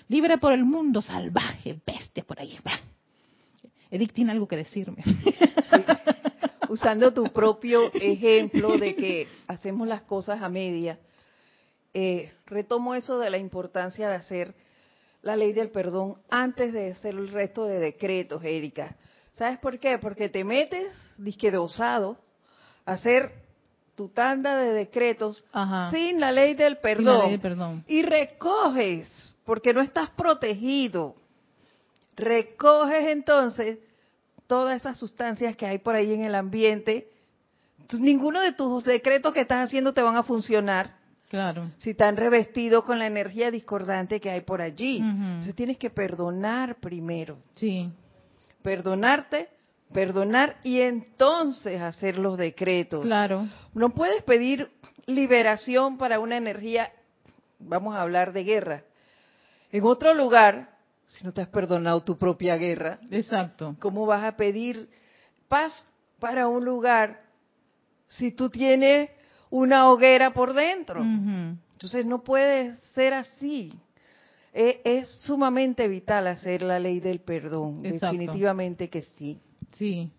libre 0.07 0.37
por 0.37 0.53
el 0.53 0.63
mundo, 0.63 1.01
salvaje, 1.01 1.81
bestia 1.83 2.23
por 2.23 2.39
ahí. 2.39 2.59
Edith 3.89 4.13
tiene 4.13 4.33
algo 4.33 4.47
que 4.47 4.55
decirme. 4.55 5.03
Usando 6.69 7.11
tu 7.11 7.23
propio 7.33 7.91
ejemplo 7.95 8.77
de 8.77 8.95
que 8.95 9.27
hacemos 9.47 9.87
las 9.87 10.03
cosas 10.03 10.43
a 10.43 10.49
media, 10.49 10.99
eh, 11.95 12.31
retomo 12.45 12.93
eso 12.93 13.17
de 13.17 13.31
la 13.31 13.39
importancia 13.39 14.09
de 14.09 14.15
hacer 14.15 14.53
la 15.23 15.35
ley 15.35 15.53
del 15.53 15.71
perdón 15.71 16.17
antes 16.29 16.71
de 16.71 16.91
hacer 16.91 17.15
el 17.15 17.29
resto 17.29 17.65
de 17.65 17.79
decretos, 17.79 18.43
Erika. 18.43 18.95
¿Sabes 19.33 19.57
por 19.59 19.79
qué? 19.79 19.97
Porque 19.97 20.29
te 20.29 20.43
metes, 20.43 20.87
disque 21.17 21.51
de 21.51 21.57
osado, 21.57 22.17
a 22.85 22.93
hacer 22.93 23.31
tu 23.95 24.09
tanda 24.09 24.57
de 24.57 24.73
decretos 24.73 25.45
sin 25.91 26.19
la 26.19 26.31
ley 26.31 26.53
del 26.55 26.77
perdón, 26.77 27.39
perdón. 27.39 27.83
Y 27.87 28.03
recoges, 28.03 29.07
porque 29.45 29.73
no 29.73 29.81
estás 29.81 30.09
protegido. 30.11 31.15
Recoges 32.15 33.07
entonces 33.07 33.79
todas 34.47 34.77
esas 34.77 34.97
sustancias 34.97 35.55
que 35.55 35.65
hay 35.65 35.79
por 35.79 35.95
ahí 35.95 36.13
en 36.13 36.23
el 36.23 36.35
ambiente. 36.35 37.09
Ninguno 37.91 38.39
de 38.41 38.53
tus 38.53 38.83
decretos 38.83 39.33
que 39.33 39.41
estás 39.41 39.65
haciendo 39.65 39.93
te 39.93 40.01
van 40.01 40.15
a 40.15 40.23
funcionar 40.23 41.03
Claro. 41.33 41.71
Si 41.77 41.89
están 41.89 42.15
revestidos 42.15 42.83
con 42.83 42.99
la 42.99 43.07
energía 43.07 43.49
discordante 43.49 44.21
que 44.21 44.29
hay 44.29 44.41
por 44.41 44.61
allí. 44.61 44.97
Entonces 44.97 45.55
tienes 45.55 45.79
que 45.79 45.89
perdonar 45.89 46.75
primero. 46.75 47.39
Sí. 47.55 47.89
Perdonarte, 48.63 49.49
perdonar 49.93 50.57
y 50.63 50.81
entonces 50.81 51.79
hacer 51.81 52.17
los 52.17 52.37
decretos. 52.37 53.01
Claro. 53.01 53.47
No 53.73 53.89
puedes 53.89 54.23
pedir 54.23 54.71
liberación 55.05 55.97
para 55.97 56.19
una 56.19 56.37
energía, 56.37 56.91
vamos 57.59 57.95
a 57.95 58.01
hablar 58.01 58.33
de 58.33 58.43
guerra. 58.43 58.83
En 59.71 59.83
otro 59.83 60.13
lugar, 60.13 60.71
si 61.05 61.23
no 61.23 61.33
te 61.33 61.41
has 61.41 61.49
perdonado 61.49 62.01
tu 62.03 62.17
propia 62.17 62.57
guerra. 62.57 62.99
Exacto. 63.11 63.75
¿Cómo 63.79 64.05
vas 64.05 64.23
a 64.23 64.35
pedir 64.35 64.89
paz 65.47 65.85
para 66.19 66.47
un 66.47 66.63
lugar 66.63 67.21
si 68.07 68.31
tú 68.31 68.49
tienes 68.49 69.09
una 69.49 69.87
hoguera 69.89 70.33
por 70.33 70.53
dentro. 70.53 71.03
Entonces 71.03 72.05
no 72.05 72.23
puede 72.23 72.73
ser 72.95 73.13
así. 73.13 73.71
E, 74.53 74.81
es, 74.83 75.09
sumamente 75.25 75.87
vital 75.87 76.27
hacer 76.27 76.61
la 76.61 76.79
ley 76.79 76.99
del 76.99 77.19
perdón, 77.19 77.81
definitivamente 77.81 78.89
que 78.89 79.01
sí. 79.01 79.39
Sí. 79.73 80.11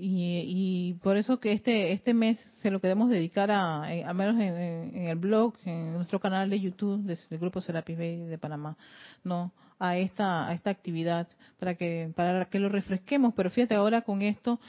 Y, 0.00 0.94
por 1.02 1.16
eso 1.16 1.40
que 1.40 1.52
este 1.52 1.92
este 1.92 2.14
mes 2.14 2.38
se 2.62 2.70
lo 2.70 2.80
queremos 2.80 3.10
dedicar 3.10 3.50
a, 3.50 3.92
eh, 3.92 4.04
al 4.04 4.14
menos 4.14 4.40
en, 4.40 5.06
el 5.08 5.16
blog, 5.16 5.54
en 5.64 5.92
nuestro 5.94 6.20
canal 6.20 6.48
de 6.48 6.60
YouTube 6.60 7.02
del 7.02 7.38
grupo 7.38 7.60
Serapis 7.60 7.98
Bay 7.98 8.16
de 8.16 8.38
Panamá, 8.38 8.76
no, 9.24 9.52
a 9.78 9.96
esta 9.96 10.48
a 10.48 10.54
esta 10.54 10.70
actividad 10.70 11.26
para 11.58 11.74
que 11.74 12.12
para 12.14 12.44
que 12.44 12.60
lo 12.60 12.68
refresquemos. 12.68 13.34
Pero 13.34 13.50
fíjate 13.50 13.74
ahora 13.74 14.02
con 14.02 14.22
esto 14.22 14.60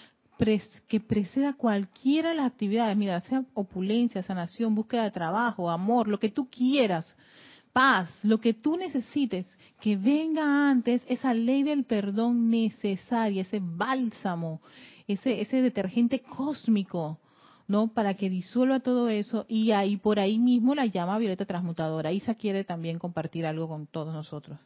que 0.88 1.00
preceda 1.02 1.54
cualquiera 1.54 2.30
de 2.30 2.36
las 2.36 2.48
actividades, 2.48 2.96
mira, 2.96 3.20
sea 3.22 3.44
opulencia, 3.54 4.24
sanación, 4.24 4.74
búsqueda 4.74 5.04
de 5.04 5.12
trabajo, 5.12 5.70
amor, 5.70 6.08
lo 6.08 6.18
que 6.18 6.30
tú 6.30 6.50
quieras, 6.50 7.14
paz, 7.80 8.10
lo 8.24 8.42
que 8.42 8.54
tú 8.54 8.76
necesites, 8.76 9.48
que 9.80 9.96
venga 9.96 10.70
antes 10.70 11.02
esa 11.08 11.34
ley 11.34 11.64
del 11.64 11.86
perdón 11.86 12.50
necesaria, 12.50 13.44
ese 13.44 13.62
bálsamo, 13.62 14.60
ese, 15.08 15.40
ese 15.40 15.62
detergente 15.62 16.20
cósmico, 16.20 17.20
¿no? 17.70 17.88
Para 17.88 18.16
que 18.16 18.30
disuelva 18.30 18.82
todo 18.82 19.08
eso 19.08 19.46
y 19.48 19.72
ahí 19.72 19.96
por 19.96 20.20
ahí 20.20 20.40
mismo 20.40 20.76
la 20.76 20.88
llama 20.88 21.18
violeta 21.20 21.46
transmutadora. 21.46 22.12
Isa 22.12 22.36
quiere 22.36 22.66
también 22.66 23.00
compartir 23.00 23.48
algo 23.48 23.70
con 23.70 23.88
todos 23.88 24.14
nosotros. 24.14 24.60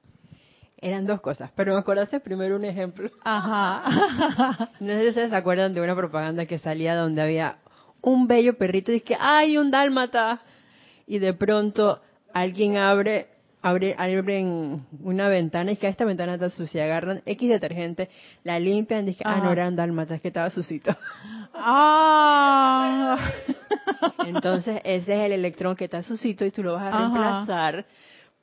Eran 0.81 1.05
dos 1.05 1.21
cosas, 1.21 1.51
pero 1.55 1.75
me 1.75 1.81
acordaste 1.81 2.19
primero 2.19 2.55
un 2.55 2.65
ejemplo. 2.65 3.11
Ajá. 3.23 4.71
no 4.79 4.87
sé 4.87 5.01
si 5.03 5.09
ustedes 5.09 5.29
se 5.29 5.35
acuerdan 5.35 5.75
de 5.75 5.81
una 5.81 5.95
propaganda 5.95 6.47
que 6.47 6.57
salía 6.57 6.95
donde 6.95 7.21
había 7.21 7.57
un 8.01 8.25
bello 8.25 8.57
perrito 8.57 8.91
y 8.91 9.01
que 9.01 9.15
hay 9.19 9.59
un 9.59 9.69
dálmata 9.69 10.41
y 11.05 11.19
de 11.19 11.35
pronto 11.35 12.01
alguien 12.33 12.77
abre 12.77 13.27
abre 13.61 13.95
abren 13.97 14.85
una 15.01 15.29
ventana 15.29 15.71
y 15.71 15.77
que 15.77 15.87
esta 15.87 16.03
ventana 16.03 16.33
está 16.33 16.49
sucia, 16.49 16.83
agarran 16.83 17.21
X 17.25 17.49
detergente, 17.49 18.09
la 18.43 18.59
limpian 18.59 19.03
y 19.03 19.11
dicen, 19.11 19.25
ah, 19.25 19.39
no 19.41 19.51
eran 19.51 19.75
dálmatas, 19.75 20.19
que 20.19 20.27
estaba 20.27 20.49
sucito. 20.49 20.95
Ah. 21.55 23.31
Entonces 24.25 24.81
ese 24.83 25.13
es 25.13 25.19
el 25.21 25.31
electrón 25.31 25.75
que 25.75 25.85
está 25.85 26.01
sucito 26.01 26.45
y 26.45 26.51
tú 26.51 26.61
lo 26.61 26.73
vas 26.73 26.93
a 26.93 26.99
reemplazar 26.99 27.85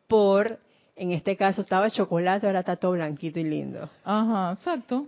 por 0.08 0.58
en 0.96 1.12
este 1.12 1.36
caso 1.36 1.62
estaba 1.62 1.90
chocolate, 1.90 2.46
ahora 2.46 2.60
está 2.60 2.76
todo 2.76 2.92
blanquito 2.92 3.40
y 3.40 3.44
lindo. 3.44 3.90
Ajá, 4.04 4.52
exacto. 4.52 5.06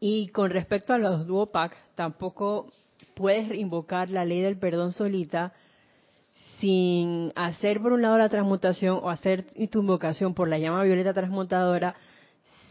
Y 0.00 0.28
con 0.28 0.50
respecto 0.50 0.92
a 0.92 0.98
los 0.98 1.26
duopac, 1.26 1.76
tampoco 1.94 2.66
puedes 3.14 3.52
invocar 3.54 4.10
la 4.10 4.24
ley 4.24 4.40
del 4.40 4.58
perdón 4.58 4.92
solita 4.92 5.52
sin 6.64 7.32
hacer 7.36 7.82
por 7.82 7.92
un 7.92 8.00
lado 8.00 8.16
la 8.16 8.30
transmutación 8.30 8.98
o 9.02 9.10
hacer 9.10 9.44
tu 9.70 9.80
invocación 9.80 10.32
por 10.32 10.48
la 10.48 10.58
llama 10.58 10.82
violeta 10.82 11.12
transmutadora 11.12 11.94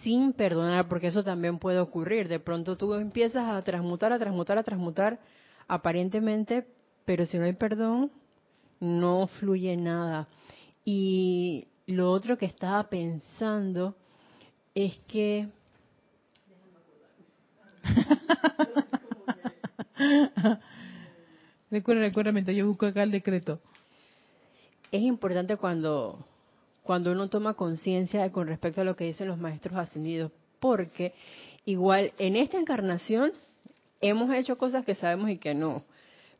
sin 0.01 0.33
perdonar, 0.33 0.87
porque 0.87 1.05
eso 1.05 1.23
también 1.23 1.59
puede 1.59 1.77
ocurrir. 1.77 2.27
De 2.27 2.39
pronto 2.39 2.75
tú 2.75 2.95
empiezas 2.95 3.47
a 3.47 3.61
transmutar, 3.61 4.11
a 4.11 4.17
transmutar, 4.17 4.57
a 4.57 4.63
transmutar, 4.63 5.19
aparentemente, 5.67 6.65
pero 7.05 7.27
si 7.27 7.37
no 7.37 7.45
hay 7.45 7.53
perdón, 7.53 8.11
no 8.79 9.27
fluye 9.27 9.77
nada. 9.77 10.27
Y 10.83 11.67
lo 11.85 12.09
otro 12.09 12.35
que 12.35 12.47
estaba 12.47 12.89
pensando 12.89 13.95
es 14.73 14.97
que... 15.07 15.49
recuerda, 21.69 22.01
recuerda 22.01 22.31
mientras 22.31 22.57
yo 22.57 22.65
busco 22.65 22.87
acá 22.87 23.03
el 23.03 23.11
decreto. 23.11 23.61
Es 24.93 25.01
importante 25.01 25.57
cuando, 25.57 26.23
cuando 26.83 27.11
uno 27.11 27.27
toma 27.27 27.55
conciencia 27.55 28.31
con 28.31 28.45
respecto 28.45 28.81
a 28.81 28.83
lo 28.83 28.95
que 28.95 29.05
dicen 29.05 29.27
los 29.27 29.39
maestros 29.39 29.75
ascendidos, 29.75 30.31
porque 30.59 31.15
igual 31.65 32.13
en 32.19 32.35
esta 32.35 32.59
encarnación 32.59 33.31
hemos 34.01 34.31
hecho 34.35 34.55
cosas 34.59 34.85
que 34.85 34.93
sabemos 34.93 35.31
y 35.31 35.39
que 35.39 35.55
no, 35.55 35.83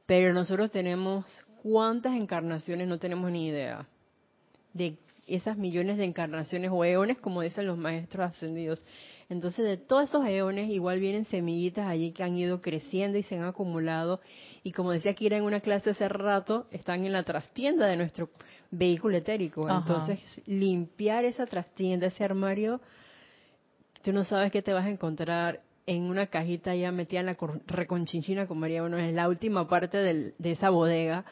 pero 0.05 0.35
nosotros 0.35 0.69
tenemos 0.69 1.25
cuántas 1.63 2.13
encarnaciones 2.13 2.87
no 2.87 2.99
tenemos 2.99 3.31
ni 3.31 3.47
idea 3.47 3.87
de 4.73 4.97
esas 5.25 5.57
millones 5.57 5.97
de 5.97 6.05
encarnaciones 6.05 6.69
o 6.71 6.85
eones, 6.85 7.17
como 7.17 7.41
dicen 7.41 7.65
los 7.65 7.79
maestros 7.79 8.29
ascendidos. 8.29 8.85
Entonces, 9.33 9.65
de 9.65 9.77
todos 9.77 10.05
esos 10.05 10.25
eones, 10.25 10.69
igual 10.69 10.99
vienen 10.99 11.25
semillitas 11.25 11.87
allí 11.87 12.11
que 12.11 12.23
han 12.23 12.37
ido 12.37 12.61
creciendo 12.61 13.17
y 13.17 13.23
se 13.23 13.35
han 13.35 13.43
acumulado. 13.43 14.21
Y 14.63 14.71
como 14.71 14.91
decía 14.91 15.13
Kira 15.13 15.37
en 15.37 15.43
una 15.43 15.59
clase 15.59 15.89
hace 15.89 16.07
rato, 16.07 16.67
están 16.71 17.03
en 17.05 17.11
la 17.11 17.23
trastienda 17.23 17.87
de 17.87 17.97
nuestro 17.97 18.29
vehículo 18.71 19.17
etérico. 19.17 19.69
Entonces, 19.69 20.21
limpiar 20.45 21.25
esa 21.25 21.45
trastienda, 21.45 22.07
ese 22.07 22.23
armario, 22.23 22.79
tú 24.03 24.13
no 24.13 24.23
sabes 24.23 24.51
qué 24.51 24.61
te 24.61 24.71
vas 24.71 24.85
a 24.85 24.89
encontrar 24.89 25.61
en 25.85 26.03
una 26.03 26.27
cajita 26.27 26.73
ya 26.75 26.91
metida 26.91 27.19
en 27.19 27.25
la 27.25 27.37
reconchinchina, 27.67 28.47
como 28.47 28.65
haría 28.65 28.83
uno, 28.83 28.97
en 28.97 29.15
la 29.15 29.27
última 29.27 29.67
parte 29.67 29.97
de 29.97 30.51
esa 30.51 30.69
bodega 30.69 31.25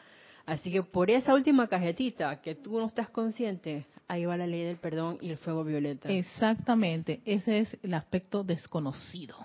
Así 0.46 0.72
que 0.72 0.82
por 0.82 1.10
esa 1.10 1.34
última 1.34 1.68
cajetita 1.68 2.40
que 2.40 2.54
tú 2.54 2.78
no 2.78 2.86
estás 2.86 3.08
consciente, 3.10 3.86
ahí 4.08 4.24
va 4.24 4.36
la 4.36 4.46
ley 4.46 4.62
del 4.64 4.76
perdón 4.76 5.18
y 5.20 5.30
el 5.30 5.38
fuego 5.38 5.64
violeta. 5.64 6.08
Exactamente, 6.08 7.20
ese 7.24 7.60
es 7.60 7.76
el 7.82 7.94
aspecto 7.94 8.44
desconocido. 8.44 9.36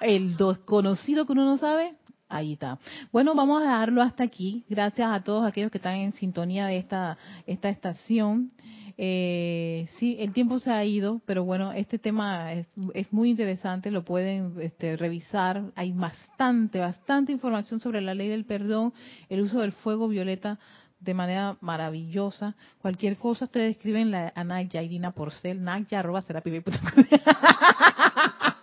El 0.00 0.36
desconocido 0.36 1.26
que 1.26 1.32
uno 1.32 1.44
no 1.44 1.56
sabe, 1.56 1.94
ahí 2.28 2.54
está. 2.54 2.78
Bueno, 3.12 3.34
vamos 3.34 3.62
a 3.62 3.64
dejarlo 3.64 4.02
hasta 4.02 4.24
aquí. 4.24 4.64
Gracias 4.68 5.08
a 5.10 5.22
todos 5.22 5.46
aquellos 5.46 5.70
que 5.70 5.78
están 5.78 5.96
en 5.96 6.12
sintonía 6.12 6.66
de 6.66 6.78
esta, 6.78 7.16
esta 7.46 7.68
estación. 7.68 8.52
Eh, 8.96 9.88
sí, 9.98 10.16
el 10.20 10.32
tiempo 10.32 10.58
se 10.58 10.70
ha 10.70 10.84
ido, 10.84 11.20
pero 11.26 11.44
bueno, 11.44 11.72
este 11.72 11.98
tema 11.98 12.52
es, 12.52 12.66
muy 13.10 13.30
interesante, 13.30 13.90
lo 13.90 14.04
pueden 14.04 14.54
este, 14.60 14.96
revisar. 14.96 15.72
Hay 15.74 15.92
bastante, 15.92 16.78
bastante 16.78 17.32
información 17.32 17.80
sobre 17.80 18.00
la 18.00 18.14
ley 18.14 18.28
del 18.28 18.44
perdón, 18.44 18.92
el 19.28 19.40
uso 19.40 19.60
del 19.60 19.72
fuego 19.72 20.08
violeta 20.08 20.58
de 21.00 21.14
manera 21.14 21.56
maravillosa. 21.60 22.54
Cualquier 22.80 23.16
cosa 23.16 23.46
ustedes 23.46 23.76
escriben 23.76 24.10
la, 24.10 24.32
a 24.34 24.44
Naya 24.44 24.82
Irina 24.82 25.12
Porcel, 25.12 25.62
naya 25.62 26.02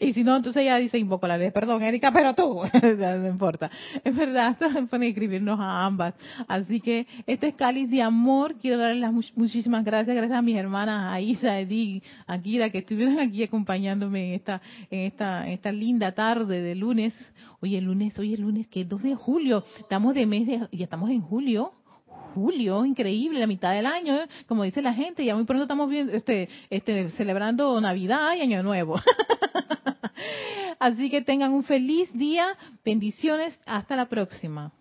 y 0.00 0.14
si 0.14 0.24
no, 0.24 0.34
entonces 0.34 0.62
ella 0.62 0.76
dice, 0.76 0.98
invoco 0.98 1.26
la 1.26 1.36
ley, 1.36 1.50
perdón, 1.50 1.82
Erika, 1.82 2.10
pero 2.10 2.34
tú, 2.34 2.62
no 3.00 3.28
importa. 3.28 3.70
Es 4.02 4.16
verdad, 4.16 4.56
pueden 4.88 5.02
escribirnos 5.08 5.60
a 5.60 5.84
ambas. 5.84 6.14
Así 6.48 6.80
que 6.80 7.06
este 7.26 7.48
es 7.48 7.54
cáliz 7.54 7.90
de 7.90 8.00
amor. 8.00 8.56
Quiero 8.56 8.78
darles 8.78 9.00
las 9.00 9.12
muchísimas 9.36 9.84
gracias, 9.84 10.16
gracias 10.16 10.38
a 10.38 10.40
mis 10.40 10.56
hermanas, 10.56 11.12
a 11.12 11.20
Isa, 11.20 11.60
Edith, 11.60 12.02
a 12.26 12.38
Kira, 12.38 12.70
que 12.70 12.78
estuvieron 12.78 13.18
aquí 13.18 13.42
acompañándome 13.42 14.28
en 14.28 14.34
esta, 14.36 14.62
en 14.90 15.00
esta, 15.00 15.46
en 15.46 15.52
esta 15.52 15.70
linda 15.70 16.12
tarde 16.12 16.62
de 16.62 16.74
lunes. 16.74 17.14
Hoy 17.60 17.76
el 17.76 17.84
lunes, 17.84 18.18
hoy 18.18 18.32
el 18.32 18.40
lunes, 18.40 18.68
que 18.68 18.80
es 18.80 18.88
2 18.88 19.02
de 19.02 19.14
julio. 19.14 19.64
Estamos 19.78 20.14
de 20.14 20.24
mes 20.24 20.46
de, 20.46 20.66
ya 20.72 20.84
estamos 20.84 21.10
en 21.10 21.20
julio 21.20 21.74
julio, 22.34 22.84
increíble, 22.84 23.38
la 23.38 23.46
mitad 23.46 23.72
del 23.72 23.86
año, 23.86 24.14
¿eh? 24.14 24.28
como 24.46 24.64
dice 24.64 24.82
la 24.82 24.94
gente, 24.94 25.24
ya 25.24 25.34
muy 25.34 25.44
pronto 25.44 25.64
estamos 25.64 25.88
viendo, 25.88 26.12
este, 26.12 26.48
este, 26.70 27.10
celebrando 27.10 27.80
Navidad 27.80 28.34
y 28.36 28.40
Año 28.40 28.62
Nuevo. 28.62 29.00
Así 30.78 31.10
que 31.10 31.20
tengan 31.20 31.52
un 31.52 31.64
feliz 31.64 32.12
día, 32.12 32.56
bendiciones, 32.84 33.58
hasta 33.66 33.96
la 33.96 34.06
próxima. 34.08 34.72